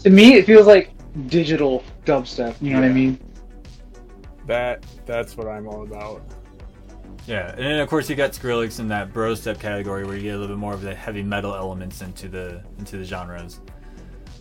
To 0.00 0.10
me, 0.10 0.34
it 0.34 0.46
feels 0.46 0.66
like 0.66 0.92
digital 1.26 1.82
dubstep. 2.04 2.54
You 2.60 2.72
know 2.72 2.80
what 2.80 2.88
I 2.88 2.92
mean? 2.92 3.18
That 4.46 4.84
that's 5.04 5.36
what 5.36 5.46
I'm 5.48 5.66
all 5.66 5.82
about. 5.82 6.22
Yeah. 7.28 7.50
And 7.50 7.58
then 7.60 7.78
of 7.80 7.88
course 7.88 8.08
you 8.08 8.16
got 8.16 8.32
Skrillex 8.32 8.80
in 8.80 8.88
that 8.88 9.12
bro 9.12 9.34
step 9.34 9.60
category 9.60 10.04
where 10.04 10.16
you 10.16 10.22
get 10.22 10.34
a 10.34 10.38
little 10.38 10.56
bit 10.56 10.58
more 10.58 10.72
of 10.72 10.80
the 10.80 10.94
heavy 10.94 11.22
metal 11.22 11.54
elements 11.54 12.00
into 12.02 12.28
the 12.28 12.64
into 12.78 12.96
the 12.96 13.04
genres. 13.04 13.60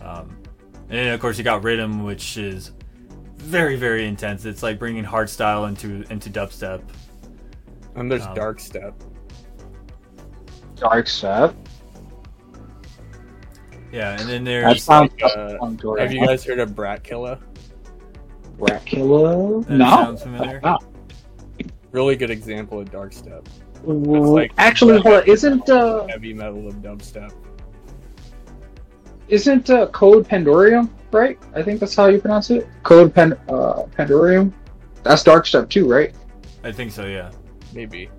Um, 0.01 0.37
and 0.89 0.97
then 0.97 1.13
of 1.13 1.19
course 1.19 1.37
you 1.37 1.43
got 1.43 1.63
rhythm, 1.63 2.03
which 2.03 2.37
is 2.37 2.71
very 3.35 3.75
very 3.75 4.07
intense. 4.07 4.45
It's 4.45 4.63
like 4.63 4.79
bringing 4.79 5.03
hardstyle 5.03 5.67
into 5.67 6.03
into 6.11 6.29
dubstep. 6.29 6.81
And 7.95 8.09
there's 8.11 8.25
Um, 8.25 8.35
Dark 8.35 8.59
Step. 8.59 8.93
Dark 10.75 11.07
Step. 11.07 11.55
Yeah, 13.91 14.19
and 14.19 14.29
then 14.29 14.43
That 14.43 14.61
there's 14.61 14.83
sounds 14.83 15.11
uh, 15.23 15.57
Have 15.97 16.13
you 16.13 16.25
guys 16.25 16.43
heard 16.43 16.59
of 16.59 16.75
Brat 16.75 17.03
Killer? 17.03 17.39
Dracula? 18.57 19.61
That 19.63 19.69
No. 19.69 19.85
sounds 19.85 20.23
familiar. 20.23 20.59
No. 20.63 20.77
Really 21.97 22.15
good 22.15 22.29
example 22.29 22.79
of 22.79 22.91
dark 22.91 23.11
step. 23.11 23.49
Like- 23.83 24.51
Actually, 24.59 25.01
hold 25.01 25.15
on, 25.15 25.23
isn't 25.27 25.67
uh, 25.67 26.05
Heavy 26.05 26.31
metal 26.31 26.67
of 26.67 26.75
dubstep. 26.75 27.33
isn't 29.29 29.71
uh, 29.71 29.87
Code 29.87 30.27
Pandorium 30.27 30.91
right? 31.11 31.39
I 31.55 31.63
think 31.63 31.79
that's 31.79 31.95
how 31.95 32.05
you 32.05 32.19
pronounce 32.19 32.51
it. 32.51 32.67
Code 32.83 33.15
Pan 33.15 33.33
uh, 33.49 33.83
Pandorium. 33.97 34.53
That's 35.01 35.23
dark 35.23 35.47
stuff 35.47 35.69
too, 35.69 35.89
right? 35.89 36.13
I 36.63 36.71
think 36.71 36.91
so, 36.91 37.05
yeah. 37.07 37.31
Maybe. 37.73 38.11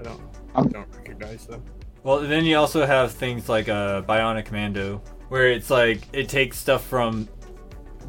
I 0.00 0.02
don't. 0.02 0.20
I 0.56 0.58
Um, 0.58 0.68
don't 0.68 0.88
recognize 0.96 1.46
them. 1.46 1.62
Well, 2.02 2.18
then 2.22 2.44
you 2.44 2.56
also 2.56 2.84
have 2.84 3.12
things 3.12 3.48
like 3.48 3.68
uh, 3.68 4.02
Bionic 4.02 4.46
Commando, 4.46 5.00
where 5.28 5.46
it's 5.46 5.70
like 5.70 6.00
it 6.12 6.28
takes 6.28 6.58
stuff 6.58 6.84
from 6.84 7.28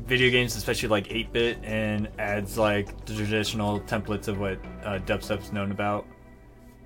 video 0.06 0.30
games, 0.32 0.56
especially 0.56 0.90
like 0.90 1.08
8-bit, 1.08 1.60
and 1.64 2.10
adds 2.20 2.58
like 2.58 3.06
the 3.06 3.16
traditional 3.16 3.80
templates 3.82 4.28
of 4.28 4.40
what 4.40 4.60
uh, 4.84 5.00
dubstep's 5.00 5.52
known 5.52 5.72
about. 5.72 6.06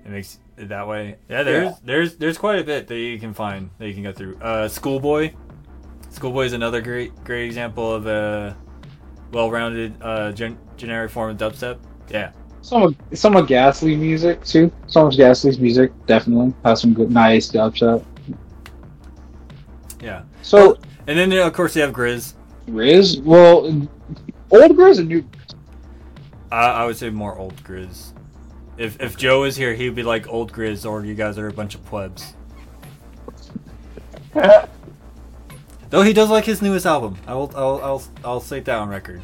It 0.04 0.10
makes 0.10 0.38
it 0.56 0.68
that 0.68 0.86
way. 0.88 1.16
Yeah, 1.28 1.42
there's 1.42 1.70
Yeah. 1.70 1.74
there's 1.84 2.16
there's 2.16 2.38
quite 2.38 2.58
a 2.60 2.64
bit 2.64 2.86
that 2.86 2.96
you 2.98 3.18
can 3.18 3.34
find 3.34 3.70
that 3.78 3.88
you 3.88 3.94
can 3.94 4.02
go 4.02 4.12
through. 4.12 4.36
Uh, 4.40 4.68
Schoolboy, 4.68 5.32
Schoolboy 6.10 6.46
is 6.46 6.52
another 6.54 6.80
great 6.80 7.12
great 7.24 7.46
example 7.46 7.92
of 7.94 8.06
a 8.06 8.56
well-rounded 9.32 9.96
uh, 10.00 10.32
gen- 10.32 10.58
generic 10.76 11.10
form 11.10 11.30
of 11.30 11.36
dubstep. 11.36 11.78
Yeah, 12.08 12.32
Some 12.62 12.82
of 12.82 12.96
some 13.18 13.36
of 13.36 13.46
Ghastly 13.46 13.96
music 13.96 14.44
too. 14.44 14.72
Some 14.86 15.06
of 15.08 15.16
Ghastly's 15.16 15.58
music 15.58 15.92
definitely 16.06 16.54
has 16.64 16.80
some 16.80 16.94
good, 16.94 17.10
nice 17.10 17.50
dubstep. 17.50 18.04
yeah. 20.00 20.22
So 20.42 20.78
And 21.06 21.18
then 21.18 21.32
of 21.32 21.52
course 21.52 21.74
you 21.76 21.82
have 21.82 21.92
GRiZ. 21.92 22.34
Riz, 22.68 23.20
well, 23.20 23.66
old 24.50 24.76
GRiZ 24.76 24.98
and 24.98 25.08
new. 25.08 25.24
I, 26.50 26.66
I 26.66 26.86
would 26.86 26.96
say 26.96 27.10
more 27.10 27.36
old 27.36 27.56
GRiZ. 27.64 28.12
If 28.76 29.00
if 29.00 29.16
Joe 29.16 29.44
is 29.44 29.56
here, 29.56 29.74
he'd 29.74 29.94
be 29.94 30.02
like 30.02 30.28
old 30.28 30.52
GRiZ, 30.52 30.88
or 30.88 31.04
you 31.04 31.14
guys 31.14 31.38
are 31.38 31.48
a 31.48 31.52
bunch 31.52 31.74
of 31.74 31.84
plebs. 31.84 32.34
Though 35.90 36.02
he 36.02 36.12
does 36.12 36.28
like 36.30 36.44
his 36.44 36.60
newest 36.62 36.86
album, 36.86 37.16
I 37.26 37.34
will 37.34 37.50
I'll 37.56 37.80
I'll, 37.82 38.02
I'll 38.24 38.40
state 38.40 38.64
that 38.66 38.78
on 38.78 38.88
record. 38.88 39.22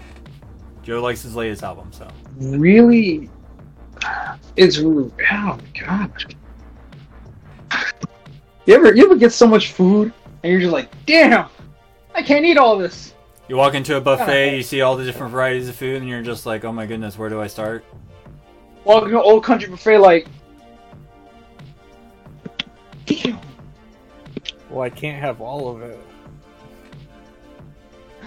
Joe 0.82 1.00
likes 1.00 1.22
his 1.22 1.36
latest 1.36 1.62
album, 1.62 1.92
so 1.92 2.08
really 2.36 3.30
it's 4.56 4.78
oh 4.78 5.10
my 5.22 5.58
god 5.78 6.34
you 8.66 8.74
ever 8.74 8.94
you 8.94 9.04
ever 9.04 9.16
get 9.16 9.32
so 9.32 9.46
much 9.46 9.72
food 9.72 10.12
and 10.42 10.52
you're 10.52 10.60
just 10.60 10.72
like 10.72 10.90
damn 11.06 11.48
i 12.14 12.22
can't 12.22 12.44
eat 12.44 12.56
all 12.56 12.76
this 12.76 13.13
you 13.48 13.56
walk 13.56 13.74
into 13.74 13.96
a 13.96 14.00
buffet, 14.00 14.56
you 14.56 14.62
see 14.62 14.80
all 14.80 14.96
the 14.96 15.04
different 15.04 15.32
varieties 15.32 15.68
of 15.68 15.76
food, 15.76 16.00
and 16.00 16.08
you're 16.08 16.22
just 16.22 16.46
like, 16.46 16.64
oh 16.64 16.72
my 16.72 16.86
goodness, 16.86 17.18
where 17.18 17.28
do 17.28 17.40
I 17.40 17.46
start? 17.46 17.84
walking 18.84 19.08
to 19.10 19.16
an 19.16 19.22
old 19.24 19.42
country 19.42 19.70
buffet 19.70 19.96
like 19.96 20.26
damn 23.06 23.38
Well, 24.68 24.82
I 24.82 24.90
can't 24.90 25.18
have 25.18 25.40
all 25.40 25.74
of 25.74 25.80
it. 25.82 25.98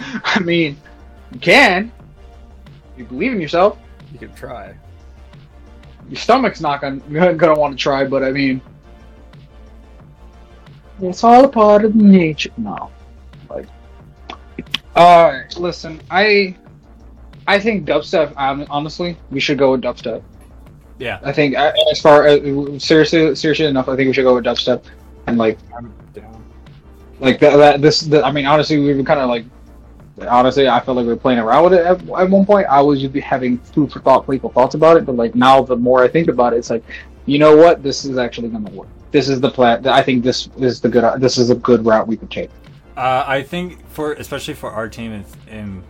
i 0.24 0.40
mean 0.40 0.76
you 1.32 1.38
can 1.40 1.92
you 2.96 3.04
believe 3.04 3.32
in 3.32 3.40
yourself 3.40 3.78
You 4.12 4.18
can 4.18 4.34
try. 4.34 4.74
your 6.08 6.16
stomach's 6.18 6.60
not 6.60 6.80
gonna, 6.80 7.34
gonna 7.34 7.58
want 7.58 7.76
to 7.78 7.80
try 7.82 8.04
but 8.04 8.22
i 8.24 8.30
mean 8.32 8.60
it's 11.00 11.22
all 11.22 11.44
a 11.44 11.48
part 11.48 11.84
of 11.84 11.94
nature 11.94 12.50
no 12.56 12.74
like 12.74 12.97
uh 14.98 15.42
listen 15.56 16.00
i 16.10 16.54
i 17.46 17.58
think 17.58 17.86
dubstep 17.86 18.34
hon- 18.34 18.66
honestly 18.68 19.16
we 19.30 19.38
should 19.40 19.56
go 19.58 19.72
with 19.72 19.80
dubstep. 19.80 20.22
Yeah, 20.98 21.20
i 21.22 21.32
think 21.32 21.54
as 21.54 22.00
far 22.00 22.26
as 22.26 22.82
seriously 22.82 23.34
seriously 23.36 23.66
enough 23.66 23.88
i 23.88 23.94
think 23.94 24.08
we 24.08 24.12
should 24.12 24.24
go 24.24 24.34
with 24.34 24.44
dubstep. 24.44 24.84
And 25.28 25.38
like 25.38 25.58
I'm 25.76 25.92
down. 26.14 26.42
like 27.20 27.38
that, 27.38 27.56
that 27.56 27.80
this 27.80 28.00
the, 28.00 28.24
i 28.24 28.32
mean 28.32 28.46
honestly 28.46 28.78
we 28.78 28.92
were 28.92 29.04
kind 29.04 29.20
of 29.20 29.28
like 29.28 29.44
honestly 30.28 30.68
i 30.68 30.80
felt 30.80 30.96
like 30.96 31.04
we 31.04 31.12
were 31.12 31.16
playing 31.16 31.38
around 31.38 31.62
with 31.64 31.74
it 31.74 31.86
at, 31.86 32.00
at 32.00 32.30
one 32.30 32.44
point. 32.44 32.66
I 32.66 32.80
was 32.80 33.00
just 33.00 33.14
having 33.18 33.58
food 33.58 33.92
for 33.92 34.00
thought 34.00 34.24
playful 34.24 34.50
thoughts 34.50 34.74
about 34.74 34.96
it 34.96 35.06
but 35.06 35.14
like 35.14 35.36
now 35.36 35.62
the 35.62 35.76
more 35.76 36.02
i 36.02 36.08
think 36.08 36.26
about 36.26 36.54
it 36.54 36.56
it's 36.56 36.70
like 36.70 36.82
you 37.26 37.38
know 37.38 37.54
what? 37.54 37.82
This 37.82 38.06
is 38.06 38.16
actually 38.16 38.48
gonna 38.48 38.70
work. 38.70 38.88
This 39.10 39.28
is 39.28 39.38
the 39.38 39.50
plan 39.50 39.86
i 39.86 40.02
think 40.02 40.24
this 40.24 40.48
is 40.58 40.80
the 40.80 40.88
good 40.88 41.20
this 41.20 41.38
is 41.38 41.50
a 41.50 41.54
good 41.54 41.86
route 41.86 42.08
we 42.08 42.16
could 42.16 42.30
take 42.30 42.50
uh, 42.98 43.24
I 43.26 43.42
think 43.42 43.88
for 43.90 44.14
especially 44.14 44.54
for 44.54 44.70
our 44.72 44.88
team 44.88 45.12
and, 45.12 45.24
and 45.48 45.84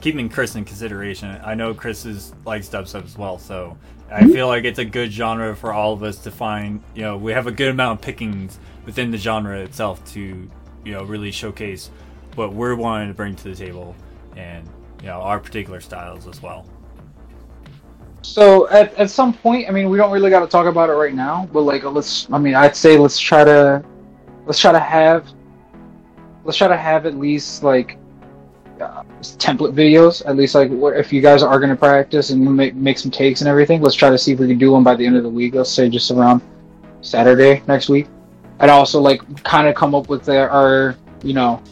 keeping 0.00 0.30
Chris 0.30 0.54
in 0.54 0.64
consideration, 0.64 1.38
I 1.44 1.54
know 1.54 1.74
Chris 1.74 2.06
is 2.06 2.32
likes 2.46 2.70
dubstep 2.70 3.04
as 3.04 3.18
well, 3.18 3.38
so 3.38 3.76
I 4.10 4.26
feel 4.26 4.46
like 4.48 4.64
it's 4.64 4.78
a 4.78 4.84
good 4.84 5.12
genre 5.12 5.54
for 5.54 5.74
all 5.74 5.92
of 5.92 6.02
us 6.02 6.18
to 6.20 6.30
find. 6.30 6.82
You 6.94 7.02
know, 7.02 7.16
we 7.18 7.32
have 7.32 7.46
a 7.46 7.52
good 7.52 7.68
amount 7.68 8.00
of 8.00 8.04
pickings 8.04 8.58
within 8.86 9.10
the 9.10 9.18
genre 9.18 9.58
itself 9.60 10.02
to 10.12 10.48
you 10.84 10.92
know 10.92 11.04
really 11.04 11.30
showcase 11.30 11.90
what 12.34 12.54
we're 12.54 12.74
wanting 12.74 13.08
to 13.08 13.14
bring 13.14 13.36
to 13.36 13.44
the 13.44 13.54
table 13.54 13.94
and 14.34 14.66
you 15.00 15.06
know 15.06 15.20
our 15.20 15.38
particular 15.38 15.80
styles 15.80 16.26
as 16.26 16.42
well. 16.42 16.66
so 18.22 18.68
at, 18.70 18.94
at 18.94 19.10
some 19.10 19.32
point 19.32 19.68
i 19.68 19.70
mean 19.70 19.90
we 19.90 19.98
don't 19.98 20.10
really 20.10 20.30
got 20.30 20.40
to 20.40 20.46
talk 20.46 20.66
about 20.66 20.88
it 20.88 20.94
right 20.94 21.14
now 21.14 21.48
but 21.52 21.60
like 21.60 21.84
let's 21.84 22.26
i 22.32 22.38
mean 22.38 22.54
i'd 22.54 22.74
say 22.74 22.96
let's 22.96 23.18
try 23.18 23.44
to 23.44 23.84
let's 24.46 24.58
try 24.58 24.72
to 24.72 24.80
have 24.80 25.26
let's 26.44 26.58
try 26.58 26.68
to 26.68 26.76
have 26.76 27.06
at 27.06 27.16
least 27.16 27.62
like 27.62 27.98
uh, 28.80 29.02
template 29.20 29.72
videos 29.72 30.24
at 30.26 30.36
least 30.36 30.54
like 30.54 30.70
what 30.70 30.96
if 30.96 31.12
you 31.12 31.20
guys 31.20 31.42
are 31.42 31.58
going 31.58 31.70
to 31.70 31.76
practice 31.76 32.30
and 32.30 32.56
make, 32.56 32.74
make 32.74 32.98
some 32.98 33.10
takes 33.10 33.40
and 33.40 33.48
everything 33.48 33.80
let's 33.80 33.94
try 33.94 34.10
to 34.10 34.18
see 34.18 34.32
if 34.32 34.38
we 34.40 34.48
can 34.48 34.58
do 34.58 34.72
one 34.72 34.82
by 34.82 34.94
the 34.94 35.06
end 35.06 35.16
of 35.16 35.22
the 35.22 35.28
week 35.28 35.54
let's 35.54 35.70
say 35.70 35.88
just 35.88 36.10
around 36.10 36.42
saturday 37.04 37.62
next 37.66 37.88
week. 37.88 38.06
And 38.60 38.70
also 38.70 39.00
like 39.00 39.20
kind 39.44 39.68
of 39.68 39.74
come 39.74 39.94
up 39.94 40.08
with 40.08 40.24
the, 40.24 40.48
our 40.48 40.96
you 41.22 41.34
know 41.34 41.62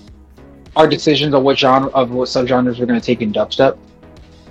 our 0.76 0.86
decisions 0.86 1.34
of 1.34 1.42
what 1.42 1.58
genre 1.58 1.90
of 1.90 2.10
what 2.10 2.28
subgenres 2.28 2.78
we're 2.78 2.86
going 2.86 3.00
to 3.00 3.04
take 3.04 3.22
in 3.22 3.32
dubstep. 3.32 3.78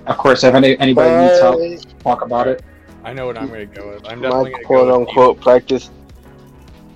Of 0.06 0.18
course 0.18 0.44
if 0.44 0.54
any, 0.54 0.78
anybody 0.78 1.10
needs 1.10 1.40
help 1.40 1.60
talk 2.00 2.22
about 2.22 2.48
it. 2.48 2.62
I 3.04 3.12
know 3.12 3.26
what 3.26 3.36
I'm 3.36 3.48
gonna 3.48 3.66
go 3.66 3.94
with. 3.94 4.06
I'm 4.08 4.20
my 4.20 4.28
definitely 4.28 4.50
gonna 4.52 4.64
quote 4.64 4.88
go 4.88 4.98
with 4.98 5.08
unquote 5.08 5.40
practice 5.40 5.90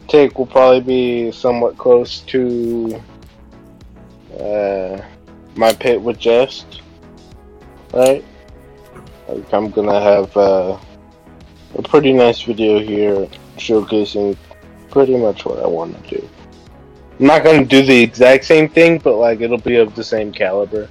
take 0.09 0.39
will 0.39 0.47
probably 0.47 0.81
be 0.81 1.33
somewhat 1.33 1.77
close 1.77 2.21
to 2.21 3.03
uh, 4.41 5.03
my 5.55 5.73
pit 5.73 6.01
with 6.01 6.19
jest. 6.19 6.83
Right? 7.93 8.25
Like 9.29 9.53
I'm 9.53 9.71
gonna 9.71 10.01
have 10.01 10.37
uh, 10.37 10.79
a 11.77 11.83
pretty 11.83 12.13
nice 12.13 12.43
video 12.43 12.79
here 12.79 13.27
showcasing 13.57 14.37
pretty 14.91 15.17
much 15.17 15.45
what 15.45 15.59
I 15.63 15.67
want 15.67 16.03
to 16.05 16.17
do. 16.17 16.29
I'm 17.19 17.27
not 17.27 17.45
gonna 17.45 17.65
do 17.65 17.85
the 17.85 18.03
exact 18.03 18.45
same 18.45 18.69
thing, 18.69 18.99
but 18.99 19.17
like 19.17 19.41
it'll 19.41 19.59
be 19.59 19.77
of 19.77 19.95
the 19.95 20.05
same 20.05 20.33
caliber. 20.33 20.89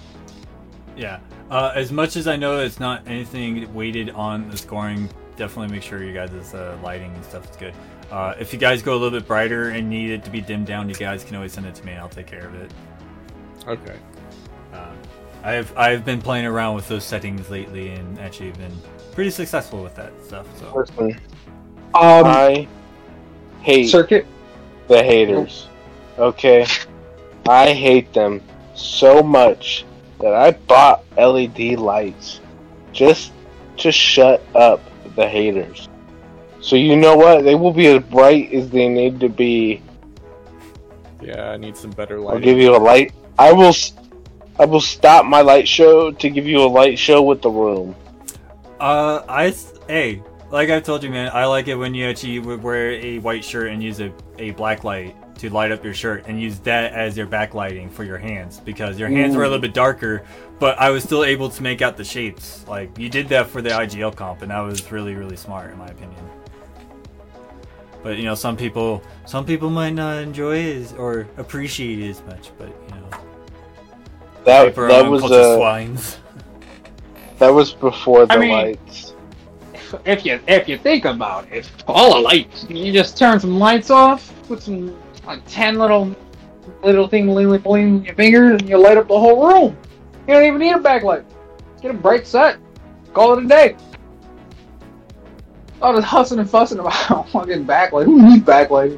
Yeah. 0.97 1.19
Uh, 1.51 1.71
as 1.75 1.91
much 1.91 2.15
as 2.15 2.27
I 2.27 2.35
know 2.35 2.59
it's 2.59 2.79
not 2.79 3.07
anything 3.07 3.71
weighted 3.73 4.09
on 4.09 4.49
the 4.49 4.57
scoring, 4.57 5.07
definitely 5.37 5.73
make 5.73 5.83
sure 5.83 6.03
you 6.03 6.13
guys' 6.13 6.53
uh, 6.53 6.77
lighting 6.83 7.13
and 7.13 7.23
stuff 7.23 7.49
is 7.49 7.55
good. 7.55 7.73
Uh, 8.11 8.33
if 8.39 8.51
you 8.51 8.59
guys 8.59 8.81
go 8.81 8.93
a 8.93 8.97
little 8.97 9.17
bit 9.17 9.27
brighter 9.27 9.69
and 9.69 9.89
need 9.89 10.09
it 10.09 10.23
to 10.23 10.31
be 10.31 10.41
dimmed 10.41 10.65
down, 10.65 10.89
you 10.89 10.95
guys 10.95 11.23
can 11.23 11.35
always 11.35 11.53
send 11.53 11.67
it 11.67 11.75
to 11.75 11.85
me 11.85 11.91
and 11.91 12.01
I'll 12.01 12.09
take 12.09 12.27
care 12.27 12.47
of 12.47 12.55
it. 12.55 12.71
Okay. 13.68 13.97
Uh, 14.74 14.91
I've 15.43 15.78
I've 15.78 16.05
been 16.05 16.22
playing 16.22 16.45
around 16.45 16.76
with 16.76 16.88
those 16.88 17.03
settings 17.03 17.49
lately 17.49 17.89
and 17.89 18.20
actually 18.20 18.51
been 18.51 18.76
pretty 19.13 19.30
successful 19.32 19.82
with 19.82 19.95
that 19.95 20.11
stuff. 20.24 20.47
So 20.59 20.74
Listen, 20.76 21.11
um 21.93 22.26
I 22.26 22.68
hate 23.61 23.89
circuit 23.89 24.26
the 24.88 25.03
haters. 25.03 25.68
Okay? 26.18 26.66
I 27.47 27.74
hate 27.74 28.13
them 28.13 28.41
so 28.74 29.22
much 29.22 29.86
that 30.20 30.34
I 30.34 30.51
bought 30.51 31.03
LED 31.18 31.78
lights 31.80 32.41
just 32.91 33.32
to 33.78 33.91
shut 33.91 34.41
up 34.55 34.82
the 35.16 35.28
haters. 35.28 35.89
So 36.61 36.76
you 36.76 36.95
know 36.95 37.16
what? 37.16 37.43
They 37.43 37.55
will 37.55 37.74
be 37.74 37.88
as 37.88 38.03
bright 38.03 38.51
as 38.53 38.70
they 38.70 38.88
need 38.88 39.20
to 39.20 39.30
be. 39.30 39.82
Yeah, 41.22 41.51
I 41.51 41.57
need 41.57 41.78
some 41.78 41.91
better 41.91 42.20
light. 42.20 42.36
I'll 42.36 42.39
give 42.39 42.57
you 42.57 42.76
a 42.76 42.78
light. 42.78 43.13
I 43.38 43.53
will. 43.53 43.73
I 44.57 44.63
will 44.65 44.81
stop 44.81 45.25
my 45.25 45.41
light 45.41 45.67
show 45.67 46.11
to 46.11 46.29
give 46.29 46.45
you 46.45 46.61
a 46.61 46.67
light 46.67 46.97
show 46.97 47.21
with 47.21 47.41
the 47.41 47.49
room. 47.49 47.93
Uh, 48.79 49.21
I 49.27 49.53
hey, 49.88 50.21
like 50.49 50.69
I've 50.69 50.83
told 50.83 51.03
you, 51.03 51.09
man, 51.09 51.29
I 51.33 51.45
like 51.45 51.67
it 51.67 51.75
when 51.75 51.93
you 51.93 52.05
actually 52.05 52.39
wear 52.39 52.91
a 52.91 53.19
white 53.19 53.43
shirt 53.43 53.71
and 53.71 53.83
use 53.83 53.99
a, 53.99 54.13
a 54.38 54.51
black 54.51 54.83
light 54.86 55.13
to 55.39 55.49
light 55.49 55.71
up 55.71 55.83
your 55.83 55.93
shirt 55.93 56.23
and 56.27 56.41
use 56.41 56.59
that 56.59 56.93
as 56.93 57.17
your 57.17 57.27
backlighting 57.27 57.91
for 57.91 58.05
your 58.05 58.17
hands 58.17 58.61
because 58.61 58.97
your 58.97 59.09
hands 59.09 59.36
were 59.36 59.43
a 59.43 59.47
little 59.47 59.59
bit 59.59 59.73
darker, 59.73 60.23
but 60.59 60.79
I 60.79 60.89
was 60.91 61.03
still 61.03 61.25
able 61.25 61.49
to 61.49 61.61
make 61.61 61.81
out 61.81 61.97
the 61.97 62.05
shapes. 62.05 62.65
Like 62.67 62.97
you 62.97 63.09
did 63.09 63.27
that 63.29 63.47
for 63.47 63.61
the 63.61 63.71
IGL 63.71 64.15
comp, 64.15 64.41
and 64.41 64.51
that 64.51 64.61
was 64.61 64.89
really 64.91 65.15
really 65.15 65.36
smart 65.36 65.71
in 65.71 65.77
my 65.77 65.88
opinion. 65.88 66.23
But 68.01 68.17
you 68.17 68.23
know, 68.23 68.36
some 68.36 68.55
people 68.55 69.01
some 69.25 69.45
people 69.45 69.69
might 69.69 69.93
not 69.93 70.19
enjoy 70.19 70.57
it 70.59 70.77
as, 70.77 70.93
or 70.93 71.27
appreciate 71.38 71.99
it 71.99 72.11
as 72.11 72.23
much. 72.23 72.51
But 72.57 72.69
That 74.45 74.67
paper 74.69 74.87
that 74.87 75.05
on 75.05 75.11
was 75.11 75.21
culture 75.21 75.35
uh, 75.39 75.55
swines. 75.57 76.17
that 77.39 77.49
was 77.49 77.73
before 77.73 78.25
the 78.25 78.33
I 78.33 78.37
mean- 78.37 78.51
lights. 78.51 79.13
if 80.05 80.25
you 80.25 80.39
if 80.47 80.67
you 80.67 80.77
think 80.77 81.05
about 81.05 81.51
it, 81.51 81.69
all 81.87 82.13
the 82.15 82.19
lights, 82.19 82.65
you 82.69 82.91
just 82.91 83.17
turn 83.17 83.39
some 83.39 83.57
lights 83.59 83.89
off, 83.89 84.31
put 84.47 84.61
some 84.61 84.95
like 85.25 85.41
ten 85.47 85.75
little 85.77 86.15
little 86.83 87.07
thing 87.07 87.27
bling 87.27 87.57
bling 87.59 88.05
your 88.05 88.15
fingers, 88.15 88.61
and 88.61 88.69
you 88.69 88.77
light 88.77 88.97
up 88.97 89.07
the 89.07 89.19
whole 89.19 89.47
room. 89.47 89.77
You 90.27 90.33
don't 90.33 90.43
even 90.45 90.59
need 90.59 90.73
a 90.75 90.79
backlight. 90.79 91.23
Get 91.81 91.91
a 91.91 91.93
bright 91.93 92.25
set. 92.25 92.57
Call 93.13 93.37
it 93.37 93.45
a 93.45 93.47
day. 93.47 93.75
All 95.81 95.93
this 95.93 96.05
hussing 96.05 96.39
and 96.39 96.49
fussing 96.49 96.79
about 96.79 96.93
fucking 97.29 97.65
backlight. 97.65 98.05
Who 98.05 98.21
needs 98.21 98.43
backlight? 98.45 98.91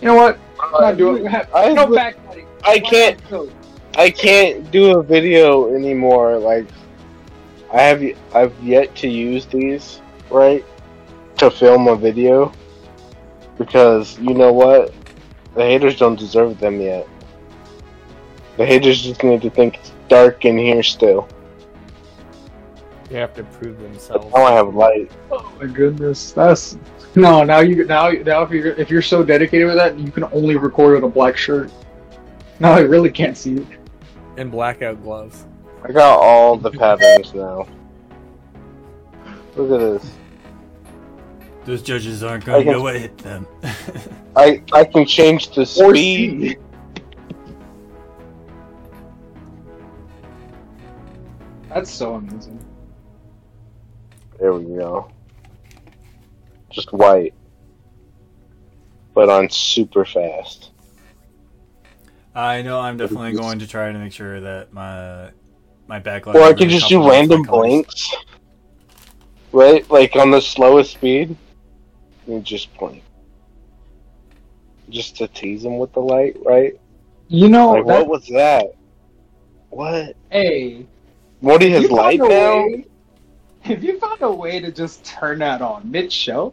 You 0.00 0.06
know 0.08 0.14
what? 0.16 0.38
I'm 0.60 0.72
not 0.72 0.96
doing 0.96 1.26
it. 1.26 1.48
I- 1.54 1.72
No 1.72 1.86
backlighting. 1.86 2.46
I 2.64 2.78
can't 2.80 3.20
I 3.96 4.10
can't 4.10 4.70
do 4.70 4.98
a 4.98 5.02
video 5.02 5.74
anymore. 5.74 6.38
Like 6.38 6.66
I 7.72 7.82
have 7.82 8.00
y- 8.00 8.14
I've 8.34 8.54
yet 8.62 8.94
to 8.96 9.08
use 9.08 9.46
these 9.46 10.00
right 10.30 10.64
to 11.38 11.50
film 11.50 11.88
a 11.88 11.96
video 11.96 12.52
because 13.58 14.18
you 14.18 14.34
know 14.34 14.52
what 14.52 14.92
the 15.54 15.62
haters 15.62 15.96
don't 15.96 16.18
deserve 16.18 16.58
them 16.58 16.80
yet. 16.80 17.06
The 18.56 18.66
haters 18.66 19.02
just 19.02 19.22
need 19.22 19.42
to 19.42 19.50
think 19.50 19.76
it's 19.76 19.92
dark 20.08 20.44
in 20.44 20.58
here 20.58 20.82
still. 20.82 21.28
They 23.08 23.16
have 23.20 23.34
to 23.34 23.44
prove 23.44 23.78
themselves. 23.80 24.32
Now 24.34 24.42
I 24.44 24.52
have 24.52 24.74
light. 24.74 25.12
Oh 25.30 25.52
my 25.60 25.66
goodness, 25.66 26.32
that's 26.32 26.78
no. 27.14 27.44
Now 27.44 27.60
you 27.60 27.84
now 27.84 28.10
now 28.10 28.42
if 28.42 28.50
you're 28.50 28.72
if 28.72 28.90
you're 28.90 29.02
so 29.02 29.22
dedicated 29.22 29.68
with 29.68 29.76
that, 29.76 29.96
you 29.98 30.10
can 30.10 30.24
only 30.32 30.56
record 30.56 30.94
with 30.94 31.04
a 31.04 31.08
black 31.08 31.36
shirt. 31.36 31.70
Now 32.58 32.72
I 32.72 32.80
really 32.80 33.10
can't 33.10 33.36
see 33.36 33.56
it. 33.56 33.66
And 34.36 34.50
blackout 34.50 35.02
gloves. 35.02 35.46
I 35.82 35.92
got 35.92 36.18
all 36.20 36.56
the 36.56 36.70
patterns 36.70 37.34
now. 37.34 37.66
Look 39.56 39.70
at 39.70 40.02
this. 40.02 40.12
Those 41.64 41.82
judges 41.82 42.22
aren't 42.22 42.44
going 42.44 42.66
to 42.66 42.72
know 42.72 42.82
what 42.82 42.96
hit 42.96 43.16
them. 43.18 43.46
I 44.36 44.62
I 44.72 44.84
can 44.84 45.06
change 45.06 45.54
the 45.54 45.64
speed. 45.64 46.58
That's 51.68 51.90
so 51.90 52.14
amazing. 52.14 52.64
There 54.38 54.52
we 54.52 54.76
go. 54.76 55.10
Just 56.70 56.92
white. 56.92 57.34
But 59.14 59.28
on 59.28 59.48
super 59.48 60.04
fast. 60.04 60.70
I 62.34 62.62
know 62.62 62.80
I'm 62.80 62.96
definitely 62.96 63.32
going 63.32 63.60
to 63.60 63.66
try 63.66 63.92
to 63.92 63.98
make 63.98 64.12
sure 64.12 64.40
that 64.40 64.72
my 64.72 65.30
my 65.86 66.00
backlight. 66.00 66.34
Or 66.34 66.38
I 66.38 66.46
really 66.48 66.54
could 66.56 66.68
just 66.70 66.88
do 66.88 67.08
random 67.08 67.42
blinks. 67.42 68.12
Right? 69.52 69.88
Like 69.90 70.16
on 70.16 70.30
the 70.30 70.40
slowest 70.40 70.92
speed. 70.92 71.36
You 72.26 72.40
just 72.40 72.76
blink. 72.76 73.02
Just 74.88 75.16
to 75.18 75.28
tease 75.28 75.64
him 75.64 75.78
with 75.78 75.92
the 75.92 76.00
light, 76.00 76.36
right? 76.44 76.78
You 77.28 77.48
know, 77.48 77.72
like, 77.72 77.86
that, 77.86 78.00
what 78.00 78.08
was 78.08 78.26
that? 78.28 78.74
What? 79.70 80.16
hey, 80.30 80.86
what 81.40 81.62
is 81.62 81.72
his 81.72 81.82
has 81.82 81.90
light 81.90 82.18
now? 82.20 82.64
way- 82.66 82.84
If 83.64 83.82
you 83.82 83.98
found 83.98 84.22
a 84.22 84.30
way 84.30 84.60
to 84.60 84.70
just 84.70 85.04
turn 85.04 85.38
that 85.38 85.62
on 85.62 85.90
mid-show 85.90 86.52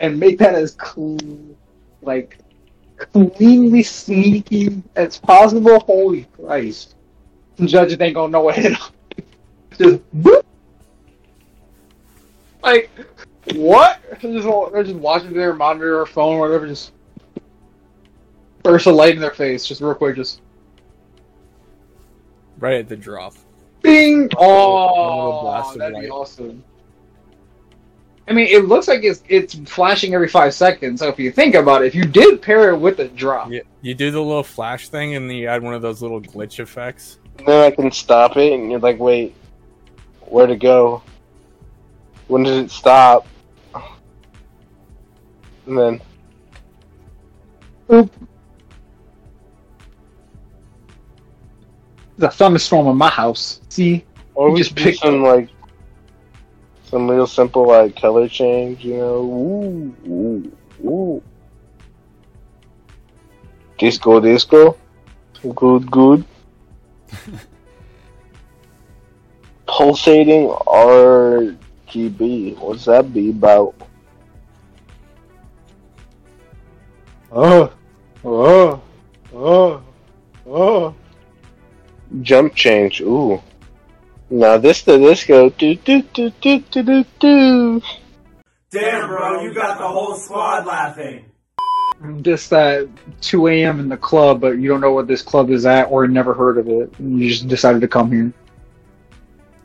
and 0.00 0.18
make 0.18 0.38
that 0.38 0.54
as 0.54 0.72
cool, 0.72 1.18
like 2.02 2.38
cleanly 2.96 3.82
sneaky 3.82 4.82
as 4.94 5.18
possible, 5.18 5.80
holy 5.80 6.26
Christ! 6.36 6.94
Judges 7.58 8.00
ain't 8.00 8.14
gonna 8.14 8.30
know 8.30 8.42
what 8.42 8.56
hit 8.56 8.72
'em. 8.72 8.78
Just 9.78 10.16
boop. 10.16 10.42
Like 12.62 12.90
what? 13.54 14.00
They're 14.20 14.32
just, 14.32 14.72
they're 14.72 14.82
just 14.82 14.96
watching 14.96 15.32
their 15.32 15.52
monitor 15.52 16.00
or 16.00 16.06
phone 16.06 16.36
or 16.36 16.40
whatever, 16.40 16.66
just 16.66 16.92
burst 18.62 18.86
a 18.86 18.92
light 18.92 19.14
in 19.14 19.20
their 19.20 19.30
face, 19.30 19.66
just 19.66 19.80
real 19.80 19.94
quick, 19.94 20.16
just 20.16 20.40
Right 22.58 22.80
at 22.80 22.88
the 22.88 22.96
drop. 22.96 23.34
Bing! 23.82 24.30
Oh, 24.38 25.76
that'd 25.76 26.00
be 26.00 26.08
awesome. 26.08 26.64
I 28.28 28.32
mean, 28.32 28.46
it 28.48 28.64
looks 28.66 28.88
like 28.88 29.04
it's 29.04 29.22
it's 29.28 29.54
flashing 29.54 30.14
every 30.14 30.28
five 30.28 30.52
seconds. 30.52 31.00
So 31.00 31.08
if 31.08 31.18
you 31.18 31.30
think 31.30 31.54
about 31.54 31.82
it, 31.82 31.86
if 31.86 31.94
you 31.94 32.04
did 32.04 32.42
pair 32.42 32.70
it 32.70 32.78
with 32.78 32.98
a 32.98 33.08
drop, 33.08 33.50
You, 33.50 33.62
you 33.82 33.94
do 33.94 34.10
the 34.10 34.20
little 34.20 34.42
flash 34.42 34.88
thing 34.88 35.14
and 35.14 35.30
then 35.30 35.36
you 35.36 35.46
add 35.46 35.62
one 35.62 35.74
of 35.74 35.82
those 35.82 36.02
little 36.02 36.20
glitch 36.20 36.58
effects. 36.58 37.18
And 37.38 37.46
then 37.46 37.64
I 37.64 37.70
can 37.70 37.92
stop 37.92 38.36
it 38.36 38.52
and 38.52 38.70
you're 38.70 38.80
like, 38.80 38.98
wait, 38.98 39.34
where 40.22 40.46
to 40.46 40.56
go? 40.56 41.02
When 42.26 42.42
did 42.42 42.64
it 42.64 42.70
stop? 42.70 43.26
And 45.66 45.78
then 45.78 46.00
oop. 47.92 48.12
the 52.18 52.28
thunderstorm 52.28 52.86
in 52.88 52.96
my 52.96 53.10
house. 53.10 53.60
See, 53.68 54.04
Or 54.34 54.50
we 54.50 54.58
just 54.58 54.74
just 54.74 54.76
pick 54.76 54.94
pick 54.94 55.02
some 55.02 55.22
like 55.22 55.48
some 56.86 57.10
real 57.10 57.26
simple 57.26 57.66
like 57.66 57.96
color 57.96 58.28
change, 58.28 58.84
you 58.84 58.96
know. 58.96 59.22
Ooh, 59.22 59.96
ooh, 60.06 60.52
ooh. 60.84 61.20
Disco, 63.78 64.20
disco. 64.20 64.76
Good, 65.54 65.90
good. 65.90 66.24
Pulsating 69.66 70.48
RGB. 70.48 72.56
What's 72.58 72.86
that 72.86 73.12
be 73.12 73.28
about? 73.30 73.74
oh, 77.32 77.72
oh, 78.24 78.80
oh, 79.34 79.82
oh. 80.46 80.94
Jump 82.22 82.54
change. 82.54 83.00
Ooh. 83.00 83.42
Now 84.28 84.58
this 84.58 84.82
the 84.82 84.98
disco. 84.98 85.50
Do 85.50 85.74
do 85.76 86.02
do 86.02 86.30
do 86.40 86.60
do 86.60 86.82
do 86.82 87.04
do. 87.20 87.82
Damn, 88.70 89.08
bro, 89.08 89.40
you 89.40 89.54
got 89.54 89.78
the 89.78 89.86
whole 89.86 90.16
squad 90.16 90.66
laughing. 90.66 91.24
Just 92.20 92.52
at 92.52 92.88
2 93.22 93.46
a.m. 93.48 93.80
in 93.80 93.88
the 93.88 93.96
club, 93.96 94.40
but 94.40 94.58
you 94.58 94.68
don't 94.68 94.80
know 94.80 94.92
what 94.92 95.06
this 95.06 95.22
club 95.22 95.50
is 95.50 95.64
at 95.64 95.84
or 95.84 96.06
never 96.06 96.34
heard 96.34 96.58
of 96.58 96.68
it. 96.68 96.92
And 96.98 97.18
you 97.18 97.30
just 97.30 97.48
decided 97.48 97.80
to 97.80 97.88
come 97.88 98.12
here. 98.12 98.32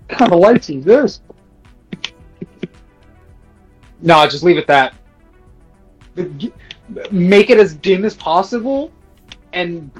What 0.07 0.17
kind 0.19 0.33
of 0.33 0.39
lights 0.39 0.69
is 0.69 0.85
this? 0.85 1.21
No, 4.03 4.25
just 4.27 4.43
leave 4.43 4.57
it 4.57 4.65
that. 4.65 4.95
Make 7.11 7.51
it 7.51 7.59
as 7.59 7.75
dim 7.75 8.03
as 8.03 8.15
possible, 8.15 8.91
and 9.53 9.91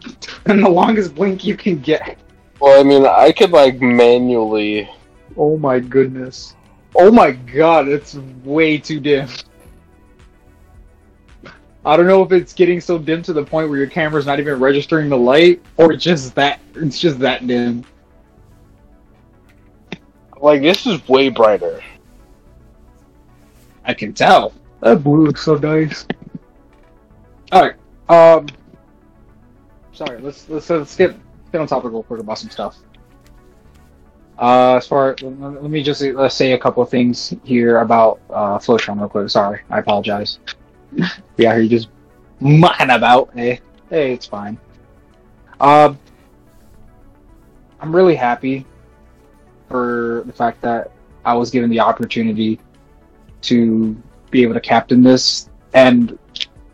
and 0.47 0.63
the 0.65 0.69
longest 0.69 1.13
blink 1.13 1.45
you 1.45 1.55
can 1.55 1.79
get. 1.79 2.17
Well, 2.61 2.79
I 2.79 2.83
mean, 2.83 3.07
I 3.07 3.31
could 3.31 3.49
like 3.49 3.81
manually. 3.81 4.87
Oh 5.35 5.57
my 5.57 5.79
goodness. 5.79 6.55
Oh 6.95 7.09
my 7.11 7.31
god, 7.31 7.87
it's 7.87 8.13
way 8.43 8.77
too 8.77 8.99
dim. 8.99 9.27
I 11.83 11.97
don't 11.97 12.05
know 12.05 12.21
if 12.21 12.31
it's 12.31 12.53
getting 12.53 12.79
so 12.79 12.99
dim 12.99 13.23
to 13.23 13.33
the 13.33 13.43
point 13.43 13.67
where 13.67 13.79
your 13.79 13.87
camera's 13.87 14.27
not 14.27 14.39
even 14.39 14.59
registering 14.59 15.09
the 15.09 15.17
light, 15.17 15.59
or 15.77 15.95
just 15.95 16.35
that 16.35 16.59
it's 16.75 16.99
just 16.99 17.17
that 17.17 17.47
dim. 17.47 17.83
Like 20.39 20.61
this 20.61 20.85
is 20.85 21.07
way 21.07 21.29
brighter. 21.29 21.81
I 23.85 23.95
can 23.95 24.13
tell. 24.13 24.53
That 24.81 25.03
blue 25.03 25.25
looks 25.25 25.41
so 25.41 25.55
nice. 25.55 26.05
Alright, 27.51 27.75
um 28.07 28.45
sorry, 29.93 30.19
let's 30.21 30.47
let's 30.47 30.69
let's 30.69 30.95
get 30.95 31.15
get 31.51 31.61
on 31.61 31.67
top 31.67 31.81
topic 31.81 31.91
real 31.91 32.03
quick 32.03 32.19
about 32.19 32.37
some 32.37 32.49
stuff. 32.49 32.77
Uh, 34.39 34.77
as 34.77 34.87
far 34.87 35.15
let 35.21 35.63
me 35.63 35.83
just 35.83 36.01
uh, 36.01 36.27
say 36.27 36.53
a 36.53 36.57
couple 36.57 36.81
of 36.81 36.89
things 36.89 37.35
here 37.43 37.79
about 37.79 38.19
uh, 38.31 38.57
Flowtron 38.57 38.99
real 38.99 39.09
quick. 39.09 39.29
Sorry, 39.29 39.61
I 39.69 39.79
apologize. 39.79 40.39
yeah, 41.37 41.55
here 41.55 41.67
just 41.67 41.89
mucking 42.39 42.89
about. 42.89 43.29
Hey, 43.35 43.59
hey, 43.89 44.13
it's 44.13 44.25
fine. 44.25 44.57
Um, 45.59 45.99
I'm 47.79 47.95
really 47.95 48.15
happy 48.15 48.65
for 49.67 50.23
the 50.25 50.33
fact 50.33 50.61
that 50.61 50.91
I 51.23 51.35
was 51.35 51.51
given 51.51 51.69
the 51.69 51.79
opportunity 51.79 52.59
to 53.43 53.95
be 54.31 54.41
able 54.43 54.55
to 54.55 54.59
captain 54.59 55.03
this, 55.03 55.49
and 55.73 56.17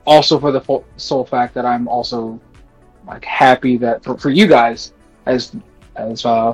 also 0.05 0.39
for 0.39 0.53
the 0.53 0.61
fo- 0.61 0.85
sole 0.95 1.25
fact 1.25 1.53
that 1.55 1.65
I'm 1.65 1.87
also 1.89 2.39
like 3.07 3.23
happy 3.25 3.77
that 3.77 4.03
for, 4.03 4.17
for 4.17 4.29
you 4.29 4.47
guys 4.47 4.93
as 5.25 5.55
as 5.95 6.25
uh 6.25 6.53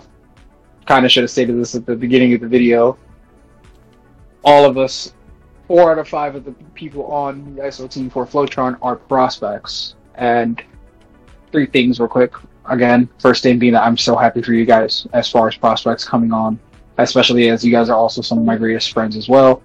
kind 0.86 1.06
of 1.06 1.12
should 1.12 1.24
have 1.24 1.32
stated 1.32 1.58
this 1.58 1.76
at 1.76 1.86
the 1.86 1.96
beginning 1.96 2.34
of 2.34 2.42
the 2.42 2.48
video. 2.48 2.98
All 4.44 4.66
of 4.66 4.78
us 4.78 5.14
four 5.68 5.92
out 5.92 5.98
of 5.98 6.08
five 6.08 6.36
of 6.36 6.46
the 6.46 6.52
people 6.76 7.06
on 7.06 7.56
the 7.56 7.62
ISO 7.62 7.90
team 7.90 8.10
for 8.10 8.26
Flowtron 8.26 8.78
are 8.82 8.96
prospects. 8.96 9.96
And 10.16 10.62
three 11.52 11.66
things 11.66 12.00
real 12.00 12.10
quick. 12.10 12.34
Again, 12.66 13.10
first 13.20 13.44
thing 13.44 13.60
being 13.60 13.74
that 13.74 13.84
I'm 13.84 13.98
so 13.98 14.16
happy 14.16 14.42
for 14.42 14.54
you 14.54 14.66
guys 14.66 15.08
as 15.14 15.30
far 15.30 15.48
as 15.48 15.56
prospects 15.56 16.06
coming 16.06 16.32
on, 16.32 16.60
especially 16.98 17.50
as 17.50 17.64
you 17.64 17.72
guys 17.72 17.90
are 17.90 17.96
also 17.96 18.22
some 18.22 18.38
of 18.38 18.46
my 18.46 18.58
greatest 18.58 18.92
friends 18.92 19.16
as 19.16 19.28
well. 19.28 19.62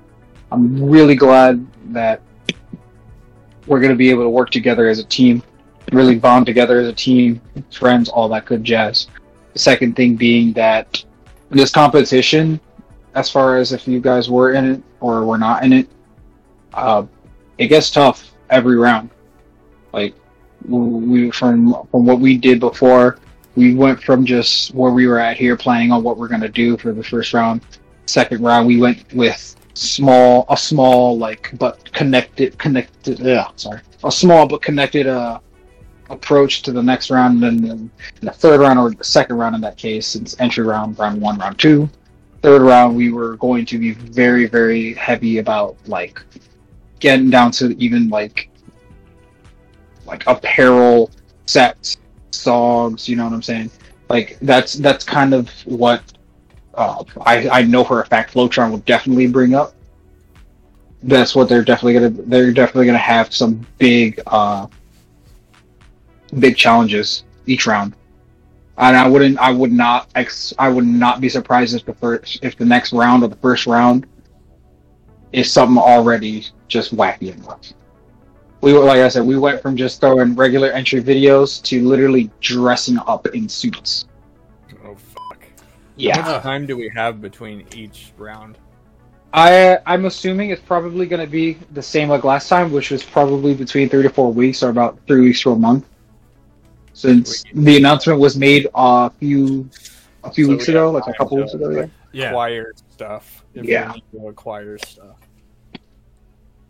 I'm 0.50 0.82
really 0.82 1.14
glad 1.14 1.66
that 1.92 2.22
we're 3.66 3.80
going 3.80 3.90
to 3.92 3.96
be 3.96 4.10
able 4.10 4.22
to 4.22 4.30
work 4.30 4.50
together 4.50 4.88
as 4.88 4.98
a 4.98 5.04
team, 5.04 5.42
really 5.92 6.16
bond 6.16 6.46
together 6.46 6.80
as 6.80 6.88
a 6.88 6.92
team, 6.92 7.40
friends, 7.70 8.08
all 8.08 8.28
that 8.30 8.44
good 8.44 8.64
jazz. 8.64 9.08
The 9.52 9.58
second 9.58 9.96
thing 9.96 10.16
being 10.16 10.52
that 10.54 11.04
this 11.50 11.70
competition, 11.70 12.60
as 13.14 13.30
far 13.30 13.56
as 13.56 13.72
if 13.72 13.88
you 13.88 14.00
guys 14.00 14.28
were 14.28 14.52
in 14.52 14.72
it 14.72 14.82
or 15.00 15.24
were 15.24 15.38
not 15.38 15.64
in 15.64 15.72
it, 15.72 15.88
uh, 16.74 17.04
it 17.56 17.68
gets 17.68 17.90
tough 17.90 18.32
every 18.50 18.76
round. 18.76 19.10
Like 19.92 20.14
we 20.66 21.30
from 21.30 21.74
from 21.90 22.06
what 22.06 22.20
we 22.20 22.36
did 22.36 22.60
before, 22.60 23.18
we 23.56 23.74
went 23.74 24.02
from 24.02 24.24
just 24.24 24.74
where 24.74 24.92
we 24.92 25.06
were 25.06 25.18
at 25.18 25.36
here, 25.36 25.56
planning 25.56 25.90
on 25.92 26.02
what 26.02 26.18
we're 26.18 26.28
gonna 26.28 26.48
do 26.48 26.76
for 26.76 26.92
the 26.92 27.02
first 27.02 27.32
round. 27.32 27.62
Second 28.06 28.42
round, 28.42 28.66
we 28.66 28.78
went 28.78 29.12
with 29.12 29.56
small, 29.74 30.46
a 30.48 30.56
small 30.56 31.16
like 31.18 31.50
but 31.58 31.90
connected, 31.92 32.58
connected. 32.58 33.18
Yeah, 33.18 33.48
sorry, 33.56 33.80
a 34.04 34.12
small 34.12 34.46
but 34.46 34.62
connected 34.62 35.06
uh 35.06 35.40
approach 36.10 36.62
to 36.62 36.72
the 36.72 36.82
next 36.82 37.10
round, 37.10 37.42
and 37.44 37.64
then 37.64 37.90
the 38.20 38.30
third 38.30 38.60
round 38.60 38.78
or 38.78 38.90
the 38.90 39.04
second 39.04 39.36
round 39.36 39.54
in 39.54 39.60
that 39.62 39.76
case, 39.76 40.06
since 40.06 40.38
entry 40.40 40.64
round, 40.64 40.98
round 40.98 41.20
one, 41.20 41.38
round 41.38 41.58
two. 41.58 41.88
Third 42.42 42.62
round, 42.62 42.96
we 42.96 43.12
were 43.12 43.36
going 43.36 43.66
to 43.66 43.78
be 43.78 43.92
very, 43.92 44.46
very 44.46 44.94
heavy 44.94 45.38
about 45.38 45.76
like 45.86 46.20
getting 47.00 47.30
down 47.30 47.50
to 47.52 47.76
even 47.82 48.08
like 48.08 48.50
like 50.06 50.26
apparel 50.26 51.10
sets 51.46 51.98
songs 52.30 53.08
you 53.08 53.16
know 53.16 53.24
what 53.24 53.32
i'm 53.32 53.42
saying 53.42 53.70
like 54.08 54.38
that's 54.42 54.74
that's 54.74 55.04
kind 55.04 55.34
of 55.34 55.48
what 55.64 56.02
uh, 56.74 57.02
I, 57.22 57.48
I 57.48 57.62
know 57.62 57.82
for 57.82 58.00
a 58.02 58.06
fact 58.06 58.32
Flowtron 58.32 58.70
will 58.70 58.78
definitely 58.78 59.26
bring 59.26 59.54
up 59.54 59.74
that's 61.02 61.34
what 61.34 61.48
they're 61.48 61.64
definitely 61.64 61.94
gonna 61.94 62.10
they're 62.26 62.52
definitely 62.52 62.86
gonna 62.86 62.98
have 62.98 63.34
some 63.34 63.66
big 63.78 64.20
uh 64.26 64.66
big 66.38 66.56
challenges 66.56 67.24
each 67.46 67.66
round 67.66 67.94
and 68.78 68.96
i 68.96 69.08
wouldn't 69.08 69.38
i 69.38 69.50
would 69.50 69.72
not 69.72 70.08
ex 70.14 70.52
i 70.58 70.68
would 70.68 70.86
not 70.86 71.20
be 71.20 71.28
surprised 71.28 71.74
if 71.74 71.84
the 71.84 71.94
first 71.94 72.38
if 72.42 72.56
the 72.56 72.64
next 72.64 72.92
round 72.92 73.22
or 73.22 73.28
the 73.28 73.36
first 73.36 73.66
round 73.66 74.06
is 75.32 75.50
something 75.52 75.78
already 75.78 76.46
just 76.68 76.94
wacky 76.96 77.34
enough 77.34 77.72
we 78.60 78.72
were 78.72 78.80
like 78.80 78.98
I 78.98 79.08
said, 79.08 79.24
we 79.24 79.38
went 79.38 79.62
from 79.62 79.76
just 79.76 80.00
throwing 80.00 80.34
regular 80.34 80.70
entry 80.72 81.02
videos 81.02 81.62
to 81.64 81.86
literally 81.86 82.30
dressing 82.40 82.98
up 83.06 83.26
in 83.28 83.48
suits. 83.48 84.06
Oh 84.84 84.96
fuck! 84.96 85.44
Yeah. 85.96 86.20
How 86.20 86.32
much 86.32 86.42
time 86.42 86.66
do 86.66 86.76
we 86.76 86.90
have 86.94 87.20
between 87.20 87.66
each 87.74 88.12
round? 88.16 88.58
I 89.32 89.78
I'm 89.86 90.06
assuming 90.06 90.50
it's 90.50 90.62
probably 90.62 91.06
going 91.06 91.24
to 91.24 91.30
be 91.30 91.58
the 91.72 91.82
same 91.82 92.08
like 92.08 92.24
last 92.24 92.48
time, 92.48 92.72
which 92.72 92.90
was 92.90 93.04
probably 93.04 93.54
between 93.54 93.88
three 93.88 94.02
to 94.02 94.10
four 94.10 94.32
weeks, 94.32 94.62
or 94.62 94.70
about 94.70 94.98
three 95.06 95.20
weeks 95.20 95.42
to 95.42 95.52
a 95.52 95.56
month. 95.56 95.86
Since 96.98 97.44
the 97.54 97.76
announcement 97.76 98.18
was 98.18 98.36
made 98.36 98.66
a 98.74 99.08
few 99.08 99.70
a 100.24 100.32
few 100.32 100.46
So 100.46 100.50
weeks 100.50 100.66
we 100.66 100.72
ago, 100.74 100.90
like 100.90 101.06
a 101.06 101.12
couple 101.12 101.36
to, 101.36 101.42
weeks 101.44 101.54
ago. 101.54 101.70
Yeah. 101.70 101.86
Yeah. 102.10 102.30
Acquire 102.30 102.72
stuff. 102.90 103.44
If 103.54 103.66
Yeah. 103.66 103.92
We 103.92 103.94
need 103.94 104.04
to 104.20 104.28
acquire 104.28 104.78
stuff. 104.78 105.16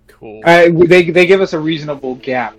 Cool. 0.07 0.43
Uh, 0.45 0.69
they 0.87 1.11
they 1.11 1.25
give 1.25 1.41
us 1.41 1.55
a 1.55 1.59
reasonable 1.59 2.17
gap, 2.17 2.57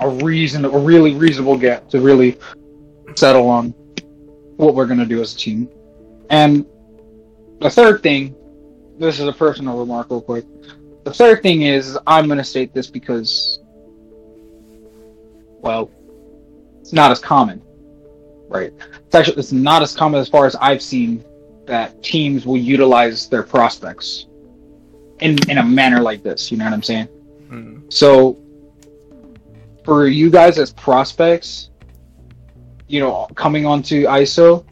a 0.00 0.08
reason 0.08 0.64
a 0.64 0.68
really 0.68 1.14
reasonable 1.14 1.58
gap 1.58 1.88
to 1.88 2.00
really 2.00 2.38
settle 3.16 3.48
on 3.48 3.70
what 4.56 4.76
we're 4.76 4.86
gonna 4.86 5.06
do 5.06 5.20
as 5.20 5.34
a 5.34 5.36
team. 5.36 5.68
And 6.30 6.64
the 7.60 7.68
third 7.68 8.00
thing, 8.00 8.32
this 8.96 9.18
is 9.18 9.26
a 9.26 9.32
personal 9.32 9.76
remark, 9.76 10.08
real 10.08 10.20
quick. 10.20 10.44
The 11.02 11.12
third 11.12 11.42
thing 11.42 11.62
is 11.62 11.98
I'm 12.06 12.28
gonna 12.28 12.44
state 12.44 12.72
this 12.72 12.86
because, 12.86 13.58
well, 15.60 15.90
it's 16.86 16.92
not 16.92 17.10
as 17.10 17.18
common, 17.18 17.60
right? 18.48 18.72
It's 19.06 19.14
actually 19.16 19.38
it's 19.38 19.50
not 19.50 19.82
as 19.82 19.92
common 19.92 20.20
as 20.20 20.28
far 20.28 20.46
as 20.46 20.54
I've 20.54 20.80
seen 20.80 21.24
that 21.66 22.00
teams 22.00 22.46
will 22.46 22.58
utilize 22.58 23.28
their 23.28 23.42
prospects 23.42 24.26
in 25.18 25.36
in 25.50 25.58
a 25.58 25.64
manner 25.64 26.00
like 26.00 26.22
this. 26.22 26.52
You 26.52 26.58
know 26.58 26.64
what 26.64 26.72
I'm 26.72 26.84
saying? 26.84 27.06
Hmm. 27.48 27.80
So, 27.88 28.38
for 29.84 30.06
you 30.06 30.30
guys 30.30 30.60
as 30.60 30.72
prospects, 30.74 31.70
you 32.86 33.00
know, 33.00 33.26
coming 33.34 33.66
onto 33.66 34.04
ISO, 34.04 34.64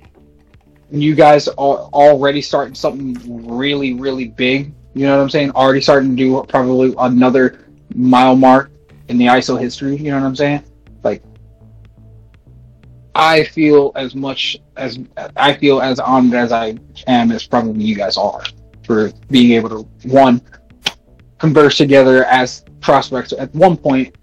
you 0.93 1.17
guys 1.17 1.49
are 1.49 1.55
already 1.57 2.43
starting 2.43 2.77
something 2.77 3.17
really, 3.45 3.95
really 3.95 4.29
big. 4.29 4.73
You 4.95 5.07
know 5.07 5.17
what 5.17 5.23
I'm 5.25 5.31
saying? 5.31 5.51
Already 5.51 5.81
starting 5.81 6.11
to 6.11 6.17
do 6.17 6.45
probably 6.45 6.95
another 6.97 7.67
mile 7.93 8.37
mark 8.37 8.71
in 9.09 9.19
the 9.19 9.27
ISO 9.27 9.61
history. 9.61 9.97
You 9.97 10.13
know 10.13 10.21
what 10.21 10.27
I'm 10.27 10.37
saying? 10.37 10.63
Like, 11.03 11.21
I 13.15 13.45
feel 13.45 13.93
as 13.95 14.15
much 14.15 14.57
as 14.77 14.99
I 15.37 15.55
feel 15.55 15.81
as 15.81 16.01
honored 16.01 16.35
as 16.35 16.53
I 16.53 16.77
am 17.07 17.31
as 17.31 17.47
probably 17.47 17.85
you 17.85 17.95
guys 17.95 18.17
are 18.17 18.43
for 18.85 19.13
being 19.31 19.53
able 19.53 19.71
to 19.71 20.09
one 20.09 20.41
converse 21.39 21.77
together 21.77 22.25
as 22.25 22.65
prospects 22.81 23.33
at 23.33 23.55
one 23.55 23.77
point 23.77 24.15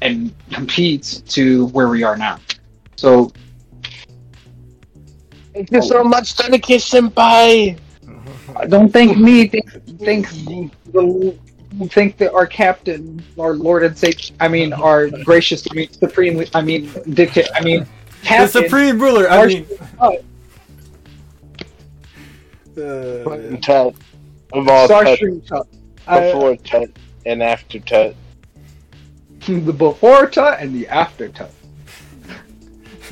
and 0.00 0.34
compete 0.50 1.22
to 1.28 1.66
where 1.68 1.88
we 1.88 2.02
are 2.02 2.16
now. 2.16 2.38
So 2.96 3.30
Thank 5.52 5.70
you 5.70 5.82
so 5.82 6.02
much, 6.02 6.34
Tonika 6.34 6.80
Senpai. 6.80 7.78
don't 8.68 8.90
thank 8.90 9.18
me. 9.18 9.48
Think, 9.48 9.70
think 10.00 10.28
the 10.92 11.36
think 11.90 12.16
that 12.18 12.32
our 12.32 12.46
captain, 12.46 13.22
our 13.38 13.54
Lord 13.54 13.82
and 13.82 13.96
Savior, 13.96 14.36
I 14.40 14.48
mean, 14.48 14.72
our 14.72 15.08
gracious, 15.08 15.66
I 15.70 15.74
mean, 15.74 15.92
supreme, 15.92 16.44
I 16.54 16.62
mean, 16.62 16.90
dictator, 17.10 17.48
I 17.54 17.62
mean, 17.62 17.86
The 18.22 18.46
supreme 18.46 19.00
ruler. 19.00 19.28
I 19.28 19.46
mean, 19.46 19.66
uh, 19.98 20.12
Tut. 22.74 23.94
Of 24.52 24.68
all 24.68 24.88
tut, 24.88 25.18
Tut. 25.46 25.66
Before 26.06 26.56
tut 26.56 26.90
and 27.26 27.42
after 27.42 27.78
tut. 27.78 28.14
the 29.46 29.72
before 29.72 30.26
tut 30.28 30.60
and 30.60 30.74
the 30.74 30.88
after 30.88 31.28
tut. 31.28 31.50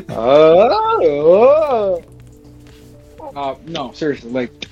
Oh, 0.08 2.02
uh, 3.36 3.54
no, 3.66 3.92
seriously, 3.92 4.30
like, 4.30 4.66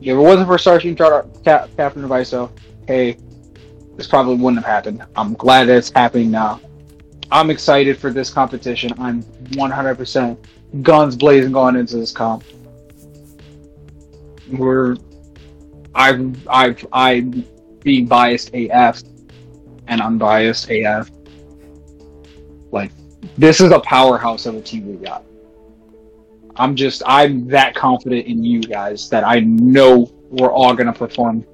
if 0.00 0.08
it 0.08 0.14
wasn't 0.14 0.46
for 0.46 0.58
Tut, 0.58 1.44
Cap- 1.44 1.70
Captain 1.76 2.04
of 2.04 2.10
ISO, 2.10 2.50
hey, 2.86 3.16
this 3.96 4.06
probably 4.06 4.36
wouldn't 4.36 4.64
have 4.64 4.72
happened. 4.72 5.04
I'm 5.16 5.34
glad 5.34 5.64
that 5.64 5.76
it's 5.76 5.90
happening 5.90 6.30
now. 6.30 6.60
I'm 7.30 7.50
excited 7.50 7.98
for 7.98 8.10
this 8.10 8.30
competition. 8.30 8.92
I'm 8.98 9.22
100% 9.22 10.38
guns 10.82 11.16
blazing 11.16 11.52
going 11.52 11.76
into 11.76 11.96
this 11.96 12.12
comp. 12.12 12.44
We're, 14.50 14.96
I've, 15.94 16.48
I've, 16.48 16.86
I'm 16.92 17.44
being 17.80 18.06
biased 18.06 18.50
AF 18.54 19.02
and 19.88 20.00
unbiased 20.00 20.70
AF. 20.70 21.10
Like, 22.70 22.92
this 23.36 23.60
is 23.60 23.72
a 23.72 23.80
powerhouse 23.80 24.46
of 24.46 24.54
a 24.54 24.60
team 24.60 24.86
we 24.86 25.04
got. 25.04 25.24
I'm 26.58 26.74
just, 26.74 27.02
I'm 27.06 27.46
that 27.48 27.74
confident 27.74 28.26
in 28.26 28.44
you 28.44 28.60
guys 28.60 29.08
that 29.10 29.24
I 29.24 29.40
know 29.40 30.10
we're 30.28 30.52
all 30.52 30.74
gonna 30.74 30.92
perform 30.92 31.44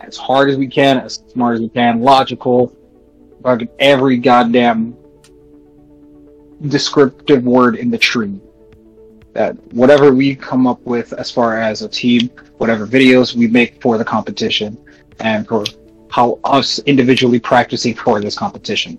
as 0.00 0.16
hard 0.16 0.50
as 0.50 0.56
we 0.56 0.68
can, 0.68 0.98
as 0.98 1.14
smart 1.28 1.54
as 1.54 1.60
we 1.60 1.68
can, 1.68 2.00
logical, 2.02 2.74
every 3.78 4.18
goddamn 4.18 4.96
descriptive 6.66 7.44
word 7.44 7.76
in 7.76 7.90
the 7.90 7.98
tree. 7.98 8.40
That 9.32 9.56
whatever 9.72 10.12
we 10.12 10.34
come 10.34 10.66
up 10.66 10.80
with 10.82 11.12
as 11.12 11.30
far 11.30 11.58
as 11.58 11.82
a 11.82 11.88
team, 11.88 12.30
whatever 12.58 12.86
videos 12.86 13.34
we 13.34 13.46
make 13.46 13.80
for 13.80 13.96
the 13.96 14.04
competition, 14.04 14.76
and 15.20 15.46
for 15.46 15.64
how 16.10 16.40
us 16.44 16.78
individually 16.80 17.38
practicing 17.38 17.94
for 17.94 18.20
this 18.20 18.36
competition. 18.36 18.98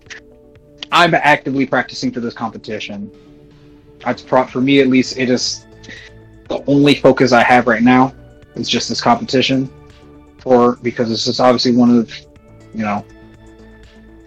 I'm 0.91 1.13
actively 1.13 1.65
practicing 1.65 2.11
for 2.11 2.19
this 2.19 2.33
competition. 2.33 3.11
That's 4.03 4.21
pro- 4.21 4.45
for 4.45 4.61
me 4.61 4.79
at 4.79 4.87
least. 4.87 5.17
It 5.17 5.29
is 5.29 5.65
the 6.47 6.63
only 6.67 6.95
focus 6.95 7.31
I 7.31 7.43
have 7.43 7.67
right 7.67 7.83
now. 7.83 8.13
Is 8.55 8.67
just 8.67 8.89
this 8.89 8.99
competition, 8.99 9.69
for 10.39 10.77
because 10.77 11.07
this 11.09 11.27
is 11.27 11.39
obviously 11.39 11.75
one 11.75 11.95
of, 11.95 12.11
you 12.73 12.83
know, 12.83 13.05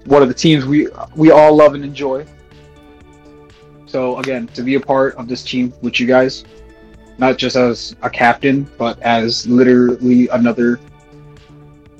one 0.06 0.22
of 0.22 0.28
the 0.28 0.34
teams 0.34 0.64
we 0.64 0.88
we 1.16 1.30
all 1.30 1.54
love 1.54 1.74
and 1.74 1.84
enjoy. 1.84 2.24
So 3.86 4.18
again, 4.18 4.46
to 4.48 4.62
be 4.62 4.76
a 4.76 4.80
part 4.80 5.16
of 5.16 5.28
this 5.28 5.44
team 5.44 5.74
with 5.82 6.00
you 6.00 6.06
guys, 6.06 6.44
not 7.18 7.36
just 7.36 7.56
as 7.56 7.94
a 8.02 8.08
captain, 8.08 8.70
but 8.78 8.98
as 9.00 9.46
literally 9.46 10.28
another 10.28 10.80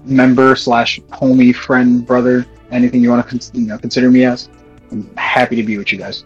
member 0.05 0.57
slash 0.57 1.01
homie, 1.11 1.55
friend, 1.55 2.07
brother, 2.07 2.47
anything 2.71 3.03
you 3.03 3.11
want 3.11 3.29
to 3.29 3.61
you 3.61 3.67
know, 3.67 3.79
consider 3.79 4.11
me 4.11 4.25
as. 4.25 4.49
I'm 4.91 5.15
happy 5.17 5.57
to 5.57 5.63
be 5.63 5.77
with 5.79 5.93
you 5.93 5.99
guys. 5.99 6.25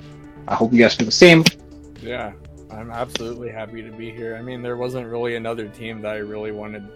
I 0.48 0.54
hope 0.54 0.72
you 0.72 0.78
guys 0.78 0.96
do 0.96 1.04
the 1.04 1.10
same. 1.10 1.44
Yeah, 2.00 2.32
I'm 2.70 2.90
absolutely 2.90 3.50
happy 3.50 3.82
to 3.82 3.90
be 3.90 4.10
here. 4.10 4.36
I 4.36 4.42
mean, 4.42 4.62
there 4.62 4.76
wasn't 4.76 5.06
really 5.08 5.36
another 5.36 5.68
team 5.68 6.00
that 6.02 6.12
I 6.12 6.18
really 6.18 6.52
wanted 6.52 6.86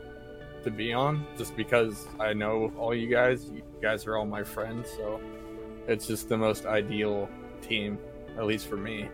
to 0.62 0.70
be 0.70 0.92
on, 0.92 1.26
just 1.38 1.56
because 1.56 2.06
I 2.18 2.32
know 2.32 2.72
all 2.78 2.94
you 2.94 3.08
guys. 3.08 3.46
You 3.52 3.62
guys 3.80 4.06
are 4.06 4.16
all 4.16 4.26
my 4.26 4.44
friends, 4.44 4.90
so 4.90 5.20
it's 5.88 6.06
just 6.06 6.28
the 6.28 6.36
most 6.36 6.66
ideal 6.66 7.28
team, 7.62 7.98
at 8.36 8.46
least 8.46 8.68
for 8.68 8.76
me. 8.76 9.08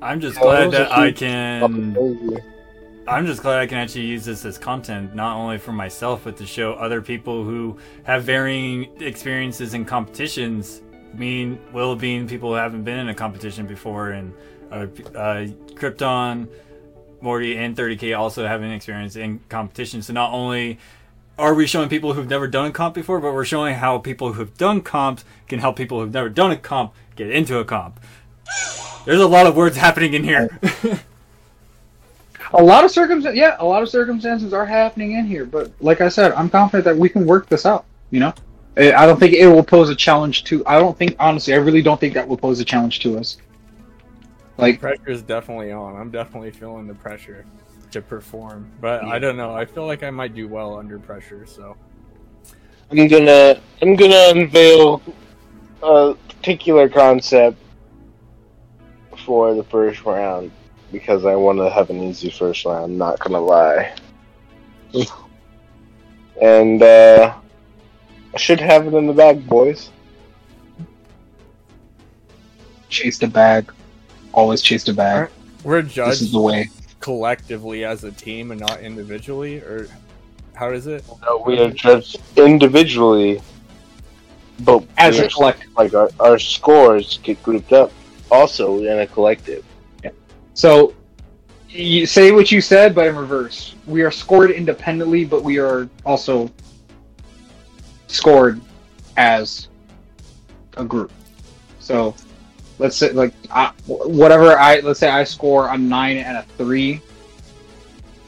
I'm 0.00 0.20
just 0.20 0.38
glad 0.38 0.70
that 0.72 0.92
I 0.92 1.10
can. 1.10 2.36
I'm 3.08 3.26
just 3.26 3.40
glad 3.40 3.58
I 3.58 3.66
can 3.66 3.78
actually 3.78 4.04
use 4.04 4.26
this 4.26 4.44
as 4.44 4.58
content, 4.58 5.14
not 5.14 5.34
only 5.34 5.56
for 5.56 5.72
myself, 5.72 6.24
but 6.24 6.36
to 6.36 6.46
show 6.46 6.74
other 6.74 7.00
people 7.00 7.42
who 7.42 7.78
have 8.04 8.22
varying 8.22 8.90
experiences 9.00 9.72
in 9.72 9.86
competitions. 9.86 10.82
Me 11.14 11.42
and 11.42 11.72
Will 11.72 11.96
being 11.96 12.28
people 12.28 12.50
who 12.50 12.56
haven't 12.56 12.84
been 12.84 12.98
in 12.98 13.08
a 13.08 13.14
competition 13.14 13.66
before, 13.66 14.10
and 14.10 14.32
uh, 14.70 14.86
uh, 15.14 15.46
Krypton, 15.74 16.48
Morty, 17.20 17.56
and 17.56 17.76
30k 17.76 18.16
also 18.16 18.46
having 18.46 18.70
experience 18.70 19.16
in 19.16 19.40
competition. 19.48 20.02
So 20.02 20.12
not 20.12 20.32
only 20.32 20.78
are 21.38 21.54
we 21.54 21.66
showing 21.66 21.88
people 21.88 22.14
who've 22.14 22.28
never 22.28 22.46
done 22.48 22.66
a 22.66 22.70
comp 22.70 22.94
before, 22.94 23.20
but 23.20 23.32
we're 23.32 23.44
showing 23.44 23.74
how 23.76 23.98
people 23.98 24.32
who've 24.34 24.56
done 24.58 24.80
comps 24.80 25.24
can 25.46 25.60
help 25.60 25.76
people 25.76 26.00
who've 26.00 26.12
never 26.12 26.28
done 26.28 26.50
a 26.50 26.56
comp 26.56 26.92
get 27.16 27.30
into 27.30 27.58
a 27.58 27.64
comp. 27.64 28.00
There's 29.04 29.20
a 29.20 29.26
lot 29.26 29.46
of 29.46 29.56
words 29.56 29.76
happening 29.76 30.14
in 30.14 30.24
here. 30.24 30.58
A 32.52 32.62
lot 32.62 32.84
of 32.84 32.90
circumstances, 32.90 33.38
yeah, 33.38 33.56
a 33.58 33.64
lot 33.64 33.82
of 33.82 33.88
circumstances 33.88 34.52
are 34.52 34.64
happening 34.64 35.12
in 35.12 35.26
here. 35.26 35.44
But 35.44 35.70
like 35.80 36.00
I 36.00 36.08
said, 36.08 36.32
I'm 36.32 36.48
confident 36.48 36.84
that 36.84 36.96
we 36.96 37.08
can 37.08 37.26
work 37.26 37.48
this 37.48 37.66
out. 37.66 37.84
You 38.10 38.20
know, 38.20 38.34
I 38.78 38.92
I 38.92 39.06
don't 39.06 39.18
think 39.18 39.34
it 39.34 39.46
will 39.46 39.64
pose 39.64 39.90
a 39.90 39.94
challenge 39.94 40.44
to. 40.44 40.64
I 40.66 40.78
don't 40.78 40.96
think 40.96 41.16
honestly, 41.18 41.54
I 41.54 41.58
really 41.58 41.82
don't 41.82 42.00
think 42.00 42.14
that 42.14 42.26
will 42.26 42.36
pose 42.36 42.60
a 42.60 42.64
challenge 42.64 43.00
to 43.00 43.18
us. 43.18 43.38
Like, 44.56 44.80
Pressure 44.80 45.10
is 45.10 45.22
definitely 45.22 45.70
on. 45.70 45.96
I'm 45.96 46.10
definitely 46.10 46.50
feeling 46.50 46.86
the 46.88 46.94
pressure 46.94 47.44
to 47.92 48.02
perform, 48.02 48.70
but 48.80 49.04
I 49.04 49.18
don't 49.18 49.36
know. 49.36 49.54
I 49.54 49.64
feel 49.64 49.86
like 49.86 50.02
I 50.02 50.10
might 50.10 50.34
do 50.34 50.48
well 50.48 50.76
under 50.76 50.98
pressure. 50.98 51.46
So 51.46 51.76
I'm 52.90 53.08
gonna 53.08 53.60
I'm 53.82 53.94
gonna 53.96 54.30
unveil 54.30 55.02
a 55.82 56.14
particular 56.28 56.88
concept 56.88 57.56
for 59.24 59.54
the 59.54 59.64
first 59.64 60.04
round 60.04 60.50
because 60.90 61.24
I 61.24 61.34
want 61.34 61.58
to 61.58 61.70
have 61.70 61.90
an 61.90 62.02
easy 62.02 62.30
first 62.30 62.64
round. 62.64 62.98
Not 62.98 63.18
gonna 63.20 63.40
lie, 63.40 63.94
and 66.42 66.82
uh, 66.82 67.34
I 68.34 68.38
should 68.38 68.60
have 68.60 68.86
it 68.86 68.94
in 68.94 69.06
the 69.06 69.12
bag, 69.12 69.46
boys. 69.48 69.90
chase 72.88 73.18
the 73.18 73.26
bag, 73.26 73.70
always 74.32 74.62
chase 74.62 74.82
the 74.84 74.92
bag. 74.92 75.30
we're 75.62 75.82
judged 75.82 76.12
This 76.12 76.22
is 76.22 76.32
the 76.32 76.40
way. 76.40 76.68
collectively 77.00 77.84
as 77.84 78.04
a 78.04 78.12
team 78.12 78.50
and 78.50 78.60
not 78.60 78.80
individually, 78.80 79.58
or 79.58 79.88
how 80.54 80.70
is 80.72 80.86
it? 80.86 81.04
No, 81.22 81.42
we 81.46 81.58
are 81.60 81.70
judged 81.70 82.16
individually, 82.36 83.40
but 84.60 84.84
As 84.96 85.18
a 85.18 85.28
collective. 85.28 85.68
like 85.76 85.94
our, 85.94 86.10
our 86.18 86.38
scores 86.38 87.18
get 87.22 87.42
grouped 87.42 87.72
up 87.72 87.92
also 88.30 88.78
in 88.78 89.00
a 89.00 89.06
collective. 89.06 89.64
So, 90.54 90.94
you 91.68 92.04
say 92.06 92.32
what 92.32 92.50
you 92.50 92.60
said, 92.60 92.94
but 92.94 93.06
in 93.06 93.14
reverse. 93.14 93.74
We 93.86 94.02
are 94.02 94.10
scored 94.10 94.50
independently, 94.50 95.24
but 95.24 95.44
we 95.44 95.58
are 95.58 95.88
also 96.04 96.50
scored 98.08 98.60
as 99.16 99.68
a 100.76 100.84
group. 100.84 101.12
So, 101.80 102.14
let's 102.78 102.96
say 102.96 103.12
like 103.12 103.32
I, 103.50 103.72
whatever 103.86 104.58
I 104.58 104.80
let's 104.80 105.00
say 105.00 105.08
I 105.08 105.24
score 105.24 105.68
a 105.68 105.78
nine 105.78 106.18
and 106.18 106.36
a 106.36 106.42
three, 106.56 107.00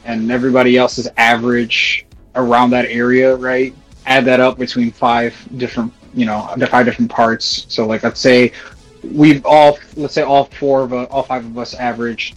and 0.05 0.31
everybody 0.31 0.77
else's 0.77 1.07
average 1.17 2.05
around 2.35 2.69
that 2.71 2.85
area, 2.85 3.35
right? 3.35 3.75
Add 4.05 4.25
that 4.25 4.39
up 4.39 4.57
between 4.57 4.91
five 4.91 5.35
different, 5.57 5.93
you 6.13 6.25
know, 6.25 6.51
the 6.57 6.65
five 6.65 6.85
different 6.85 7.11
parts. 7.11 7.65
So, 7.69 7.85
like, 7.85 8.03
let's 8.03 8.19
say 8.19 8.51
we've 9.03 9.45
all 9.45 9.77
let's 9.95 10.13
say 10.13 10.21
all 10.21 10.45
four 10.45 10.83
of 10.83 10.93
us, 10.93 11.07
all 11.09 11.23
five 11.23 11.45
of 11.45 11.57
us 11.57 11.73
average 11.73 12.35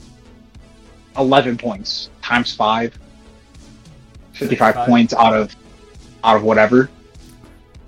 11 1.16 1.56
points 1.58 2.10
times 2.22 2.54
five 2.54 2.98
55 4.32 4.74
points 4.86 5.14
out 5.14 5.34
of 5.34 5.54
out 6.24 6.36
of 6.36 6.42
whatever 6.42 6.88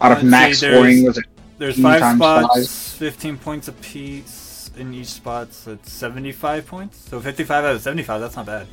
out 0.01 0.13
of 0.13 0.19
Let's 0.19 0.31
max 0.31 0.59
see, 0.61 0.67
there's- 0.67 0.79
scoring 0.79 1.05
was 1.05 1.19
it 1.19 1.25
There's 1.59 1.81
five 1.81 2.17
spots, 2.17 2.93
15 2.95 3.39
points 3.39 3.69
apiece 3.69 4.71
in 4.77 4.93
each 4.93 5.07
spot, 5.09 5.55
so 5.55 5.73
it's 5.73 5.91
75 5.91 6.67
points. 6.67 6.99
So 7.09 7.19
55 7.21 7.65
out 7.65 7.75
of 7.77 7.81
75, 7.81 8.21
that's 8.21 8.37
not 8.37 8.45
bad. 8.47 8.67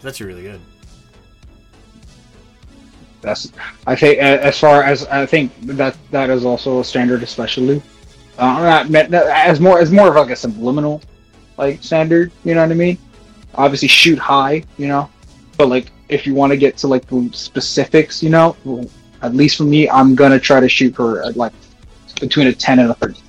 That's 0.00 0.14
actually 0.16 0.26
really 0.34 0.42
good. 0.42 0.60
that's 3.20 3.52
i 3.86 3.94
think 3.94 4.18
as 4.18 4.58
far 4.58 4.82
as 4.82 5.06
i 5.06 5.24
think 5.24 5.52
that 5.62 5.96
that 6.10 6.28
is 6.28 6.44
also 6.44 6.80
a 6.80 6.84
standard 6.84 7.22
especially 7.22 7.80
uh, 8.38 8.84
not 8.88 9.12
as 9.14 9.60
more 9.60 9.78
as 9.78 9.92
more 9.92 10.08
of 10.08 10.16
like 10.16 10.30
a 10.30 10.34
subliminal 10.36 11.00
like 11.56 11.80
standard 11.80 12.32
you 12.44 12.52
know 12.54 12.62
what 12.62 12.72
i 12.72 12.74
mean 12.74 12.98
obviously 13.54 13.86
shoot 13.86 14.18
high 14.18 14.64
you 14.76 14.88
know 14.88 15.08
but 15.56 15.68
like 15.68 15.86
if 16.08 16.26
you 16.26 16.34
want 16.34 16.50
to 16.50 16.56
get 16.56 16.76
to 16.76 16.88
like 16.88 17.06
the 17.06 17.30
specifics 17.32 18.24
you 18.24 18.30
know 18.30 18.56
at 19.22 19.34
least 19.34 19.56
for 19.56 19.64
me 19.64 19.88
i'm 19.90 20.14
gonna 20.14 20.38
try 20.38 20.60
to 20.60 20.68
shoot 20.68 20.94
for 20.94 21.22
uh, 21.24 21.32
like 21.34 21.52
between 22.20 22.46
a 22.48 22.52
10 22.52 22.78
and 22.80 22.90
a 22.90 22.94
30 22.94 23.20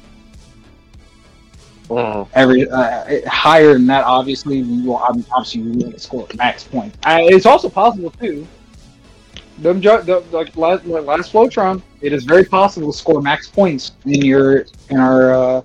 Mhm. 1.89 2.27
every 2.33 2.69
uh, 2.69 3.29
higher 3.29 3.73
than 3.73 3.85
that. 3.87 4.03
Obviously, 4.05 4.63
we 4.63 4.81
will 4.81 4.95
ob- 4.97 5.23
obviously 5.31 5.61
we 5.61 5.83
will 5.83 5.97
score 5.99 6.27
max 6.35 6.63
points. 6.63 6.97
Uh, 7.05 7.19
it's 7.21 7.45
also 7.45 7.69
possible 7.69 8.09
too. 8.11 8.47
Them 9.59 9.79
ju- 9.81 10.01
the, 10.01 10.23
like 10.31 10.55
last, 10.57 10.85
like 10.85 11.05
last 11.05 11.31
Flowtron, 11.31 11.81
it 12.01 12.11
is 12.13 12.23
very 12.23 12.45
possible 12.45 12.91
to 12.91 12.97
score 12.97 13.21
max 13.21 13.47
points 13.47 13.91
in 14.05 14.21
your 14.25 14.65
in 14.89 14.97
our. 14.97 15.33
Uh, 15.33 15.61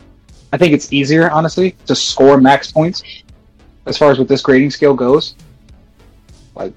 I 0.53 0.59
think 0.59 0.75
it's 0.75 0.93
easier, 0.93 1.31
honestly, 1.31 1.77
to 1.87 1.95
score 1.95 2.39
max 2.39 2.73
points 2.73 3.03
as 3.87 3.97
far 3.97 4.11
as 4.11 4.19
what 4.19 4.29
this 4.29 4.43
grading 4.43 4.71
scale 4.73 4.95
goes. 4.95 5.35
Like, 6.55 6.75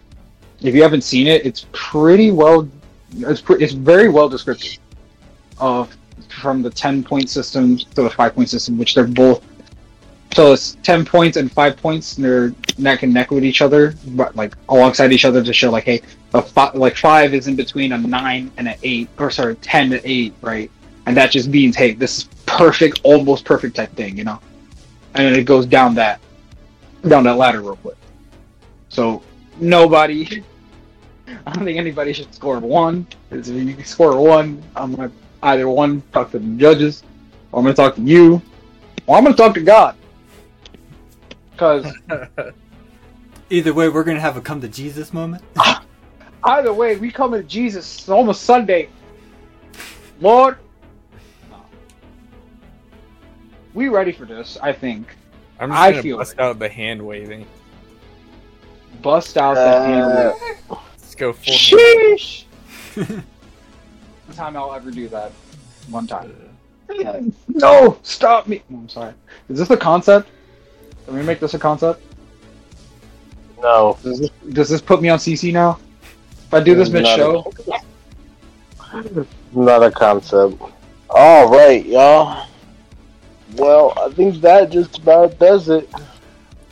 if 0.62 0.74
you 0.76 0.82
haven't 0.84 1.02
seen 1.04 1.28
it, 1.28 1.45
it's 1.45 1.66
pretty 1.74 2.32
well. 2.32 2.70
It's 3.18 3.41
pre- 3.41 3.62
it's 3.64 3.74
very 3.74 4.09
well 4.09 4.30
descriptive 4.30 4.78
of 5.59 5.95
from 6.30 6.62
the 6.62 6.70
ten 6.70 7.03
point 7.03 7.30
system 7.30 7.78
to 7.78 8.03
the 8.03 8.09
five 8.09 8.36
point 8.36 8.49
system, 8.49 8.78
which 8.78 8.95
they're 8.95 9.05
both 9.05 9.43
so 10.34 10.53
it's 10.53 10.78
ten 10.84 11.03
points 11.03 11.38
and 11.38 11.51
five 11.51 11.78
points. 11.78 12.16
And 12.16 12.26
they're 12.26 12.53
neck 12.78 13.03
and 13.03 13.14
neck 13.14 13.32
with 13.32 13.43
each 13.43 13.62
other, 13.62 13.95
but 14.07 14.36
like 14.36 14.55
alongside 14.70 15.12
each 15.12 15.26
other 15.26 15.43
to 15.43 15.53
show 15.53 15.70
like, 15.72 15.84
hey, 15.84 16.01
a 16.34 16.72
like 16.74 16.95
five 16.95 17.34
is 17.34 17.47
in 17.47 17.55
between 17.55 17.91
a 17.91 17.97
nine 17.97 18.51
and 18.57 18.68
an 18.68 18.76
eight, 18.84 19.09
or 19.18 19.30
sorry, 19.30 19.55
ten 19.55 19.91
and 19.91 20.01
eight, 20.05 20.34
right? 20.41 20.72
And 21.05 21.18
that 21.18 21.32
just 21.32 21.49
means, 21.49 21.76
hey, 21.76 21.93
this 21.93 22.20
is 22.20 22.24
perfect, 22.45 23.01
almost 23.03 23.43
perfect 23.43 23.76
type 23.76 23.93
thing, 23.95 24.18
you 24.18 24.24
know. 24.24 24.39
And 25.16 25.26
then 25.26 25.36
it 25.39 25.43
goes 25.43 25.66
down 25.66 25.95
that 25.95 26.22
down 27.07 27.24
that 27.26 27.36
ladder 27.36 27.62
real 27.62 27.76
quick. 27.78 27.97
So 28.89 29.22
nobody, 29.59 30.43
I 31.48 31.54
don't 31.54 31.64
think 31.66 31.78
anybody 31.78 32.14
should 32.14 32.34
score 32.34 32.60
one. 32.60 33.08
If 33.30 33.48
you 33.48 33.84
score 33.84 34.20
one, 34.22 34.62
I'm 34.76 34.96
gonna 34.96 35.12
either 35.44 35.68
one 35.70 36.02
talk 36.14 36.32
to 36.32 36.40
the 36.40 36.58
judges, 36.58 37.04
or 37.52 37.60
I'm 37.60 37.66
gonna 37.66 37.76
talk 37.76 37.96
to 37.96 38.02
you, 38.02 38.42
or 39.08 39.18
I'm 39.18 39.24
gonna 39.24 39.36
talk 39.36 39.54
to 39.56 39.62
God. 39.62 39.96
Because 41.52 41.86
Either 43.52 43.74
way, 43.74 43.90
we're 43.90 44.06
going 44.06 44.16
to 44.16 44.22
have 44.22 44.38
a 44.38 44.42
come 44.42 44.62
to 44.62 44.70
Jesus 44.70 45.14
moment. 45.14 45.44
either 46.46 46.74
way, 46.74 46.96
we 46.96 47.12
come 47.12 47.34
to 47.34 47.44
Jesus. 47.44 48.00
It's 48.00 48.08
almost 48.10 48.44
Sunday. 48.44 48.88
Lord, 50.22 50.58
we 53.74 53.90
ready 53.90 54.14
for 54.14 54.24
this? 54.26 54.58
I 54.62 54.72
think. 54.72 55.18
I'm 55.60 55.70
just 55.70 55.82
I 55.82 55.92
gonna 55.92 56.02
feel 56.02 56.18
bust 56.18 56.34
it. 56.34 56.40
out 56.40 56.60
the 56.60 56.70
hand 56.70 57.06
waving. 57.06 57.46
Bust 59.02 59.38
out 59.38 59.56
the 59.56 59.60
Uh, 59.62 59.84
hand. 59.84 60.16
Let's 60.16 60.82
go 61.22 61.34
full. 61.34 61.54
hand. 61.54 62.20
Sheesh. 62.20 62.46
One 62.96 64.36
time 64.36 64.58
I'll 64.58 64.74
ever 64.74 64.92
do 64.92 65.08
that. 65.10 65.32
One 65.90 66.08
time. 66.08 66.34
No, 67.48 67.98
stop 68.04 68.48
me. 68.48 68.64
No, 68.70 68.80
I'm 68.80 68.90
sorry. 68.90 69.14
Is 69.50 69.60
this 69.60 69.70
a 69.70 69.78
concept? 69.78 70.30
Can 71.06 71.16
we 71.16 71.24
make 71.24 71.40
this 71.40 71.54
a 71.54 71.60
concept? 71.60 72.02
No, 73.62 73.98
Does 74.02 74.20
this, 74.20 74.30
does 74.50 74.70
this 74.70 74.82
put 74.82 75.02
me 75.02 75.10
on 75.10 75.20
CC 75.20 75.54
now? 75.54 75.80
If 76.48 76.54
I 76.54 76.60
do 76.62 76.76
this 76.76 76.90
mid 76.90 77.04
Not 77.04 77.16
show, 77.16 77.54
not 79.54 79.84
a 79.84 79.92
concept. 79.92 80.62
All 81.10 81.50
right, 81.50 81.86
y'all. 81.86 82.48
Well, 83.56 83.94
I 83.98 84.10
think 84.10 84.42
that 84.42 84.72
just 84.72 84.98
about 84.98 85.38
does 85.38 85.70
it. 85.70 85.90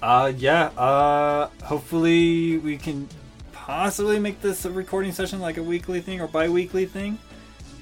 Uh, 0.01 0.33
yeah. 0.35 0.65
Uh, 0.77 1.49
hopefully 1.63 2.57
we 2.57 2.77
can 2.77 3.07
possibly 3.69 4.17
make 4.17 4.41
this 4.41 4.65
a 4.65 4.71
recording 4.71 5.11
session 5.11 5.39
like 5.39 5.57
a 5.57 5.61
weekly 5.61 6.01
thing 6.01 6.19
or 6.19 6.25
bi-weekly 6.25 6.87
thing, 6.87 7.19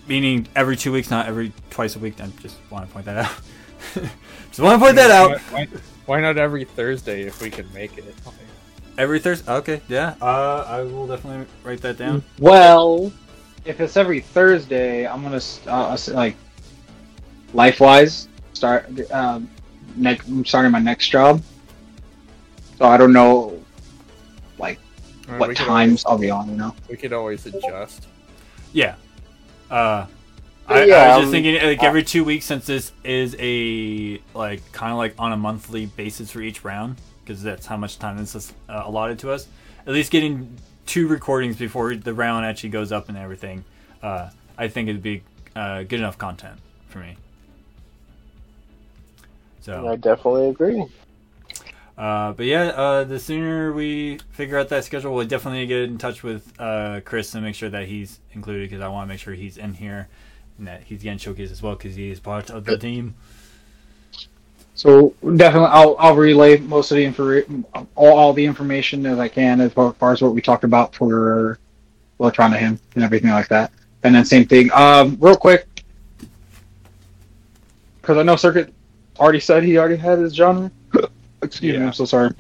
meaning 0.06 0.46
every 0.54 0.76
two 0.76 0.92
weeks, 0.92 1.10
not 1.10 1.28
every 1.28 1.54
twice 1.70 1.96
a 1.96 2.00
week. 2.00 2.20
I 2.20 2.28
just 2.42 2.58
want 2.70 2.86
to 2.86 2.94
point 2.94 3.06
that 3.06 3.18
out. 3.20 3.32
just 4.50 4.60
want 4.60 4.78
to 4.78 4.86
point 4.86 4.98
that 4.98 5.12
out. 5.12 5.40
Why, 5.40 5.68
why 6.06 6.20
not 6.20 6.38
every 6.38 6.66
Thursday 6.66 7.22
if 7.22 7.42
we 7.42 7.50
can 7.50 7.72
make 7.72 7.98
it? 7.98 8.14
Every 8.98 9.18
Thursday. 9.20 9.50
Okay, 9.50 9.82
yeah. 9.88 10.16
Uh, 10.22 10.66
I 10.68 10.82
will 10.82 11.08
definitely 11.08 11.48
write 11.64 11.80
that 11.84 11.98
down. 11.98 12.22
Well, 12.38 13.10
if 13.64 13.80
it's 13.80 13.96
every 13.96 14.20
Thursday, 14.20 15.08
I'm 15.08 15.24
gonna 15.24 15.40
uh, 15.68 15.98
like 16.10 16.36
life-wise 17.54 18.28
start. 18.52 18.90
Um, 19.10 19.50
next, 19.96 20.28
I'm 20.28 20.44
starting 20.44 20.74
my 20.74 20.80
next 20.80 21.08
job, 21.08 21.42
so 22.78 22.84
I 22.84 22.98
don't 22.98 23.14
know 23.14 23.57
like 25.28 25.32
mean, 25.32 25.40
what 25.40 25.50
we 25.50 25.56
could 25.56 25.66
times 25.66 26.06
I'll 26.06 26.18
be 26.18 26.30
on. 26.30 26.50
You 26.50 26.56
know. 26.56 26.76
We 26.90 26.98
could 26.98 27.14
always 27.14 27.46
adjust. 27.46 28.08
Yeah. 28.74 28.96
Uh, 29.70 30.06
I, 30.68 30.82
I 30.82 30.86
Yeah, 30.86 31.08
was 31.08 31.18
just 31.18 31.26
um, 31.28 31.32
thinking 31.32 31.56
like 31.62 31.84
every 31.84 32.04
two 32.04 32.24
weeks 32.24 32.46
since 32.46 32.66
this 32.66 32.92
is 33.04 33.36
a 33.40 34.22
like 34.34 34.72
kind 34.72 34.92
of 34.92 34.98
like 34.98 35.16
on 35.18 35.32
a 35.32 35.38
monthly 35.38 35.86
basis 35.86 36.32
for 36.32 36.42
each 36.42 36.64
round 36.64 36.98
because 37.24 37.42
that's 37.44 37.66
how 37.66 37.78
much 37.78 38.00
time 38.00 38.18
this 38.18 38.36
is 38.36 38.54
uh, 38.70 38.84
allotted 38.86 39.20
to 39.20 39.32
us. 39.32 39.48
At 39.86 39.94
least 39.94 40.12
getting 40.12 40.58
two 40.86 41.08
recordings 41.08 41.58
before 41.58 41.96
the 41.96 42.14
round 42.14 42.46
actually 42.46 42.70
goes 42.70 42.92
up 42.92 43.10
and 43.10 43.18
everything. 43.18 43.64
Uh, 44.02 44.30
I 44.58 44.68
think 44.68 44.90
it'd 44.90 45.04
be 45.04 45.24
uh, 45.56 45.84
good 45.84 46.00
enough 46.00 46.18
content 46.18 46.60
for 46.88 47.00
me. 47.00 47.18
So. 49.62 49.88
I 49.88 49.98
definitely 49.98 50.50
agree. 50.50 50.86
Uh, 51.98 52.32
but 52.34 52.46
yeah, 52.46 52.66
uh, 52.66 53.04
the 53.04 53.20
sooner 53.20 53.74
we 53.74 54.20
figure 54.30 54.60
out 54.60 54.70
that 54.70 54.84
schedule, 54.84 55.16
we'll 55.16 55.26
definitely 55.26 55.66
get 55.66 55.82
in 55.82 55.98
touch 55.98 56.22
with 56.22 56.54
uh, 56.60 57.02
Chris 57.04 57.34
and 57.34 57.44
make 57.44 57.56
sure 57.56 57.70
that 57.70 57.88
he's 57.88 58.20
included 58.34 58.70
because 58.70 58.84
I 58.84 58.88
want 58.88 59.08
to 59.08 59.14
make 59.14 59.20
sure 59.20 59.34
he's 59.34 59.58
in 59.58 59.74
here 59.74 60.08
and 60.60 60.68
that 60.68 60.84
he's 60.84 61.02
getting 61.02 61.18
showcased 61.18 61.52
as 61.52 61.62
well 61.62 61.76
because 61.76 61.96
he 61.96 62.12
is 62.12 62.20
part 62.20 62.52
of 62.52 62.66
the 62.66 62.78
team. 62.78 63.16
So 64.76 65.16
definitely, 65.24 65.70
I'll 65.72 65.96
I'll 65.98 66.16
relay 66.16 66.58
most 66.60 66.92
of 66.92 66.98
the 66.98 67.04
information, 67.04 67.66
all, 67.74 67.88
all 67.96 68.34
the 68.34 68.46
information 68.46 69.08
as 69.08 69.18
I 69.18 69.28
can 69.28 69.60
as 69.60 69.74
far 69.74 69.96
as 70.02 70.22
what 70.22 70.36
we 70.36 70.42
talked 70.42 70.64
about 70.64 70.94
for 70.94 71.58
Flowtron 72.20 72.52
to 72.52 72.58
him 72.60 72.80
and 72.94 73.04
everything 73.04 73.32
like 73.32 73.48
that. 73.48 73.72
And 74.04 74.14
then 74.14 74.24
same 74.24 74.46
thing. 74.46 74.70
Um, 74.74 75.18
real 75.20 75.36
quick, 75.36 75.66
because 78.00 78.18
I 78.18 78.24
know 78.24 78.36
Circuit 78.36 78.72
already 79.20 79.40
said 79.40 79.64
he 79.64 79.80
already 79.80 79.96
had 79.96 80.20
his 80.20 80.36
genre. 80.36 80.70
Excuse 81.42 81.78
me, 81.78 81.86
I'm 81.86 81.94
so 81.94 82.06
sorry. 82.06 82.32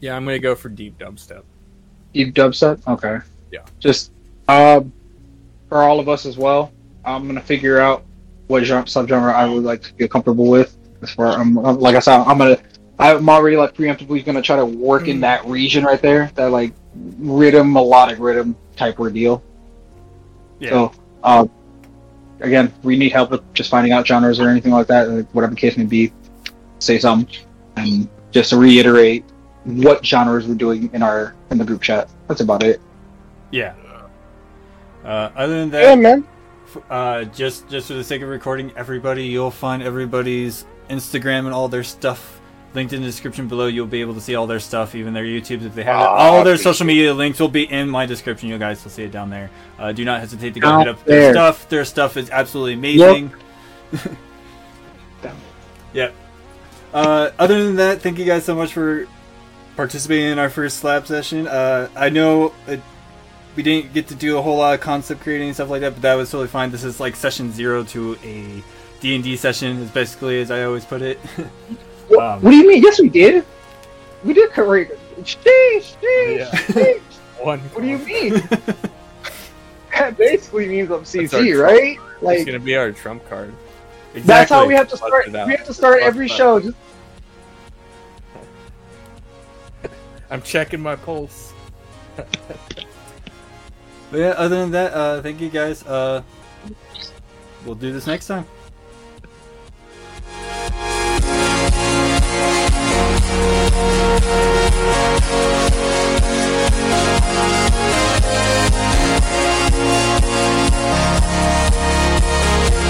Yeah, 0.00 0.16
I'm 0.16 0.24
gonna 0.24 0.38
go 0.38 0.54
for 0.54 0.68
deep 0.68 0.98
dubstep. 0.98 1.42
Deep 2.12 2.34
dubstep. 2.34 2.86
Okay. 2.86 3.18
Yeah. 3.52 3.64
Just 3.78 4.12
um, 4.48 4.92
for 5.68 5.78
all 5.82 6.00
of 6.00 6.08
us 6.08 6.26
as 6.26 6.36
well. 6.38 6.72
I'm 7.04 7.26
gonna 7.26 7.40
figure 7.40 7.78
out 7.80 8.04
what 8.48 8.64
genre, 8.64 8.84
subgenre 8.84 9.32
I 9.34 9.48
would 9.48 9.64
like 9.64 9.82
to 9.82 9.92
feel 9.94 10.08
comfortable 10.08 10.48
with. 10.48 10.76
As 11.02 11.10
far, 11.12 11.28
I'm, 11.28 11.58
I'm- 11.58 11.78
like 11.78 11.96
I 11.96 12.00
said, 12.00 12.18
I'm 12.18 12.38
gonna. 12.38 12.58
I'm 13.00 13.28
already 13.28 13.56
like 13.56 13.74
preemptively 13.74 14.24
gonna 14.24 14.42
try 14.42 14.56
to 14.56 14.64
work 14.66 15.06
in 15.06 15.20
that 15.20 15.44
region 15.46 15.84
right 15.84 16.02
there, 16.02 16.32
that 16.34 16.46
like 16.50 16.72
rhythm, 17.18 17.72
melodic 17.72 18.18
rhythm 18.18 18.56
type 18.74 18.98
ordeal. 18.98 19.40
Yeah. 20.58 20.70
So, 20.70 20.92
uh, 21.22 21.46
again, 22.40 22.72
we 22.82 22.96
need 22.96 23.12
help 23.12 23.30
with 23.30 23.54
just 23.54 23.70
finding 23.70 23.92
out 23.92 24.04
genres 24.04 24.40
or 24.40 24.48
anything 24.48 24.72
like 24.72 24.88
that, 24.88 25.08
like, 25.08 25.32
whatever 25.32 25.54
the 25.54 25.60
case 25.60 25.76
may 25.76 25.84
be. 25.84 26.12
Say 26.80 26.98
something, 26.98 27.32
and 27.78 28.08
just 28.30 28.52
reiterate 28.52 29.24
what 29.64 30.04
genres 30.04 30.46
we're 30.46 30.54
doing 30.54 30.90
in 30.92 31.02
our 31.02 31.34
in 31.50 31.58
the 31.58 31.64
group 31.64 31.82
chat. 31.82 32.08
That's 32.26 32.40
about 32.40 32.62
it. 32.62 32.80
Yeah. 33.50 33.74
Uh, 35.04 35.30
other 35.36 35.60
than 35.60 35.70
that, 35.70 35.82
Yeah, 35.82 35.94
man. 35.94 36.26
uh, 36.90 37.24
just 37.24 37.68
just 37.68 37.88
for 37.88 37.94
the 37.94 38.04
sake 38.04 38.20
of 38.22 38.28
recording, 38.28 38.72
everybody, 38.76 39.24
you'll 39.24 39.50
find 39.50 39.82
everybody's 39.82 40.66
Instagram 40.90 41.46
and 41.46 41.54
all 41.54 41.68
their 41.68 41.84
stuff 41.84 42.40
linked 42.74 42.92
in 42.92 43.00
the 43.00 43.06
description 43.06 43.48
below. 43.48 43.66
You'll 43.66 43.86
be 43.86 44.02
able 44.02 44.12
to 44.14 44.20
see 44.20 44.34
all 44.34 44.46
their 44.46 44.60
stuff, 44.60 44.94
even 44.94 45.14
their 45.14 45.24
YouTubes 45.24 45.64
if 45.64 45.74
they 45.74 45.84
have 45.84 46.00
it. 46.00 46.04
Ah, 46.04 46.14
All 46.16 46.44
their 46.44 46.58
social 46.58 46.84
media 46.84 47.14
links 47.14 47.40
will 47.40 47.48
be 47.48 47.64
in 47.70 47.88
my 47.88 48.04
description. 48.04 48.50
You 48.50 48.58
guys 48.58 48.84
will 48.84 48.90
see 48.90 49.04
it 49.04 49.10
down 49.12 49.30
there. 49.30 49.50
Uh, 49.78 49.92
do 49.92 50.04
not 50.04 50.20
hesitate 50.20 50.52
to 50.54 50.60
go 50.60 50.68
Out 50.68 50.78
hit 50.80 50.88
up 50.88 51.04
their 51.06 51.20
there. 51.20 51.32
stuff. 51.32 51.68
Their 51.70 51.84
stuff 51.86 52.16
is 52.18 52.28
absolutely 52.30 52.74
amazing. 52.74 53.32
yep. 55.94 56.14
Uh, 56.92 57.30
other 57.38 57.64
than 57.64 57.76
that, 57.76 58.00
thank 58.00 58.18
you 58.18 58.24
guys 58.24 58.44
so 58.44 58.54
much 58.54 58.72
for 58.72 59.06
participating 59.76 60.26
in 60.32 60.38
our 60.38 60.50
first 60.50 60.78
slab 60.78 61.06
session. 61.06 61.46
Uh, 61.46 61.88
I 61.94 62.08
know 62.08 62.52
it, 62.66 62.80
we 63.56 63.62
didn't 63.62 63.92
get 63.92 64.08
to 64.08 64.14
do 64.14 64.38
a 64.38 64.42
whole 64.42 64.56
lot 64.58 64.74
of 64.74 64.80
concept 64.80 65.20
creating 65.20 65.48
and 65.48 65.54
stuff 65.54 65.68
like 65.70 65.80
that, 65.82 65.92
but 65.94 66.02
that 66.02 66.14
was 66.14 66.30
totally 66.30 66.48
fine. 66.48 66.70
This 66.70 66.84
is 66.84 66.98
like 67.00 67.14
session 67.16 67.52
zero 67.52 67.84
to 67.84 68.14
a 68.24 68.62
D 69.00 69.14
and 69.14 69.22
D 69.22 69.36
session, 69.36 69.78
is 69.82 69.90
basically 69.90 70.40
as 70.40 70.50
I 70.50 70.64
always 70.64 70.84
put 70.84 71.02
it. 71.02 71.18
What, 72.08 72.24
Um, 72.24 72.40
what 72.42 72.50
do 72.52 72.56
you 72.56 72.66
mean? 72.66 72.82
Yes, 72.82 72.98
we 73.02 73.10
did. 73.10 73.44
We 74.24 74.32
did 74.32 74.50
create. 74.52 74.88
Sheesh, 75.24 75.94
sheesh, 76.00 76.38
Yeah. 76.38 76.50
sheesh. 76.52 77.00
One. 77.44 77.58
What 77.60 77.82
do 77.82 77.86
you 77.86 77.98
mean? 77.98 78.32
that 79.92 80.16
basically 80.16 80.68
means 80.68 80.90
I'm 80.90 81.00
That's 81.00 81.14
our 81.34 81.40
CG, 81.42 81.54
trump 81.54 81.70
right? 81.70 81.98
It's 82.34 82.44
gonna 82.46 82.60
be 82.60 82.76
our 82.76 82.92
trump 82.92 83.28
card. 83.28 83.52
Exactly. 84.18 84.34
That's 84.34 84.50
how 84.50 84.66
we 84.66 84.74
have 84.74 84.88
to 84.88 84.96
start. 84.96 85.28
We 85.28 85.52
have 85.52 85.64
to 85.66 85.74
start 85.74 86.02
every 86.02 86.26
show. 86.26 86.58
Just... 86.58 86.76
I'm 90.28 90.42
checking 90.42 90.80
my 90.80 90.96
pulse. 90.96 91.52
But 92.16 92.26
yeah, 94.12 94.30
other 94.30 94.56
than 94.56 94.72
that, 94.72 94.92
uh, 94.92 95.22
thank 95.22 95.40
you 95.40 95.50
guys. 95.50 95.84
Uh, 95.86 96.22
we'll 97.64 97.76
do 97.76 97.92
this 97.92 98.08
next 98.08 98.26
time. 98.26 98.44